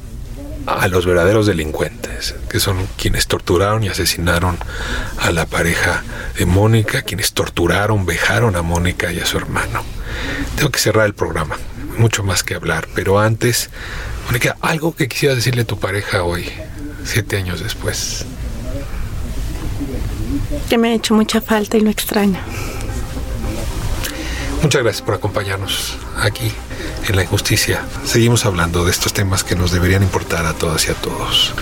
a 0.65 0.87
los 0.87 1.05
verdaderos 1.05 1.45
delincuentes, 1.45 2.35
que 2.49 2.59
son 2.59 2.87
quienes 2.97 3.27
torturaron 3.27 3.83
y 3.83 3.89
asesinaron 3.89 4.57
a 5.19 5.31
la 5.31 5.45
pareja 5.45 6.03
de 6.37 6.45
Mónica, 6.45 7.03
quienes 7.03 7.33
torturaron, 7.33 8.05
vejaron 8.05 8.55
a 8.55 8.61
Mónica 8.61 9.11
y 9.11 9.19
a 9.19 9.25
su 9.25 9.37
hermano. 9.37 9.83
Tengo 10.55 10.71
que 10.71 10.79
cerrar 10.79 11.05
el 11.05 11.13
programa, 11.13 11.57
mucho 11.97 12.23
más 12.23 12.43
que 12.43 12.55
hablar, 12.55 12.87
pero 12.95 13.19
antes, 13.19 13.69
Mónica, 14.27 14.57
algo 14.61 14.95
que 14.95 15.07
quisiera 15.07 15.35
decirle 15.35 15.61
a 15.61 15.65
tu 15.65 15.79
pareja 15.79 16.23
hoy, 16.23 16.49
siete 17.03 17.37
años 17.37 17.61
después. 17.61 18.25
Que 20.69 20.77
me 20.77 20.89
ha 20.89 20.93
hecho 20.93 21.13
mucha 21.13 21.41
falta 21.41 21.77
y 21.77 21.81
lo 21.81 21.89
extraño. 21.89 22.39
Muchas 24.61 24.81
gracias 24.81 25.01
por 25.01 25.15
acompañarnos 25.15 25.97
aquí 26.17 26.51
en 27.07 27.15
la 27.15 27.23
injusticia. 27.23 27.85
Seguimos 28.03 28.45
hablando 28.45 28.83
de 28.83 28.91
estos 28.91 29.13
temas 29.13 29.43
que 29.43 29.55
nos 29.55 29.71
deberían 29.71 30.03
importar 30.03 30.45
a 30.45 30.53
todas 30.53 30.87
y 30.87 30.91
a 30.91 30.95
todos. 30.95 31.53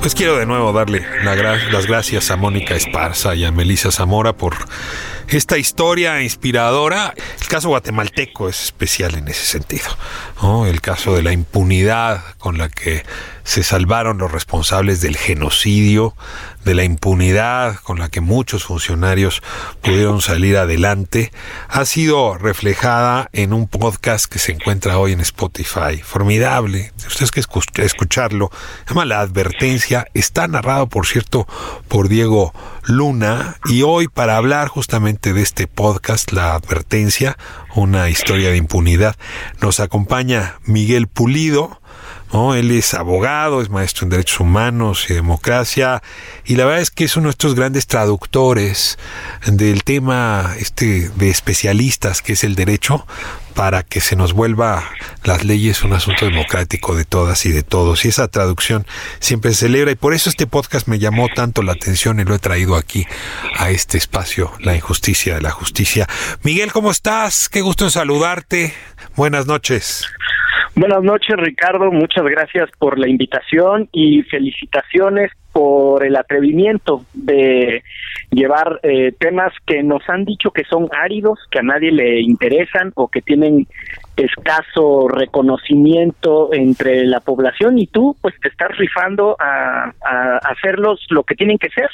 Pues 0.00 0.14
quiero 0.14 0.36
de 0.36 0.44
nuevo 0.44 0.70
darle 0.74 1.02
las 1.24 1.86
gracias 1.86 2.30
a 2.30 2.36
Mónica 2.36 2.74
Esparza 2.74 3.34
y 3.34 3.46
a 3.46 3.50
Melissa 3.50 3.90
Zamora 3.90 4.36
por 4.36 4.54
esta 5.28 5.56
historia 5.56 6.20
inspiradora. 6.20 7.14
El 7.40 7.48
caso 7.48 7.70
guatemalteco 7.70 8.50
es 8.50 8.64
especial 8.64 9.14
en 9.14 9.28
ese 9.28 9.46
sentido. 9.46 9.86
El 10.66 10.82
caso 10.82 11.14
de 11.14 11.22
la 11.22 11.32
impunidad 11.32 12.22
con 12.36 12.58
la 12.58 12.68
que 12.68 13.02
se 13.44 13.62
salvaron 13.62 14.18
los 14.18 14.32
responsables 14.32 15.00
del 15.00 15.16
genocidio, 15.16 16.16
de 16.64 16.74
la 16.74 16.82
impunidad 16.82 17.76
con 17.76 17.98
la 17.98 18.08
que 18.08 18.22
muchos 18.22 18.64
funcionarios 18.64 19.42
pudieron 19.82 20.22
salir 20.22 20.56
adelante, 20.56 21.30
ha 21.68 21.84
sido 21.84 22.38
reflejada 22.38 23.28
en 23.32 23.52
un 23.52 23.68
podcast 23.68 24.26
que 24.26 24.38
se 24.38 24.52
encuentra 24.52 24.98
hoy 24.98 25.12
en 25.12 25.20
Spotify. 25.20 25.98
Formidable. 26.02 26.92
Ustedes 27.06 27.30
que 27.30 27.40
escucharlo. 27.84 28.50
Llama 28.88 29.04
La 29.04 29.20
Advertencia. 29.20 30.06
Está 30.14 30.48
narrado, 30.48 30.88
por 30.88 31.06
cierto, 31.06 31.46
por 31.88 32.08
Diego 32.08 32.54
Luna. 32.84 33.58
Y 33.66 33.82
hoy, 33.82 34.08
para 34.08 34.38
hablar 34.38 34.68
justamente 34.68 35.34
de 35.34 35.42
este 35.42 35.66
podcast, 35.66 36.32
La 36.32 36.54
Advertencia, 36.54 37.36
una 37.74 38.08
historia 38.08 38.50
de 38.50 38.56
impunidad, 38.56 39.16
nos 39.60 39.80
acompaña 39.80 40.54
Miguel 40.64 41.08
Pulido 41.08 41.80
él 42.54 42.72
es 42.72 42.94
abogado, 42.94 43.62
es 43.62 43.70
maestro 43.70 44.04
en 44.04 44.10
derechos 44.10 44.40
humanos 44.40 45.06
y 45.08 45.14
democracia, 45.14 46.02
y 46.44 46.56
la 46.56 46.64
verdad 46.64 46.82
es 46.82 46.90
que 46.90 47.04
es 47.04 47.16
uno 47.16 47.26
de 47.26 47.30
estos 47.30 47.54
grandes 47.54 47.86
traductores 47.86 48.98
del 49.46 49.84
tema 49.84 50.54
este 50.58 51.10
de 51.10 51.30
especialistas 51.30 52.22
que 52.22 52.32
es 52.32 52.42
el 52.42 52.56
derecho 52.56 53.06
para 53.54 53.84
que 53.84 54.00
se 54.00 54.16
nos 54.16 54.32
vuelva 54.32 54.82
las 55.22 55.44
leyes 55.44 55.84
un 55.84 55.92
asunto 55.92 56.24
democrático 56.24 56.96
de 56.96 57.04
todas 57.04 57.46
y 57.46 57.52
de 57.52 57.62
todos. 57.62 58.04
Y 58.04 58.08
esa 58.08 58.26
traducción 58.26 58.84
siempre 59.20 59.52
se 59.52 59.66
celebra 59.66 59.92
y 59.92 59.94
por 59.94 60.12
eso 60.12 60.28
este 60.28 60.48
podcast 60.48 60.88
me 60.88 60.98
llamó 60.98 61.28
tanto 61.32 61.62
la 61.62 61.72
atención 61.72 62.18
y 62.18 62.24
lo 62.24 62.34
he 62.34 62.40
traído 62.40 62.74
aquí 62.74 63.06
a 63.56 63.70
este 63.70 63.96
espacio, 63.96 64.52
la 64.58 64.74
injusticia 64.74 65.36
de 65.36 65.40
la 65.40 65.52
justicia. 65.52 66.08
Miguel, 66.42 66.72
¿cómo 66.72 66.90
estás? 66.90 67.48
Qué 67.48 67.60
gusto 67.60 67.84
en 67.84 67.92
saludarte. 67.92 68.74
Buenas 69.14 69.46
noches. 69.46 70.04
Buenas 70.76 71.04
noches, 71.04 71.36
Ricardo. 71.36 71.92
Muchas 71.92 72.24
gracias 72.24 72.68
por 72.78 72.98
la 72.98 73.08
invitación 73.08 73.88
y 73.92 74.22
felicitaciones 74.22 75.30
por 75.52 76.04
el 76.04 76.16
atrevimiento 76.16 77.04
de 77.12 77.84
llevar 78.32 78.80
eh, 78.82 79.12
temas 79.16 79.52
que 79.64 79.84
nos 79.84 80.02
han 80.08 80.24
dicho 80.24 80.50
que 80.50 80.64
son 80.64 80.88
áridos, 80.92 81.38
que 81.52 81.60
a 81.60 81.62
nadie 81.62 81.92
le 81.92 82.20
interesan 82.20 82.90
o 82.96 83.06
que 83.06 83.22
tienen 83.22 83.68
escaso 84.16 85.06
reconocimiento 85.06 86.52
entre 86.52 87.04
la 87.04 87.20
población 87.20 87.78
y 87.78 87.86
tú 87.86 88.16
pues 88.20 88.34
te 88.40 88.48
estás 88.48 88.76
rifando 88.76 89.36
a, 89.38 89.92
a 90.04 90.38
hacerlos 90.38 91.06
lo 91.10 91.22
que 91.22 91.36
tienen 91.36 91.58
que 91.58 91.70
ser, 91.70 91.88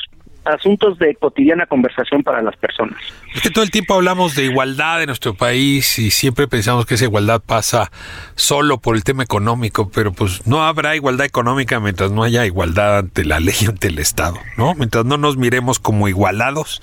asuntos 0.44 0.98
de 0.98 1.14
cotidiana 1.14 1.66
conversación 1.66 2.22
para 2.22 2.42
las 2.42 2.56
personas. 2.56 2.98
Es 3.34 3.42
que 3.42 3.50
todo 3.50 3.62
el 3.62 3.70
tiempo 3.70 3.94
hablamos 3.94 4.34
de 4.34 4.44
igualdad 4.44 5.00
en 5.00 5.06
nuestro 5.06 5.34
país 5.34 5.98
y 5.98 6.10
siempre 6.10 6.48
pensamos 6.48 6.86
que 6.86 6.94
esa 6.94 7.04
igualdad 7.04 7.40
pasa 7.40 7.90
solo 8.34 8.78
por 8.78 8.96
el 8.96 9.04
tema 9.04 9.22
económico, 9.22 9.90
pero 9.90 10.12
pues 10.12 10.46
no 10.46 10.64
habrá 10.64 10.96
igualdad 10.96 11.26
económica 11.26 11.78
mientras 11.80 12.10
no 12.10 12.22
haya 12.22 12.44
igualdad 12.46 12.98
ante 12.98 13.24
la 13.24 13.38
ley 13.40 13.54
y 13.60 13.66
ante 13.66 13.88
el 13.88 13.98
Estado, 13.98 14.38
¿no? 14.56 14.74
Mientras 14.74 15.04
no 15.04 15.16
nos 15.16 15.36
miremos 15.36 15.78
como 15.78 16.08
igualados 16.08 16.82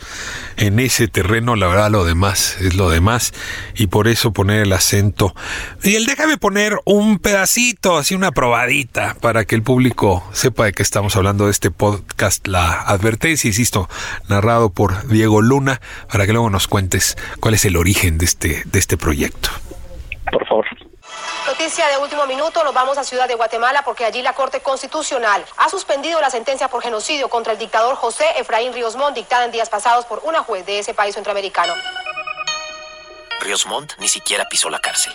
en 0.58 0.80
ese 0.80 1.08
terreno, 1.08 1.56
la 1.56 1.68
verdad 1.68 1.92
lo 1.92 2.06
demás 2.06 2.58
es 2.62 2.76
lo 2.76 2.90
demás 2.90 3.34
y 3.76 3.88
por 3.88 4.08
eso 4.08 4.32
poner 4.32 4.62
el 4.62 4.74
acento. 4.74 5.34
Miguel, 5.84 6.06
déjame 6.06 6.38
poner 6.38 6.78
un 6.86 7.20
pedacito, 7.20 7.98
así 7.98 8.16
una 8.16 8.32
probadita 8.32 9.16
para 9.22 9.46
que 9.46 9.56
el 9.56 9.64
público 9.64 10.24
sepa 10.32 10.66
de 10.66 10.74
qué 10.74 10.84
estamos 10.84 11.16
hablando 11.16 11.46
de 11.46 11.52
este 11.52 11.72
podcast, 11.72 12.48
la 12.48 12.82
advertencia 12.82 13.50
insisto, 13.58 13.90
narrado 14.28 14.70
por 14.70 15.08
Diego 15.08 15.42
Luna, 15.42 15.82
para 16.12 16.28
que 16.28 16.32
luego 16.32 16.52
nos 16.52 16.68
cuentes 16.68 17.18
cuál 17.40 17.56
es 17.56 17.66
el 17.66 17.76
origen 17.76 18.20
de 18.20 18.26
este, 18.26 18.62
de 18.66 18.78
este 18.78 18.98
proyecto. 18.98 19.50
Por 20.32 20.48
favor. 20.48 20.66
Noticia 21.48 21.88
de 21.88 21.98
último 21.98 22.28
minuto, 22.28 22.64
nos 22.64 22.74
vamos 22.74 23.00
a 23.00 23.04
Ciudad 23.04 23.28
de 23.28 23.34
Guatemala 23.34 23.82
porque 23.84 24.06
allí 24.06 24.22
la 24.22 24.34
Corte 24.34 24.60
Constitucional 24.60 25.44
ha 25.58 25.70
suspendido 25.70 26.22
la 26.22 26.30
sentencia 26.30 26.68
por 26.68 26.84
genocidio 26.84 27.30
contra 27.30 27.54
el 27.54 27.58
dictador 27.58 27.96
José 27.96 28.26
Efraín 28.38 28.74
Ríos 28.74 28.96
Montt 28.96 29.16
dictada 29.16 29.46
en 29.46 29.52
días 29.52 29.70
pasados 29.70 30.06
por 30.06 30.22
una 30.24 30.44
juez 30.44 30.66
de 30.68 30.78
ese 30.80 30.94
país 30.94 31.16
centroamericano. 31.16 31.74
Ríos 33.40 33.66
Montt 33.66 33.94
ni 33.98 34.08
siquiera 34.08 34.46
pisó 34.50 34.70
la 34.70 34.80
cárcel 34.80 35.14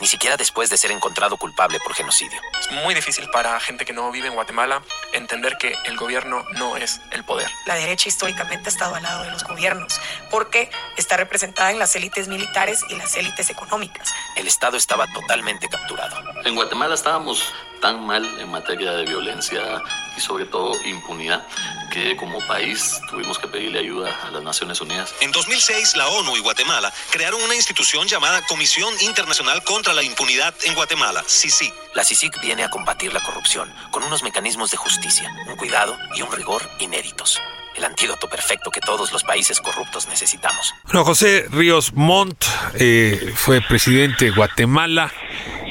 ni 0.00 0.06
siquiera 0.06 0.36
después 0.36 0.70
de 0.70 0.76
ser 0.76 0.90
encontrado 0.90 1.36
culpable 1.36 1.78
por 1.80 1.94
genocidio. 1.94 2.40
Es 2.60 2.70
muy 2.70 2.94
difícil 2.94 3.28
para 3.30 3.58
gente 3.60 3.84
que 3.84 3.92
no 3.92 4.10
vive 4.10 4.28
en 4.28 4.34
Guatemala 4.34 4.82
entender 5.12 5.56
que 5.58 5.74
el 5.84 5.96
gobierno 5.96 6.44
no 6.52 6.76
es 6.76 7.00
el 7.10 7.24
poder. 7.24 7.48
La 7.66 7.74
derecha 7.74 8.08
históricamente 8.08 8.68
ha 8.68 8.72
estado 8.72 8.94
al 8.94 9.02
lado 9.02 9.24
de 9.24 9.30
los 9.30 9.44
gobiernos 9.44 10.00
porque 10.30 10.70
está 10.96 11.16
representada 11.16 11.70
en 11.70 11.78
las 11.78 11.94
élites 11.96 12.28
militares 12.28 12.84
y 12.88 12.96
las 12.96 13.16
élites 13.16 13.50
económicas. 13.50 14.12
El 14.36 14.46
Estado 14.46 14.76
estaba 14.76 15.06
totalmente 15.08 15.68
capturado. 15.68 16.16
En 16.44 16.54
Guatemala 16.54 16.94
estábamos 16.94 17.52
tan 17.82 18.06
mal 18.06 18.24
en 18.38 18.50
materia 18.50 18.92
de 18.92 19.04
violencia 19.04 19.82
y 20.16 20.20
sobre 20.20 20.46
todo 20.46 20.72
impunidad 20.84 21.46
que 21.92 22.16
como 22.16 22.38
país 22.46 23.00
tuvimos 23.10 23.38
que 23.38 23.48
pedirle 23.48 23.80
ayuda 23.80 24.16
a 24.26 24.30
las 24.30 24.42
Naciones 24.42 24.80
Unidas. 24.80 25.12
En 25.20 25.32
2006 25.32 25.96
la 25.96 26.08
ONU 26.08 26.36
y 26.36 26.40
Guatemala 26.40 26.92
crearon 27.10 27.42
una 27.42 27.56
institución 27.56 28.06
llamada 28.06 28.40
Comisión 28.46 28.94
Internacional 29.00 29.62
contra 29.64 29.92
la 29.92 30.02
Impunidad 30.02 30.54
en 30.62 30.74
Guatemala, 30.74 31.22
CICIG. 31.26 31.74
La 31.94 32.04
CICIG 32.04 32.40
viene 32.40 32.62
a 32.62 32.70
combatir 32.70 33.12
la 33.12 33.20
corrupción 33.20 33.70
con 33.90 34.04
unos 34.04 34.22
mecanismos 34.22 34.70
de 34.70 34.76
justicia, 34.76 35.30
un 35.48 35.56
cuidado 35.56 35.98
y 36.14 36.22
un 36.22 36.32
rigor 36.32 36.62
inéditos 36.78 37.40
el 37.74 37.84
antídoto 37.84 38.28
perfecto 38.28 38.70
que 38.70 38.80
todos 38.80 39.12
los 39.12 39.24
países 39.24 39.58
corruptos 39.58 40.06
necesitamos. 40.06 40.74
Bueno, 40.84 41.04
José 41.04 41.46
Ríos 41.50 41.94
Montt 41.94 42.44
eh, 42.74 43.32
fue 43.34 43.62
presidente 43.62 44.26
de 44.26 44.30
Guatemala 44.32 45.10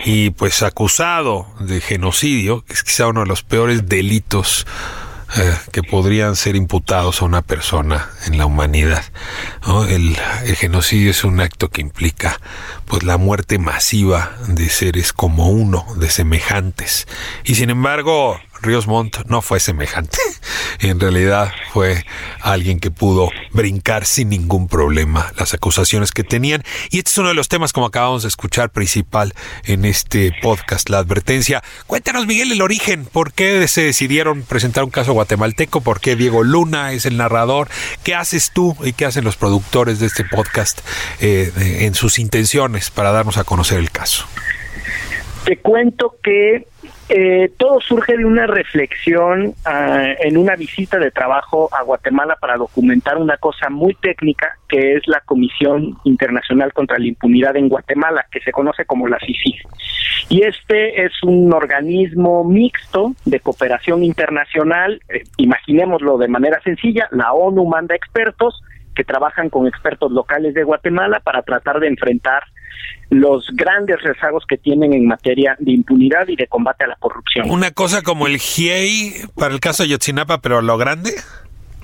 y 0.04 0.32
pues 0.32 0.64
acusado 0.64 1.48
de 1.60 1.82
genocidio, 1.82 2.64
que 2.66 2.74
es 2.74 2.84
quizá 2.84 3.08
uno 3.08 3.22
de 3.22 3.28
los 3.28 3.44
peores 3.44 3.88
delitos 3.88 4.66
eh, 5.38 5.56
que 5.72 5.82
podrían 5.82 6.36
ser 6.36 6.58
imputados 6.58 7.22
a 7.22 7.26
una 7.26 7.42
persona 7.42 8.10
en 8.26 8.38
la 8.38 8.46
humanidad. 8.46 9.04
El, 9.88 10.18
el, 10.46 10.56
genocidio 10.58 11.12
es 11.12 11.24
un 11.24 11.40
acto 11.40 11.70
que 11.70 11.80
implica 11.80 12.38
pues 12.86 13.04
la 13.04 13.18
muerte 13.18 13.58
masiva 13.58 14.34
de 14.48 14.68
seres 14.70 15.14
como 15.14 15.50
uno, 15.50 15.86
de 15.96 16.10
semejantes. 16.10 17.08
Y 17.46 17.56
sin 17.56 17.70
embargo, 17.70 18.42
Ríos 18.62 18.88
Montt 18.88 19.26
no 19.26 19.42
fue 19.42 19.60
semejante. 19.60 20.18
En 20.80 21.00
realidad 21.00 21.54
fue 21.72 22.06
alguien 22.42 22.80
que 22.80 22.92
pudo 22.92 23.30
brincar 23.52 24.06
sin 24.06 24.30
ningún 24.30 24.68
problema 24.68 25.32
las 25.38 25.54
acusaciones 25.54 26.12
que 26.12 26.24
tenían. 26.24 26.64
Y 26.90 27.00
este 27.00 27.12
es 27.12 27.18
uno 27.18 27.30
de 27.30 27.36
los 27.36 27.50
temas, 27.50 27.74
como 27.74 27.86
acabamos 27.86 28.24
de 28.24 28.30
escuchar, 28.30 28.72
principal 28.72 29.34
en 29.66 29.86
este 29.86 30.34
podcast, 30.42 30.90
la 30.90 31.00
advertencia. 31.00 31.64
Cuéntanos, 31.88 32.26
Miguel, 32.26 32.52
el 32.52 32.62
origen. 32.62 33.06
¿Por 33.06 33.34
qué 33.34 33.68
se 33.68 33.84
decidieron 33.84 34.44
presentar 34.44 34.84
un 34.84 34.90
caso 34.90 35.14
guatemalteco? 35.14 35.82
¿Por 35.82 36.00
qué 36.00 36.16
Diego 36.16 36.44
Luna 36.44 36.94
es 36.94 37.06
el 37.06 37.18
narrador? 37.18 37.70
¿Qué 38.04 38.16
haces 38.16 38.52
tú 38.52 38.76
y 38.84 38.94
qué 38.94 39.06
hacen 39.06 39.24
los 39.24 39.36
productores 39.36 40.00
de 40.00 40.08
este 40.08 40.24
podcast 40.24 40.82
eh, 41.20 41.52
en 41.82 41.94
sus 41.94 42.20
intenciones 42.20 42.90
para 42.90 43.12
darnos 43.12 43.38
a 43.38 43.44
conocer 43.44 43.80
el 43.80 43.92
caso? 43.92 44.26
Te 45.46 45.58
cuento 45.58 46.16
que 46.24 46.68
eh, 47.14 47.52
todo 47.58 47.82
surge 47.82 48.16
de 48.16 48.24
una 48.24 48.48
reflexión 48.48 49.54
ah, 49.66 50.14
en 50.18 50.38
una 50.38 50.56
visita 50.56 50.98
de 50.98 51.12
trabajo 51.12 51.68
a 51.78 51.84
Guatemala 51.84 52.38
para 52.40 52.56
documentar 52.56 53.18
una 53.18 53.36
cosa 53.36 53.70
muy 53.70 53.96
técnica 53.96 54.58
que 54.70 54.94
es 54.96 55.06
la 55.08 55.20
Comisión 55.20 55.98
Internacional 56.06 56.72
contra 56.72 56.98
la 56.98 57.08
Impunidad 57.08 57.58
en 57.58 57.68
Guatemala, 57.68 58.26
que 58.32 58.40
se 58.40 58.54
conoce 58.54 58.86
como 58.86 59.10
la 59.10 59.20
CICIG. 59.20 59.62
Y 60.30 60.44
este 60.44 61.04
es 61.04 61.12
un 61.24 61.52
organismo 61.52 62.46
mixto 62.46 63.12
de 63.26 63.42
cooperación 63.42 64.06
internacional, 64.06 65.02
eh, 65.10 65.24
imaginémoslo 65.36 66.18
de 66.18 66.30
manera 66.30 66.62
sencilla, 66.62 67.10
la 67.12 67.34
ONU 67.34 67.66
manda 67.66 67.94
expertos 67.94 68.62
que 68.96 69.04
trabajan 69.04 69.50
con 69.50 69.68
expertos 69.68 70.14
locales 70.14 70.54
de 70.54 70.64
Guatemala 70.64 71.20
para 71.20 71.42
tratar 71.42 71.82
de 71.82 71.88
enfrentar 71.88 72.44
los 73.10 73.46
grandes 73.54 74.02
rezagos 74.02 74.46
que 74.48 74.58
tienen 74.58 74.94
en 74.94 75.06
materia 75.06 75.56
de 75.60 75.72
impunidad 75.72 76.28
y 76.28 76.36
de 76.36 76.48
combate 76.48 76.86
a 76.86 76.88
la 76.88 76.96
corrupción. 76.96 77.50
Una 77.50 77.72
cosa 77.72 78.02
como 78.02 78.26
el 78.28 78.38
GIEI 78.38 79.14
para 79.36 79.54
el 79.54 79.60
caso 79.60 79.84
de 79.84 79.90
Yotzinapa, 79.90 80.40
pero 80.40 80.60
a 80.60 80.62
lo 80.62 80.78
grande. 80.78 81.12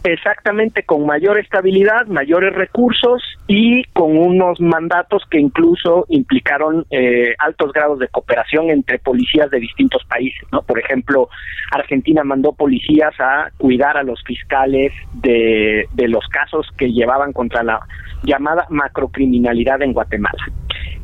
Exactamente, 0.04 0.84
con 0.84 1.06
mayor 1.06 1.38
estabilidad, 1.38 2.06
mayores 2.08 2.54
recursos 2.54 3.22
y 3.48 3.84
con 3.92 4.18
unos 4.18 4.60
mandatos 4.62 5.24
que 5.30 5.38
incluso 5.38 6.06
implicaron 6.08 6.86
eh, 6.92 7.36
altos 7.40 7.74
grados 7.74 8.00
de 8.00 8.08
cooperación 8.08 8.70
entre 8.70 9.00
policías 9.00 9.50
de 9.52 9.60
distintos 9.60 10.06
países. 10.06 10.42
¿no? 10.54 10.62
Por 10.62 10.80
ejemplo, 10.80 11.28
Argentina 11.72 12.24
mandó 12.24 12.54
policías 12.54 13.14
a 13.20 13.50
cuidar 13.58 13.98
a 13.98 14.04
los 14.04 14.24
fiscales 14.24 14.94
de, 15.14 15.90
de 15.94 16.08
los 16.08 16.26
casos 16.28 16.68
que 16.78 16.92
llevaban 16.92 17.34
contra 17.34 17.64
la 17.64 17.82
llamada 18.24 18.66
macrocriminalidad 18.70 19.82
en 19.82 19.94
Guatemala. 19.94 20.38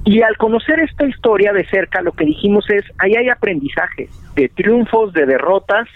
Y 0.05 0.21
al 0.21 0.35
conocer 0.37 0.79
esta 0.79 1.05
historia 1.05 1.53
de 1.53 1.65
cerca, 1.65 2.01
lo 2.01 2.11
que 2.11 2.25
dijimos 2.25 2.69
es, 2.69 2.83
ahí 2.97 3.15
hay 3.15 3.29
aprendizaje 3.29 4.09
de 4.35 4.49
triunfos, 4.49 5.13
de 5.13 5.25
derrotas, 5.25 5.87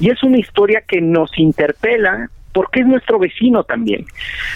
y 0.00 0.10
es 0.10 0.22
una 0.22 0.38
historia 0.38 0.82
que 0.86 1.00
nos 1.00 1.38
interpela 1.38 2.28
porque 2.54 2.80
es 2.80 2.86
nuestro 2.86 3.18
vecino 3.18 3.64
también. 3.64 4.06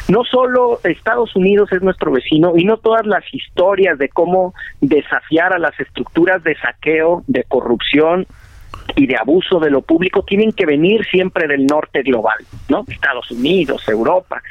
No 0.08 0.24
solo 0.24 0.78
Estados 0.84 1.34
Unidos 1.34 1.70
es 1.72 1.82
nuestro 1.82 2.12
vecino 2.12 2.56
y 2.56 2.64
no 2.64 2.76
todas 2.76 3.04
las 3.04 3.24
historias 3.34 3.98
de 3.98 4.08
cómo 4.08 4.54
desafiar 4.80 5.52
a 5.52 5.58
las 5.58 5.78
estructuras 5.80 6.42
de 6.44 6.56
saqueo, 6.56 7.24
de 7.26 7.44
corrupción 7.44 8.26
y 8.96 9.06
de 9.06 9.16
abuso 9.16 9.60
de 9.60 9.70
lo 9.70 9.82
público 9.82 10.24
tienen 10.24 10.52
que 10.52 10.66
venir 10.66 11.04
siempre 11.06 11.46
del 11.46 11.66
norte 11.66 12.02
global, 12.02 12.38
¿no? 12.68 12.84
Estados 12.88 13.30
Unidos, 13.30 13.88
Europa. 13.88 14.42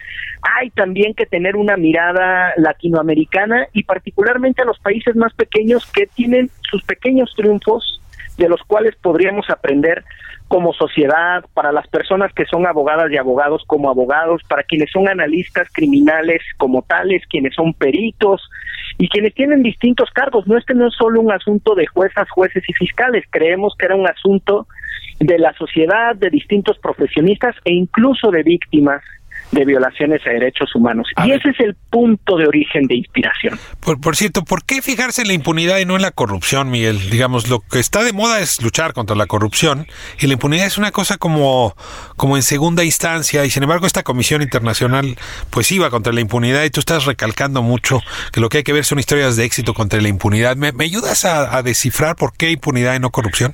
Hay 0.42 0.70
también 0.70 1.14
que 1.14 1.26
tener 1.26 1.56
una 1.56 1.78
mirada 1.78 2.54
latinoamericana 2.58 3.68
y 3.74 3.84
particularmente 3.84 4.62
a 4.62 4.66
los 4.66 4.80
países 4.80 5.16
más 5.16 5.34
pequeños 5.34 5.86
que 5.92 6.08
tienen 6.08 6.50
sus 6.70 6.84
pequeños 6.84 7.34
triunfos 7.36 8.02
de 8.38 8.48
los 8.48 8.62
cuales 8.64 8.96
podríamos 8.96 9.50
aprender 9.50 10.04
como 10.48 10.74
sociedad, 10.74 11.44
para 11.54 11.72
las 11.72 11.88
personas 11.88 12.34
que 12.34 12.46
son 12.46 12.66
abogadas 12.66 13.12
y 13.12 13.18
abogados 13.18 13.64
como 13.68 13.90
abogados, 13.90 14.42
para 14.48 14.64
quienes 14.64 14.90
son 14.92 15.08
analistas 15.08 15.68
criminales 15.74 16.42
como 16.58 16.82
tales, 16.84 17.24
quienes 17.30 17.54
son 17.56 17.74
peritos 17.74 18.50
y 18.98 19.10
quienes 19.10 19.34
tienen 19.34 19.64
distintos 19.64 20.10
cargos. 20.12 20.48
No, 20.48 20.58
este 20.58 20.74
no 20.74 20.88
es 20.88 20.94
solo 20.96 21.22
un 21.22 21.32
asunto 21.32 21.76
de 21.76 21.88
juezas, 21.88 22.30
jueces 22.30 22.64
y 22.68 22.74
fiscales, 22.74 23.26
creemos 23.30 23.76
que 23.78 23.86
era 23.86 23.96
un 23.96 24.08
asunto 24.08 24.68
de 25.20 25.40
la 25.40 25.54
sociedad, 25.54 26.16
de 26.16 26.30
distintos 26.30 26.78
profesionistas 26.80 27.56
e 27.66 27.74
incluso 27.74 28.32
de 28.32 28.44
víctimas 28.44 29.02
de 29.52 29.66
violaciones 29.66 30.22
a 30.26 30.30
derechos 30.30 30.74
humanos. 30.76 31.08
y 31.26 31.32
ese 31.32 31.50
es 31.50 31.60
el 31.60 31.76
punto 31.90 32.38
de 32.38 32.48
origen 32.48 32.84
de 32.88 32.96
inspiración. 32.96 33.60
Por, 33.80 34.00
por 34.02 34.16
cierto, 34.16 34.44
¿por 34.44 34.64
qué 34.66 34.82
fijarse 34.82 35.22
en 35.22 35.30
la 35.30 35.34
impunidad 35.34 35.80
y 35.80 35.86
no 35.86 35.96
en 35.96 36.02
la 36.02 36.12
corrupción, 36.12 36.70
Miguel? 36.70 37.10
Digamos, 37.10 37.50
lo 37.50 37.60
que 37.60 37.80
está 37.80 38.04
de 38.04 38.14
moda 38.14 38.40
es 38.40 38.62
luchar 38.62 38.94
contra 38.94 39.16
la 39.16 39.26
corrupción 39.26 39.88
y 40.20 40.28
la 40.28 40.34
impunidad 40.34 40.66
es 40.66 40.78
una 40.78 40.92
cosa 40.92 41.18
como, 41.18 41.76
como 42.16 42.36
en 42.36 42.44
segunda 42.44 42.84
instancia 42.84 43.46
y 43.46 43.50
sin 43.50 43.64
embargo 43.64 43.86
esta 43.86 44.04
comisión 44.04 44.42
internacional 44.42 45.16
pues 45.50 45.72
iba 45.72 45.90
contra 45.90 46.14
la 46.14 46.22
impunidad 46.22 46.64
y 46.64 46.70
tú 46.70 46.80
estás 46.80 47.06
recalcando 47.06 47.62
mucho 47.62 48.02
que 48.32 48.42
lo 48.42 48.50
que 48.50 48.58
hay 48.58 48.64
que 48.64 48.74
ver 48.74 48.86
son 48.86 49.00
historias 49.00 49.38
de 49.38 49.46
éxito 49.46 49.74
contra 49.74 50.02
la 50.02 50.10
impunidad. 50.10 50.56
¿Me, 50.56 50.72
ayudas 50.84 51.26
a, 51.26 51.58
a 51.58 51.64
descifrar 51.64 52.16
por 52.16 52.36
qué 52.36 52.52
impunidad 52.52 52.96
y 52.96 53.00
no 53.00 53.12
corrupción? 53.12 53.54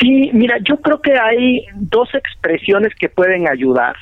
Sí, 0.00 0.30
mira, 0.32 0.56
yo 0.68 0.76
creo 0.80 1.00
que 1.00 1.12
hay 1.12 1.64
dos 1.74 2.08
expresiones 2.14 2.92
que 2.98 3.08
pueden 3.08 3.48
ayudar. 3.48 3.96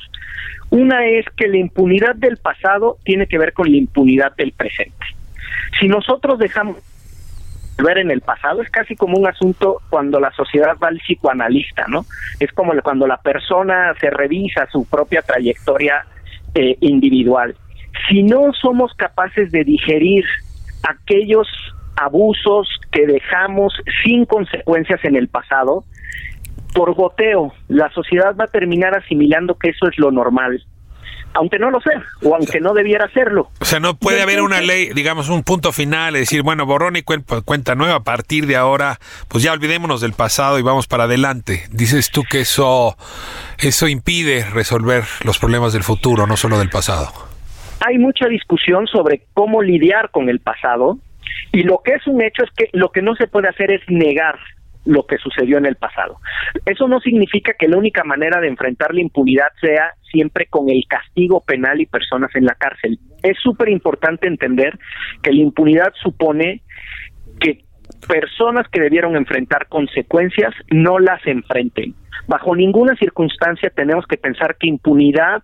Una 0.72 1.04
es 1.04 1.26
que 1.36 1.48
la 1.48 1.58
impunidad 1.58 2.14
del 2.14 2.38
pasado 2.38 2.96
tiene 3.04 3.26
que 3.26 3.36
ver 3.36 3.52
con 3.52 3.70
la 3.70 3.76
impunidad 3.76 4.34
del 4.36 4.52
presente. 4.52 5.04
Si 5.78 5.86
nosotros 5.86 6.38
dejamos 6.38 6.78
ver 7.76 7.98
en 7.98 8.10
el 8.10 8.22
pasado 8.22 8.62
es 8.62 8.70
casi 8.70 8.96
como 8.96 9.18
un 9.18 9.26
asunto 9.26 9.82
cuando 9.90 10.18
la 10.18 10.30
sociedad 10.32 10.78
va 10.82 10.88
al 10.88 10.96
psicoanalista, 10.96 11.84
¿no? 11.88 12.06
Es 12.40 12.50
como 12.52 12.72
cuando 12.80 13.06
la 13.06 13.18
persona 13.18 13.92
se 14.00 14.08
revisa 14.08 14.66
su 14.72 14.86
propia 14.86 15.20
trayectoria 15.20 16.06
eh, 16.54 16.78
individual. 16.80 17.54
Si 18.08 18.22
no 18.22 18.54
somos 18.54 18.94
capaces 18.94 19.52
de 19.52 19.64
digerir 19.64 20.24
aquellos 20.88 21.48
abusos 21.96 22.66
que 22.90 23.06
dejamos 23.06 23.74
sin 24.02 24.24
consecuencias 24.24 25.04
en 25.04 25.16
el 25.16 25.28
pasado, 25.28 25.84
por 26.74 26.94
goteo, 26.94 27.52
la 27.68 27.90
sociedad 27.90 28.34
va 28.36 28.44
a 28.44 28.48
terminar 28.48 28.96
asimilando 28.96 29.56
que 29.58 29.70
eso 29.70 29.88
es 29.88 29.98
lo 29.98 30.10
normal 30.10 30.64
aunque 31.34 31.58
no 31.58 31.70
lo 31.70 31.80
sea, 31.80 32.02
o 32.22 32.34
aunque 32.34 32.60
no 32.60 32.74
debiera 32.74 33.08
serlo. 33.12 33.50
O 33.60 33.64
sea, 33.64 33.80
no 33.80 33.96
puede 33.96 34.22
haber 34.22 34.42
una 34.42 34.60
ley, 34.60 34.90
digamos, 34.94 35.28
un 35.28 35.42
punto 35.42 35.72
final, 35.72 36.14
es 36.16 36.22
decir, 36.22 36.42
bueno, 36.42 36.66
borrón 36.66 36.96
y 36.96 37.02
cuenta 37.02 37.74
nueva, 37.74 37.96
a 37.96 38.02
partir 38.02 38.46
de 38.46 38.56
ahora, 38.56 38.98
pues 39.28 39.42
ya 39.42 39.52
olvidémonos 39.52 40.00
del 40.00 40.12
pasado 40.12 40.58
y 40.58 40.62
vamos 40.62 40.86
para 40.86 41.04
adelante. 41.04 41.62
Dices 41.70 42.10
tú 42.10 42.22
que 42.28 42.40
eso, 42.40 42.96
eso 43.58 43.88
impide 43.88 44.44
resolver 44.50 45.04
los 45.24 45.38
problemas 45.38 45.72
del 45.72 45.82
futuro, 45.82 46.26
no 46.26 46.36
solo 46.36 46.58
del 46.58 46.70
pasado. 46.70 47.08
Hay 47.84 47.98
mucha 47.98 48.26
discusión 48.28 48.86
sobre 48.86 49.24
cómo 49.34 49.62
lidiar 49.62 50.10
con 50.10 50.28
el 50.28 50.40
pasado, 50.40 50.98
y 51.52 51.62
lo 51.62 51.80
que 51.84 51.92
es 51.92 52.06
un 52.06 52.22
hecho 52.22 52.44
es 52.44 52.50
que 52.56 52.68
lo 52.72 52.90
que 52.90 53.02
no 53.02 53.14
se 53.14 53.26
puede 53.26 53.48
hacer 53.48 53.70
es 53.70 53.82
negar 53.88 54.38
lo 54.84 55.06
que 55.06 55.18
sucedió 55.18 55.58
en 55.58 55.66
el 55.66 55.76
pasado. 55.76 56.18
Eso 56.66 56.88
no 56.88 57.00
significa 57.00 57.54
que 57.58 57.68
la 57.68 57.78
única 57.78 58.04
manera 58.04 58.40
de 58.40 58.48
enfrentar 58.48 58.94
la 58.94 59.00
impunidad 59.00 59.48
sea 59.60 59.92
siempre 60.10 60.46
con 60.46 60.68
el 60.68 60.84
castigo 60.88 61.40
penal 61.40 61.80
y 61.80 61.86
personas 61.86 62.34
en 62.34 62.44
la 62.44 62.54
cárcel. 62.54 62.98
Es 63.22 63.38
súper 63.38 63.68
importante 63.68 64.26
entender 64.26 64.78
que 65.22 65.32
la 65.32 65.42
impunidad 65.42 65.92
supone 66.02 66.62
que 67.40 67.64
personas 68.08 68.66
que 68.68 68.80
debieron 68.80 69.16
enfrentar 69.16 69.68
consecuencias 69.68 70.54
no 70.70 70.98
las 70.98 71.24
enfrenten. 71.26 71.94
Bajo 72.26 72.54
ninguna 72.54 72.94
circunstancia 72.96 73.70
tenemos 73.70 74.06
que 74.06 74.16
pensar 74.16 74.56
que 74.56 74.68
impunidad 74.68 75.42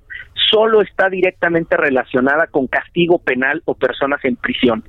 solo 0.50 0.80
está 0.80 1.08
directamente 1.08 1.76
relacionada 1.76 2.46
con 2.46 2.66
castigo 2.66 3.18
penal 3.18 3.62
o 3.64 3.74
personas 3.74 4.24
en 4.24 4.36
prisión 4.36 4.84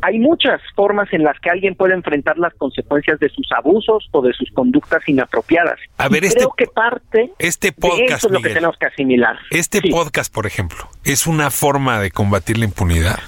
hay 0.00 0.18
muchas 0.18 0.60
formas 0.74 1.12
en 1.12 1.24
las 1.24 1.38
que 1.40 1.50
alguien 1.50 1.74
puede 1.74 1.94
enfrentar 1.94 2.38
las 2.38 2.54
consecuencias 2.54 3.18
de 3.18 3.28
sus 3.30 3.50
abusos 3.52 4.08
o 4.12 4.22
de 4.22 4.32
sus 4.32 4.50
conductas 4.52 5.06
inapropiadas. 5.08 5.78
A 5.96 6.08
ver, 6.08 6.24
este, 6.24 6.38
creo 6.38 6.54
que 6.56 6.66
parte 6.66 7.32
este 7.38 7.72
podcast, 7.72 8.24
es 8.24 8.30
lo 8.30 8.40
que 8.40 8.50
tenemos 8.50 8.76
que 8.78 8.86
asimilar. 8.86 9.38
Este 9.50 9.80
podcast, 9.90 10.32
por 10.32 10.46
ejemplo, 10.46 10.88
es 11.04 11.26
una 11.26 11.50
forma 11.50 12.00
de 12.00 12.10
combatir 12.10 12.58
la 12.58 12.66
impunidad. 12.66 13.18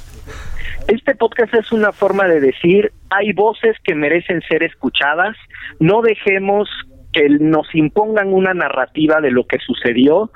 Este 0.89 1.15
podcast 1.15 1.55
es 1.55 1.73
una 1.73 1.93
forma 1.93 2.27
de 2.27 2.41
decir, 2.41 2.93
hay 3.11 3.33
voces 3.33 3.77
que 3.85 3.95
merecen 3.95 4.41
ser 4.49 4.63
escuchadas, 4.63 5.37
no 5.79 6.03
dejemos 6.03 6.69
que 7.13 7.29
nos 7.29 7.73
impongan 7.75 8.33
una 8.33 8.55
narrativa 8.55 9.21
de 9.21 9.31
lo 9.31 9.47
que 9.47 9.59
sucedió 9.59 10.31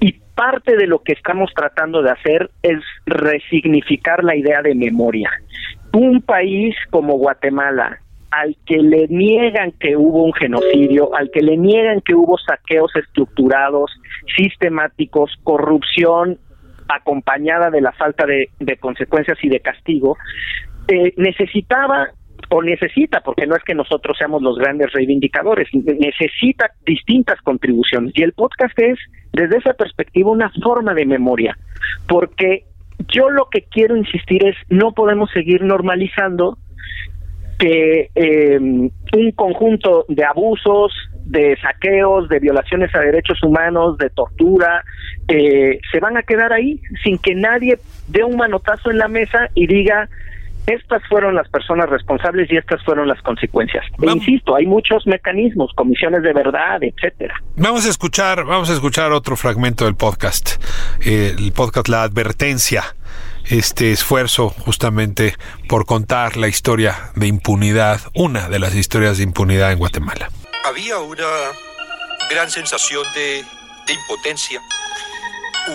y 0.00 0.20
parte 0.38 0.76
de 0.76 0.86
lo 0.86 1.00
que 1.00 1.14
estamos 1.14 1.50
tratando 1.52 2.00
de 2.00 2.12
hacer 2.12 2.48
es 2.62 2.78
resignificar 3.06 4.22
la 4.22 4.36
idea 4.36 4.62
de 4.62 4.72
memoria. 4.72 5.32
Un 5.92 6.22
país 6.22 6.76
como 6.90 7.18
Guatemala, 7.18 7.98
al 8.30 8.56
que 8.64 8.76
le 8.76 9.08
niegan 9.08 9.72
que 9.72 9.96
hubo 9.96 10.22
un 10.22 10.32
genocidio, 10.32 11.12
al 11.16 11.32
que 11.32 11.40
le 11.40 11.56
niegan 11.56 12.02
que 12.02 12.14
hubo 12.14 12.38
saqueos 12.38 12.94
estructurados, 12.94 13.90
sistemáticos, 14.36 15.32
corrupción 15.42 16.38
acompañada 16.88 17.70
de 17.70 17.80
la 17.80 17.90
falta 17.90 18.24
de, 18.24 18.76
consecuencias 18.76 19.38
y 19.42 19.48
de 19.48 19.58
castigo, 19.58 20.16
eh, 20.86 21.14
necesitaba 21.16 22.10
o 22.50 22.62
necesita, 22.62 23.20
porque 23.20 23.46
no 23.46 23.56
es 23.56 23.62
que 23.62 23.74
nosotros 23.74 24.16
seamos 24.16 24.42
los 24.42 24.58
grandes 24.58 24.92
reivindicadores, 24.92 25.68
necesita 25.72 26.70
distintas 26.86 27.40
contribuciones. 27.42 28.12
Y 28.14 28.22
el 28.22 28.32
podcast 28.32 28.78
es, 28.78 28.98
desde 29.32 29.58
esa 29.58 29.74
perspectiva, 29.74 30.30
una 30.30 30.50
forma 30.62 30.94
de 30.94 31.06
memoria, 31.06 31.56
porque 32.08 32.64
yo 33.08 33.30
lo 33.30 33.48
que 33.50 33.62
quiero 33.70 33.96
insistir 33.96 34.44
es, 34.44 34.56
no 34.68 34.92
podemos 34.92 35.30
seguir 35.30 35.62
normalizando 35.62 36.58
que 37.58 38.10
eh, 38.14 38.58
un 38.58 39.32
conjunto 39.34 40.04
de 40.08 40.24
abusos, 40.24 40.92
de 41.24 41.56
saqueos, 41.60 42.28
de 42.28 42.38
violaciones 42.38 42.94
a 42.94 43.00
derechos 43.00 43.42
humanos, 43.42 43.98
de 43.98 44.10
tortura, 44.10 44.84
eh, 45.26 45.80
se 45.92 46.00
van 46.00 46.16
a 46.16 46.22
quedar 46.22 46.52
ahí 46.52 46.80
sin 47.02 47.18
que 47.18 47.34
nadie 47.34 47.78
dé 48.06 48.22
un 48.24 48.36
manotazo 48.36 48.90
en 48.90 48.98
la 48.98 49.08
mesa 49.08 49.48
y 49.54 49.66
diga 49.66 50.08
estas 50.68 51.02
fueron 51.08 51.34
las 51.34 51.48
personas 51.48 51.88
responsables 51.88 52.50
y 52.50 52.56
estas 52.56 52.82
fueron 52.84 53.08
las 53.08 53.20
consecuencias. 53.22 53.84
E 54.00 54.10
insisto, 54.10 54.54
hay 54.54 54.66
muchos 54.66 55.06
mecanismos, 55.06 55.72
comisiones 55.74 56.22
de 56.22 56.32
verdad, 56.32 56.78
etcétera. 56.82 57.34
Vamos 57.56 57.86
a 57.86 57.90
escuchar, 57.90 58.44
vamos 58.44 58.70
a 58.70 58.74
escuchar 58.74 59.12
otro 59.12 59.36
fragmento 59.36 59.86
del 59.86 59.96
podcast, 59.96 60.62
eh, 61.04 61.34
el 61.38 61.52
podcast 61.52 61.88
La 61.88 62.02
Advertencia, 62.02 62.84
este 63.46 63.92
esfuerzo 63.92 64.50
justamente 64.50 65.34
por 65.68 65.86
contar 65.86 66.36
la 66.36 66.48
historia 66.48 67.12
de 67.14 67.26
impunidad, 67.26 68.00
una 68.14 68.48
de 68.48 68.58
las 68.58 68.74
historias 68.74 69.16
de 69.18 69.24
impunidad 69.24 69.72
en 69.72 69.78
Guatemala. 69.78 70.30
Había 70.64 70.98
una 70.98 71.24
gran 72.30 72.50
sensación 72.50 73.04
de, 73.14 73.42
de 73.86 73.92
impotencia, 73.94 74.60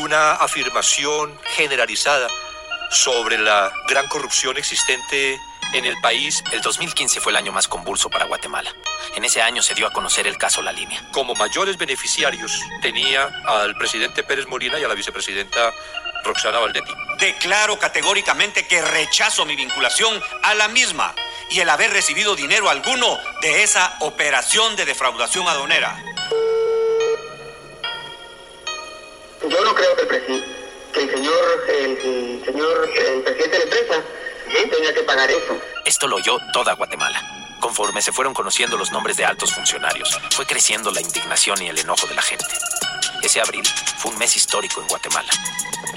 una 0.03 0.33
afirmación 0.33 1.31
generalizada 1.55 2.27
sobre 2.93 3.37
la 3.37 3.73
gran 3.87 4.07
corrupción 4.07 4.55
existente 4.57 5.39
en 5.73 5.85
el 5.85 5.99
país. 6.01 6.43
El 6.51 6.61
2015 6.61 7.19
fue 7.19 7.31
el 7.31 7.37
año 7.37 7.51
más 7.51 7.67
convulso 7.67 8.09
para 8.09 8.25
Guatemala. 8.25 8.73
En 9.15 9.25
ese 9.25 9.41
año 9.41 9.63
se 9.63 9.73
dio 9.73 9.87
a 9.87 9.91
conocer 9.91 10.27
el 10.27 10.37
caso 10.37 10.61
La 10.61 10.71
Línea. 10.71 11.03
Como 11.11 11.33
mayores 11.33 11.77
beneficiarios 11.77 12.61
tenía 12.81 13.31
al 13.45 13.75
presidente 13.75 14.23
Pérez 14.23 14.47
Molina 14.47 14.79
y 14.79 14.83
a 14.83 14.87
la 14.87 14.93
vicepresidenta 14.93 15.73
Roxana 16.23 16.59
Valdetti. 16.59 16.93
Declaro 17.19 17.79
categóricamente 17.79 18.67
que 18.67 18.81
rechazo 18.81 19.45
mi 19.45 19.55
vinculación 19.55 20.21
a 20.43 20.53
la 20.53 20.67
misma 20.67 21.13
y 21.49 21.59
el 21.59 21.69
haber 21.69 21.91
recibido 21.91 22.35
dinero 22.35 22.69
alguno 22.69 23.17
de 23.41 23.63
esa 23.63 23.97
operación 24.01 24.75
de 24.75 24.85
defraudación 24.85 25.47
adonera. 25.47 26.01
Yo 29.41 29.65
no 29.65 29.75
creo 29.75 29.95
que 29.95 30.01
el 30.03 30.07
presidente 30.07 30.62
que 30.93 31.01
el 31.01 31.09
señor, 31.09 31.65
el, 31.67 32.45
señor 32.45 32.89
el 32.95 33.21
presidente 33.23 33.49
de 33.49 33.57
la 33.57 33.63
empresa 33.63 34.03
tenía 34.71 34.93
que 34.93 35.01
pagar 35.01 35.29
eso. 35.29 35.57
Esto 35.85 36.07
lo 36.07 36.17
oyó 36.17 36.37
toda 36.53 36.73
Guatemala. 36.73 37.21
Conforme 37.59 38.01
se 38.01 38.11
fueron 38.11 38.33
conociendo 38.33 38.77
los 38.77 38.91
nombres 38.91 39.17
de 39.17 39.25
altos 39.25 39.53
funcionarios, 39.53 40.19
fue 40.31 40.45
creciendo 40.45 40.91
la 40.91 41.01
indignación 41.01 41.61
y 41.61 41.69
el 41.69 41.79
enojo 41.79 42.07
de 42.07 42.15
la 42.15 42.21
gente. 42.21 42.45
Ese 43.21 43.39
abril 43.39 43.63
fue 43.97 44.11
un 44.11 44.17
mes 44.17 44.35
histórico 44.35 44.81
en 44.81 44.87
Guatemala. 44.87 45.31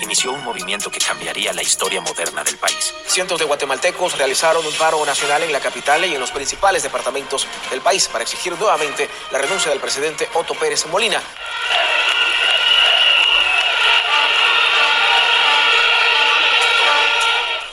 Inició 0.01 0.32
un 0.32 0.44
movimiento 0.44 0.90
que 0.90 0.99
cambiaría 0.99 1.53
la 1.53 1.62
historia 1.62 2.01
moderna 2.01 2.44
del 2.44 2.57
país. 2.57 2.94
Cientos 3.07 3.38
de 3.38 3.47
guatemaltecos 3.47 4.16
realizaron 4.16 4.64
un 4.64 4.74
paro 4.74 5.05
nacional 5.05 5.42
en 5.42 5.53
la 5.53 5.61
capital 5.61 6.05
y 6.05 6.14
en 6.14 6.20
los 6.20 6.30
principales 6.30 6.82
departamentos 6.82 7.47
del 7.70 7.80
país 7.80 8.07
para 8.09 8.22
exigir 8.22 8.57
nuevamente 8.59 9.09
la 9.32 9.38
renuncia 9.38 9.70
del 9.70 9.80
presidente 9.80 10.28
Otto 10.34 10.55
Pérez 10.55 10.86
Molina. 10.86 11.20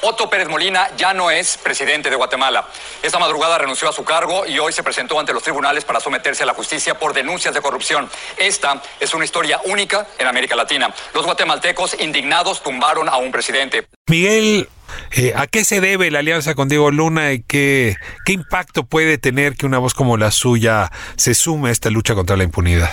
Otto 0.06 0.30
Pérez 0.30 0.50
Molina 0.50 0.90
ya 0.98 1.14
no 1.14 1.32
es 1.32 1.58
presidente 1.58 2.10
de 2.10 2.18
Guatemala. 2.18 2.68
Esta 3.02 3.20
madrugada 3.20 3.58
renunció 3.58 3.88
a 3.88 3.94
su 3.94 4.04
cargo 4.04 4.46
y 4.46 4.60
hoy 4.60 4.74
se 4.74 4.84
presentó 4.84 5.18
ante 5.18 5.32
los 5.32 5.42
tribunales 5.42 5.86
para 5.86 6.02
someterse 6.02 6.44
a 6.44 6.46
la 6.46 6.54
justicia 6.54 7.00
por 7.00 7.14
denuncias 7.14 7.54
de 7.54 7.62
corrupción. 7.62 8.10
Esta 8.38 8.82
es 9.00 9.14
una 9.14 9.24
historia 9.24 9.62
única 9.64 10.06
en 10.20 10.28
América 10.28 10.58
Latina. 10.58 10.94
Los 11.14 11.26
guatemaltecos 11.26 11.98
indignados 12.02 12.62
tumbaron 12.62 13.08
a 13.08 13.16
un 13.16 13.32
presidente. 13.32 13.88
Miguel, 14.10 14.68
eh, 15.16 15.32
¿a 15.38 15.48
qué 15.48 15.64
se 15.64 15.80
debe 15.80 16.12
la 16.12 16.20
alianza 16.20 16.54
con 16.54 16.68
Diego 16.68 16.92
Luna 16.92 17.32
y 17.32 17.42
qué, 17.42 17.96
qué 18.26 18.34
impacto 18.34 18.84
puede 18.84 19.18
tener 19.18 19.56
que 19.56 19.66
una 19.66 19.78
voz 19.78 19.94
como 19.94 20.18
la 20.18 20.32
suya 20.32 20.92
se 21.16 21.34
sume 21.34 21.70
a 21.70 21.72
esta 21.72 21.90
lucha 21.90 22.14
contra 22.14 22.36
la 22.36 22.44
impunidad? 22.44 22.90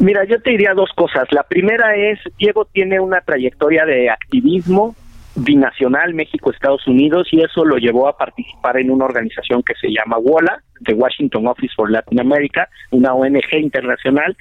Mira, 0.00 0.24
yo 0.24 0.42
te 0.42 0.50
diría 0.50 0.74
dos 0.74 0.90
cosas. 0.96 1.28
La 1.30 1.44
primera 1.44 1.94
es, 1.94 2.18
Diego 2.36 2.64
tiene 2.64 2.98
una 2.98 3.20
trayectoria 3.20 3.84
de 3.84 4.10
activismo 4.10 4.96
binacional 5.36 6.14
México-Estados 6.14 6.86
Unidos 6.86 7.28
y 7.32 7.40
eso 7.42 7.64
lo 7.64 7.76
llevó 7.76 8.08
a 8.08 8.16
participar 8.16 8.78
en 8.78 8.90
una 8.90 9.04
organización 9.04 9.62
que 9.62 9.74
se 9.74 9.88
llama 9.88 10.18
WOLA, 10.18 10.62
de 10.80 10.94
Washington 10.94 11.46
Office 11.46 11.72
for 11.74 11.90
Latin 11.90 12.20
America, 12.20 12.68
una 12.90 13.14
ONG 13.14 13.54
internacional, 13.60 14.36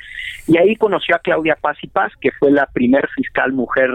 y 0.47 0.57
ahí 0.57 0.75
conoció 0.75 1.15
a 1.15 1.19
Claudia 1.19 1.57
Paz 1.59 1.77
y 1.81 1.87
Paz, 1.87 2.11
que 2.19 2.31
fue 2.31 2.51
la 2.51 2.67
primer 2.67 3.07
fiscal 3.09 3.53
mujer 3.53 3.89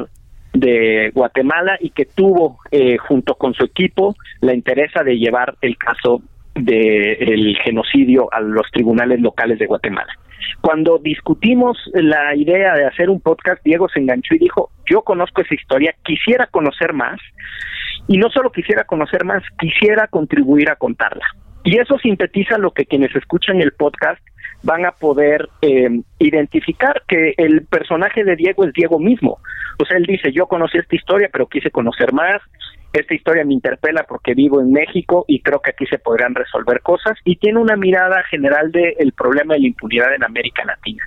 de 0.53 1.11
Guatemala 1.15 1.77
y 1.81 1.91
que 1.91 2.07
tuvo 2.07 2.59
eh, 2.71 2.97
junto 2.97 3.35
con 3.35 3.55
su 3.55 3.65
equipo 3.65 4.17
la 4.41 4.55
interesa 4.55 5.03
de 5.05 5.19
llevar 5.19 5.57
el 5.61 5.77
caso 5.77 6.23
del 6.59 7.57
genocidio 7.65 8.29
a 8.33 8.41
los 8.41 8.71
tribunales 8.71 9.21
locales 9.21 9.59
de 9.59 9.67
Guatemala. 9.67 10.13
Cuando 10.61 10.99
discutimos 10.99 11.79
la 11.95 12.35
idea 12.35 12.75
de 12.75 12.87
hacer 12.87 13.11
un 13.11 13.21
podcast, 13.21 13.63
Diego 13.65 13.89
se 13.89 14.01
enganchó 14.01 14.35
y 14.35 14.39
dijo, 14.39 14.71
yo 14.87 15.03
conozco 15.03 15.43
esa 15.43 15.55
historia, 15.55 15.95
quisiera 16.05 16.47
conocer 16.47 16.93
más, 16.93 17.21
y 18.09 18.17
no 18.19 18.31
solo 18.31 18.51
quisiera 18.51 18.85
conocer 18.85 19.25
más, 19.25 19.43
quisiera 19.59 20.07
contribuir 20.09 20.71
a 20.71 20.77
contarla. 20.77 21.25
Y 21.65 21.79
eso 21.79 21.99
sintetiza 21.99 22.57
lo 22.59 22.71
que 22.71 22.87
quienes 22.87 23.15
escuchan 23.15 23.61
el 23.61 23.73
podcast 23.73 24.21
van 24.63 24.87
a 24.87 24.93
poder 24.93 25.49
eh, 25.63 26.01
identificar 26.19 27.03
que 27.07 27.35
el 27.37 27.67
personaje 27.67 28.25
de 28.25 28.37
Diego 28.37 28.65
es 28.65 28.73
Diego 28.73 28.99
mismo. 28.99 29.39
O 29.81 29.85
sea, 29.85 29.97
él 29.97 30.05
dice, 30.05 30.33
yo 30.33 30.47
conocí 30.47 30.79
esta 30.79 30.97
historia, 30.97 31.29
pero 31.33 31.47
quise 31.47 31.71
conocer 31.71 32.13
más, 32.13 32.41
esta 32.93 33.15
historia 33.15 33.45
me 33.45 33.55
interpela 33.55 34.05
porque 34.05 34.35
vivo 34.35 34.61
en 34.61 34.73
México 34.73 35.25
y 35.29 35.41
creo 35.41 35.61
que 35.61 35.71
aquí 35.71 35.87
se 35.87 35.99
podrán 35.99 36.35
resolver 36.35 36.81
cosas 36.81 37.19
y 37.25 37.37
tiene 37.37 37.59
una 37.59 37.77
mirada 37.77 38.23
general 38.25 38.73
del 38.73 39.13
problema 39.13 39.55
de 39.55 39.61
la 39.61 39.67
impunidad 39.67 40.15
en 40.15 40.25
América 40.25 40.65
Latina. 40.65 41.03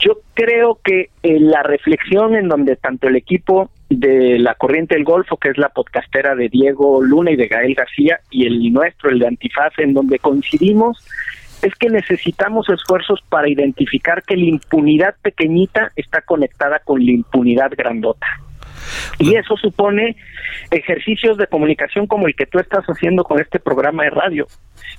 Yo 0.00 0.18
creo 0.34 0.78
que 0.82 1.10
eh, 1.22 1.38
la 1.38 1.62
reflexión 1.62 2.34
en 2.34 2.48
donde 2.48 2.76
tanto 2.76 3.08
el 3.08 3.16
equipo 3.16 3.70
de 3.88 4.38
la 4.38 4.54
Corriente 4.54 4.94
del 4.94 5.04
Golfo, 5.04 5.36
que 5.36 5.50
es 5.50 5.58
la 5.58 5.68
podcastera 5.68 6.34
de 6.34 6.48
Diego 6.48 7.02
Luna 7.02 7.30
y 7.30 7.36
de 7.36 7.46
Gael 7.46 7.74
García, 7.74 8.20
y 8.30 8.46
el 8.46 8.72
nuestro, 8.72 9.10
el 9.10 9.18
de 9.18 9.28
Antifaz, 9.28 9.78
en 9.78 9.92
donde 9.92 10.18
coincidimos, 10.18 11.06
es 11.62 11.74
que 11.76 11.88
necesitamos 11.88 12.68
esfuerzos 12.68 13.20
para 13.28 13.48
identificar 13.48 14.22
que 14.24 14.36
la 14.36 14.46
impunidad 14.46 15.14
pequeñita 15.22 15.92
está 15.94 16.22
conectada 16.22 16.80
con 16.80 17.04
la 17.04 17.12
impunidad 17.12 17.70
grandota. 17.76 18.26
Y 19.18 19.34
eso 19.36 19.56
supone 19.56 20.16
ejercicios 20.70 21.36
de 21.36 21.46
comunicación 21.46 22.06
como 22.06 22.26
el 22.26 22.34
que 22.34 22.46
tú 22.46 22.58
estás 22.58 22.84
haciendo 22.86 23.24
con 23.24 23.40
este 23.40 23.58
programa 23.58 24.04
de 24.04 24.10
radio. 24.10 24.46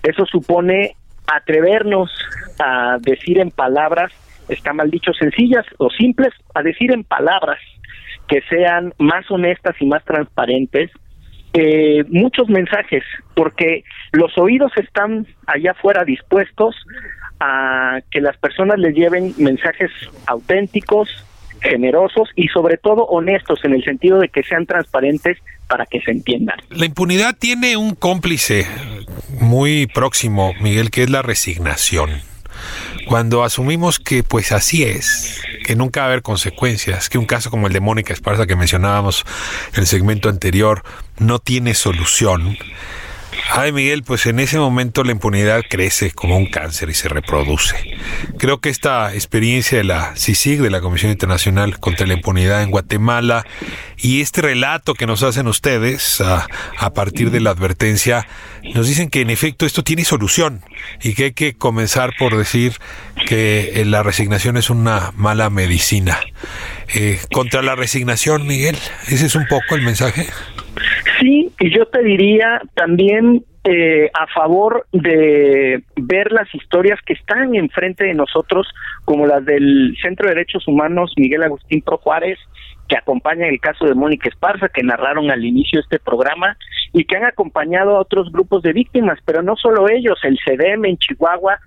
Eso 0.01 0.25
supone 0.25 0.95
atrevernos 1.27 2.11
a 2.59 2.97
decir 2.99 3.39
en 3.39 3.51
palabras, 3.51 4.11
está 4.49 4.73
mal 4.73 4.91
dicho, 4.91 5.13
sencillas 5.13 5.65
o 5.77 5.89
simples, 5.89 6.33
a 6.53 6.61
decir 6.61 6.91
en 6.91 7.03
palabras 7.03 7.59
que 8.27 8.41
sean 8.49 8.93
más 8.99 9.29
honestas 9.29 9.75
y 9.79 9.85
más 9.85 10.03
transparentes 10.05 10.91
eh, 11.55 12.03
muchos 12.09 12.49
mensajes, 12.49 13.03
porque 13.35 13.83
los 14.11 14.35
oídos 14.39 14.71
están 14.75 15.27
allá 15.45 15.71
afuera 15.71 16.03
dispuestos 16.03 16.75
a 17.39 17.99
que 18.09 18.21
las 18.21 18.35
personas 18.37 18.79
les 18.79 18.95
lleven 18.95 19.33
mensajes 19.37 19.91
auténticos, 20.25 21.09
generosos 21.63 22.29
y 22.35 22.47
sobre 22.49 22.77
todo 22.77 23.05
honestos 23.05 23.59
en 23.63 23.73
el 23.73 23.83
sentido 23.83 24.19
de 24.19 24.29
que 24.29 24.43
sean 24.43 24.65
transparentes 24.65 25.37
para 25.67 25.85
que 25.85 26.01
se 26.01 26.11
entiendan. 26.11 26.57
La 26.69 26.85
impunidad 26.85 27.35
tiene 27.37 27.77
un 27.77 27.95
cómplice 27.95 28.67
muy 29.39 29.87
próximo, 29.87 30.53
Miguel, 30.61 30.91
que 30.91 31.03
es 31.03 31.09
la 31.09 31.21
resignación. 31.21 32.11
Cuando 33.07 33.43
asumimos 33.43 33.99
que 33.99 34.23
pues 34.23 34.51
así 34.51 34.83
es, 34.83 35.41
que 35.65 35.75
nunca 35.75 36.01
va 36.01 36.05
a 36.05 36.09
haber 36.09 36.21
consecuencias, 36.21 37.09
que 37.09 37.17
un 37.17 37.25
caso 37.25 37.49
como 37.49 37.67
el 37.67 37.73
de 37.73 37.79
Mónica 37.79 38.13
Esparza 38.13 38.45
que 38.45 38.55
mencionábamos 38.55 39.25
en 39.73 39.81
el 39.81 39.87
segmento 39.87 40.29
anterior 40.29 40.83
no 41.17 41.39
tiene 41.39 41.73
solución, 41.73 42.57
Ay, 43.51 43.71
Miguel, 43.71 44.03
pues 44.03 44.25
en 44.25 44.39
ese 44.39 44.57
momento 44.57 45.03
la 45.03 45.11
impunidad 45.11 45.61
crece 45.69 46.11
como 46.11 46.37
un 46.37 46.47
cáncer 46.47 46.89
y 46.89 46.93
se 46.93 47.09
reproduce. 47.09 47.75
Creo 48.37 48.59
que 48.59 48.69
esta 48.69 49.13
experiencia 49.13 49.77
de 49.77 49.83
la 49.83 50.15
CICIG, 50.15 50.61
de 50.61 50.69
la 50.69 50.81
Comisión 50.81 51.11
Internacional 51.11 51.79
contra 51.79 52.07
la 52.07 52.13
Impunidad 52.13 52.63
en 52.63 52.71
Guatemala, 52.71 53.45
y 53.97 54.21
este 54.21 54.41
relato 54.41 54.93
que 54.95 55.05
nos 55.05 55.23
hacen 55.23 55.47
ustedes 55.47 56.21
a, 56.21 56.47
a 56.77 56.93
partir 56.93 57.31
de 57.31 57.41
la 57.41 57.51
advertencia, 57.51 58.27
nos 58.73 58.87
dicen 58.87 59.09
que 59.09 59.21
en 59.21 59.29
efecto 59.29 59.65
esto 59.65 59.83
tiene 59.83 60.05
solución 60.05 60.61
y 61.01 61.13
que 61.13 61.25
hay 61.25 61.33
que 61.33 61.53
comenzar 61.53 62.13
por 62.17 62.37
decir 62.37 62.73
que 63.27 63.73
eh, 63.75 63.85
la 63.85 64.03
resignación 64.03 64.57
es 64.57 64.69
una 64.69 65.11
mala 65.15 65.49
medicina. 65.49 66.19
Eh, 66.93 67.19
contra 67.31 67.61
la 67.61 67.75
resignación, 67.75 68.47
Miguel, 68.47 68.77
ese 69.07 69.25
es 69.25 69.35
un 69.35 69.47
poco 69.47 69.75
el 69.75 69.81
mensaje. 69.81 70.27
Sí, 71.19 71.51
y 71.59 71.75
yo 71.75 71.85
te 71.87 72.03
diría 72.03 72.61
también 72.73 73.43
eh, 73.65 74.09
a 74.13 74.27
favor 74.27 74.87
de 74.91 75.83
ver 75.95 76.31
las 76.31 76.53
historias 76.53 76.99
que 77.05 77.13
están 77.13 77.55
enfrente 77.55 78.03
de 78.03 78.13
nosotros, 78.13 78.67
como 79.05 79.25
las 79.25 79.45
del 79.45 79.95
Centro 80.01 80.27
de 80.27 80.35
Derechos 80.35 80.67
Humanos 80.67 81.13
Miguel 81.15 81.43
Agustín 81.43 81.81
Pro 81.81 81.97
Juárez, 81.97 82.37
que 82.89 82.97
acompañan 82.97 83.49
el 83.49 83.61
caso 83.61 83.85
de 83.85 83.95
Mónica 83.95 84.27
Esparza, 84.27 84.67
que 84.67 84.83
narraron 84.83 85.31
al 85.31 85.45
inicio 85.45 85.79
de 85.79 85.83
este 85.83 85.99
programa, 85.99 86.57
y 86.91 87.05
que 87.05 87.15
han 87.15 87.25
acompañado 87.25 87.95
a 87.95 88.01
otros 88.01 88.31
grupos 88.31 88.63
de 88.63 88.73
víctimas, 88.73 89.19
pero 89.25 89.41
no 89.41 89.55
solo 89.55 89.89
ellos, 89.89 90.19
el 90.23 90.37
CDM 90.45 90.85
en 90.85 90.97
Chihuahua, 90.97 91.57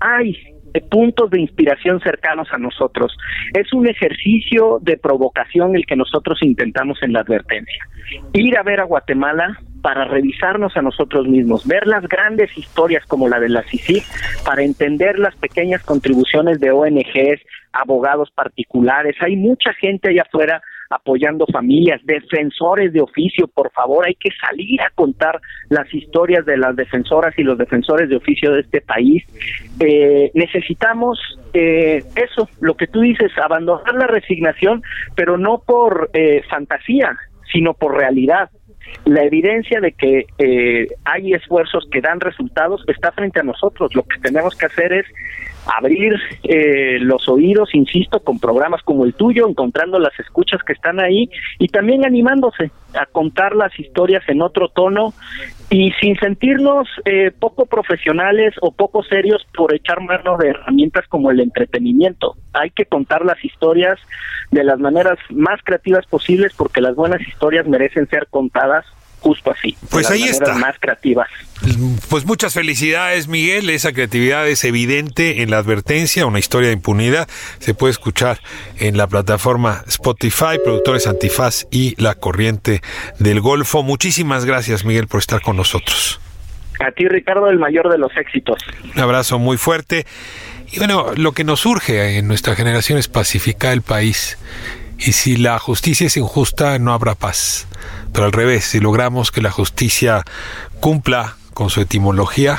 hay 0.00 0.36
puntos 0.80 1.30
de 1.30 1.40
inspiración 1.40 2.00
cercanos 2.00 2.48
a 2.52 2.58
nosotros. 2.58 3.16
Es 3.54 3.72
un 3.72 3.86
ejercicio 3.86 4.78
de 4.82 4.96
provocación 4.96 5.76
el 5.76 5.86
que 5.86 5.96
nosotros 5.96 6.38
intentamos 6.42 7.02
en 7.02 7.12
la 7.12 7.20
advertencia. 7.20 7.84
Ir 8.32 8.56
a 8.56 8.62
ver 8.62 8.80
a 8.80 8.84
Guatemala 8.84 9.58
para 9.82 10.04
revisarnos 10.04 10.76
a 10.76 10.82
nosotros 10.82 11.28
mismos, 11.28 11.66
ver 11.66 11.86
las 11.86 12.06
grandes 12.08 12.56
historias 12.56 13.04
como 13.06 13.28
la 13.28 13.38
de 13.38 13.48
la 13.48 13.62
CICI, 13.62 14.02
para 14.44 14.62
entender 14.62 15.18
las 15.18 15.36
pequeñas 15.36 15.84
contribuciones 15.84 16.58
de 16.58 16.72
ONGs, 16.72 17.40
abogados 17.72 18.30
particulares. 18.34 19.14
Hay 19.20 19.36
mucha 19.36 19.72
gente 19.74 20.08
allá 20.08 20.22
afuera 20.22 20.62
apoyando 20.90 21.46
familias, 21.46 22.00
defensores 22.04 22.92
de 22.92 23.00
oficio, 23.00 23.48
por 23.48 23.70
favor, 23.72 24.06
hay 24.06 24.14
que 24.14 24.30
salir 24.40 24.80
a 24.80 24.90
contar 24.90 25.40
las 25.68 25.92
historias 25.92 26.46
de 26.46 26.56
las 26.56 26.76
defensoras 26.76 27.36
y 27.38 27.42
los 27.42 27.58
defensores 27.58 28.08
de 28.08 28.16
oficio 28.16 28.52
de 28.52 28.60
este 28.60 28.80
país. 28.80 29.24
Eh, 29.80 30.30
necesitamos 30.34 31.18
eh, 31.52 32.02
eso, 32.14 32.48
lo 32.60 32.76
que 32.76 32.86
tú 32.86 33.00
dices, 33.00 33.32
abandonar 33.42 33.94
la 33.94 34.06
resignación, 34.06 34.82
pero 35.14 35.36
no 35.36 35.62
por 35.64 36.10
eh, 36.12 36.42
fantasía, 36.48 37.16
sino 37.52 37.74
por 37.74 37.96
realidad. 37.96 38.50
La 39.04 39.24
evidencia 39.24 39.80
de 39.80 39.92
que 39.92 40.26
hay 41.04 41.32
esfuerzos 41.32 41.88
que 41.90 42.00
dan 42.00 42.20
resultados 42.20 42.84
está 42.86 43.10
frente 43.10 43.40
a 43.40 43.42
nosotros. 43.42 43.92
Lo 43.96 44.04
que 44.04 44.18
tenemos 44.20 44.54
que 44.54 44.66
hacer 44.66 44.92
es 44.92 45.06
abrir 45.66 46.14
eh, 46.44 46.98
los 47.00 47.28
oídos, 47.28 47.74
insisto, 47.74 48.20
con 48.20 48.38
programas 48.38 48.82
como 48.82 49.04
el 49.04 49.14
tuyo, 49.14 49.48
encontrando 49.48 49.98
las 49.98 50.18
escuchas 50.18 50.62
que 50.62 50.72
están 50.72 51.00
ahí 51.00 51.28
y 51.58 51.68
también 51.68 52.04
animándose 52.04 52.70
a 52.94 53.06
contar 53.06 53.54
las 53.54 53.78
historias 53.78 54.22
en 54.28 54.42
otro 54.42 54.68
tono 54.68 55.12
y 55.68 55.90
sin 56.00 56.16
sentirnos 56.16 56.88
eh, 57.04 57.32
poco 57.36 57.66
profesionales 57.66 58.54
o 58.60 58.70
poco 58.70 59.02
serios 59.02 59.44
por 59.54 59.74
echar 59.74 60.00
mano 60.00 60.36
de 60.38 60.50
herramientas 60.50 61.06
como 61.08 61.30
el 61.30 61.40
entretenimiento. 61.40 62.36
Hay 62.52 62.70
que 62.70 62.86
contar 62.86 63.24
las 63.24 63.44
historias 63.44 63.98
de 64.50 64.64
las 64.64 64.78
maneras 64.78 65.18
más 65.30 65.60
creativas 65.64 66.06
posibles 66.06 66.52
porque 66.56 66.80
las 66.80 66.94
buenas 66.94 67.20
historias 67.26 67.66
merecen 67.66 68.08
ser 68.08 68.28
contadas 68.30 68.86
justo 69.20 69.50
así. 69.50 69.76
Pues 69.90 70.10
ahí 70.10 70.24
está. 70.24 70.54
Más 70.54 70.76
creativas. 70.78 71.28
Pues 72.08 72.24
muchas 72.26 72.54
felicidades, 72.54 73.28
Miguel. 73.28 73.70
Esa 73.70 73.92
creatividad 73.92 74.46
es 74.46 74.62
evidente 74.64 75.42
en 75.42 75.50
la 75.50 75.58
advertencia, 75.58 76.26
una 76.26 76.38
historia 76.38 76.68
de 76.68 76.74
impunidad. 76.74 77.28
Se 77.58 77.74
puede 77.74 77.92
escuchar 77.92 78.40
en 78.78 78.96
la 78.96 79.06
plataforma 79.06 79.82
Spotify, 79.88 80.58
Productores 80.62 81.06
Antifaz 81.06 81.66
y 81.70 82.00
La 82.00 82.14
Corriente 82.14 82.82
del 83.18 83.40
Golfo. 83.40 83.82
Muchísimas 83.82 84.44
gracias, 84.44 84.84
Miguel, 84.84 85.08
por 85.08 85.20
estar 85.20 85.40
con 85.40 85.56
nosotros. 85.56 86.20
A 86.78 86.90
ti, 86.92 87.08
Ricardo, 87.08 87.48
el 87.48 87.58
mayor 87.58 87.90
de 87.90 87.98
los 87.98 88.14
éxitos. 88.16 88.62
Un 88.94 89.00
abrazo 89.00 89.38
muy 89.38 89.56
fuerte. 89.56 90.06
Y 90.70 90.78
bueno, 90.78 91.12
lo 91.16 91.32
que 91.32 91.44
nos 91.44 91.60
surge 91.60 92.18
en 92.18 92.28
nuestra 92.28 92.54
generación 92.54 92.98
es 92.98 93.08
pacificar 93.08 93.72
el 93.72 93.82
país. 93.82 94.36
Y 94.98 95.12
si 95.12 95.36
la 95.36 95.58
justicia 95.58 96.06
es 96.06 96.16
injusta, 96.16 96.78
no 96.78 96.92
habrá 96.92 97.14
paz. 97.14 97.66
Pero 98.12 98.26
al 98.26 98.32
revés, 98.32 98.64
si 98.64 98.80
logramos 98.80 99.30
que 99.30 99.42
la 99.42 99.50
justicia 99.50 100.24
cumpla 100.80 101.36
con 101.52 101.70
su 101.70 101.80
etimología 101.80 102.58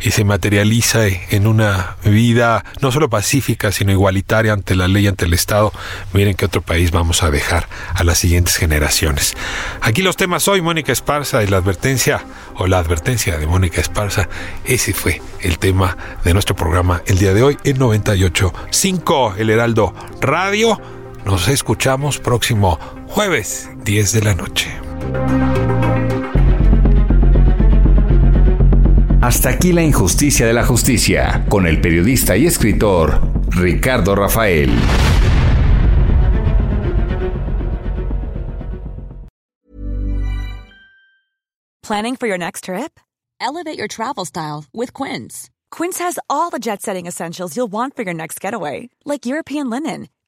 y 0.00 0.10
se 0.10 0.24
materializa 0.24 1.06
en 1.06 1.46
una 1.46 1.96
vida 2.04 2.64
no 2.80 2.92
solo 2.92 3.08
pacífica, 3.08 3.72
sino 3.72 3.92
igualitaria 3.92 4.52
ante 4.52 4.74
la 4.74 4.88
ley, 4.88 5.06
ante 5.06 5.24
el 5.24 5.34
Estado, 5.34 5.72
miren 6.12 6.34
qué 6.34 6.44
otro 6.44 6.60
país 6.60 6.90
vamos 6.90 7.22
a 7.22 7.30
dejar 7.30 7.68
a 7.94 8.04
las 8.04 8.18
siguientes 8.18 8.56
generaciones. 8.56 9.34
Aquí 9.80 10.02
los 10.02 10.16
temas 10.16 10.48
hoy, 10.48 10.60
Mónica 10.60 10.92
Esparza 10.92 11.42
y 11.42 11.46
la 11.46 11.58
advertencia, 11.58 12.24
o 12.56 12.66
la 12.66 12.78
advertencia 12.78 13.38
de 13.38 13.46
Mónica 13.46 13.80
Esparza, 13.80 14.28
ese 14.64 14.92
fue 14.92 15.20
el 15.40 15.58
tema 15.58 15.96
de 16.24 16.32
nuestro 16.32 16.54
programa 16.56 17.02
el 17.06 17.18
día 17.18 17.32
de 17.32 17.42
hoy 17.42 17.58
en 17.64 17.78
98.5 17.78 19.34
El 19.38 19.50
Heraldo 19.50 19.94
Radio. 20.20 20.95
Nos 21.26 21.48
escuchamos 21.48 22.20
próximo 22.20 22.78
jueves, 23.08 23.68
10 23.82 24.12
de 24.12 24.22
la 24.22 24.34
noche. 24.36 24.70
Hasta 29.20 29.48
aquí 29.48 29.72
la 29.72 29.82
injusticia 29.82 30.46
de 30.46 30.52
la 30.52 30.64
justicia, 30.64 31.44
con 31.48 31.66
el 31.66 31.80
periodista 31.80 32.36
y 32.36 32.46
escritor 32.46 33.20
Ricardo 33.48 34.14
Rafael. 34.14 34.70
Planning 41.82 42.14
for 42.14 42.28
your 42.28 42.38
next 42.38 42.66
trip? 42.66 43.00
Elevate 43.40 43.76
your 43.76 43.88
travel 43.88 44.24
style 44.24 44.64
with 44.72 44.92
Quince. 44.92 45.50
Quince 45.72 45.98
has 45.98 46.20
all 46.30 46.50
the 46.50 46.60
jet 46.60 46.82
setting 46.82 47.06
essentials 47.06 47.56
you'll 47.56 47.66
want 47.66 47.96
for 47.96 48.04
your 48.04 48.14
next 48.14 48.40
getaway, 48.40 48.88
like 49.04 49.26
European 49.26 49.68
linen, 49.68 50.08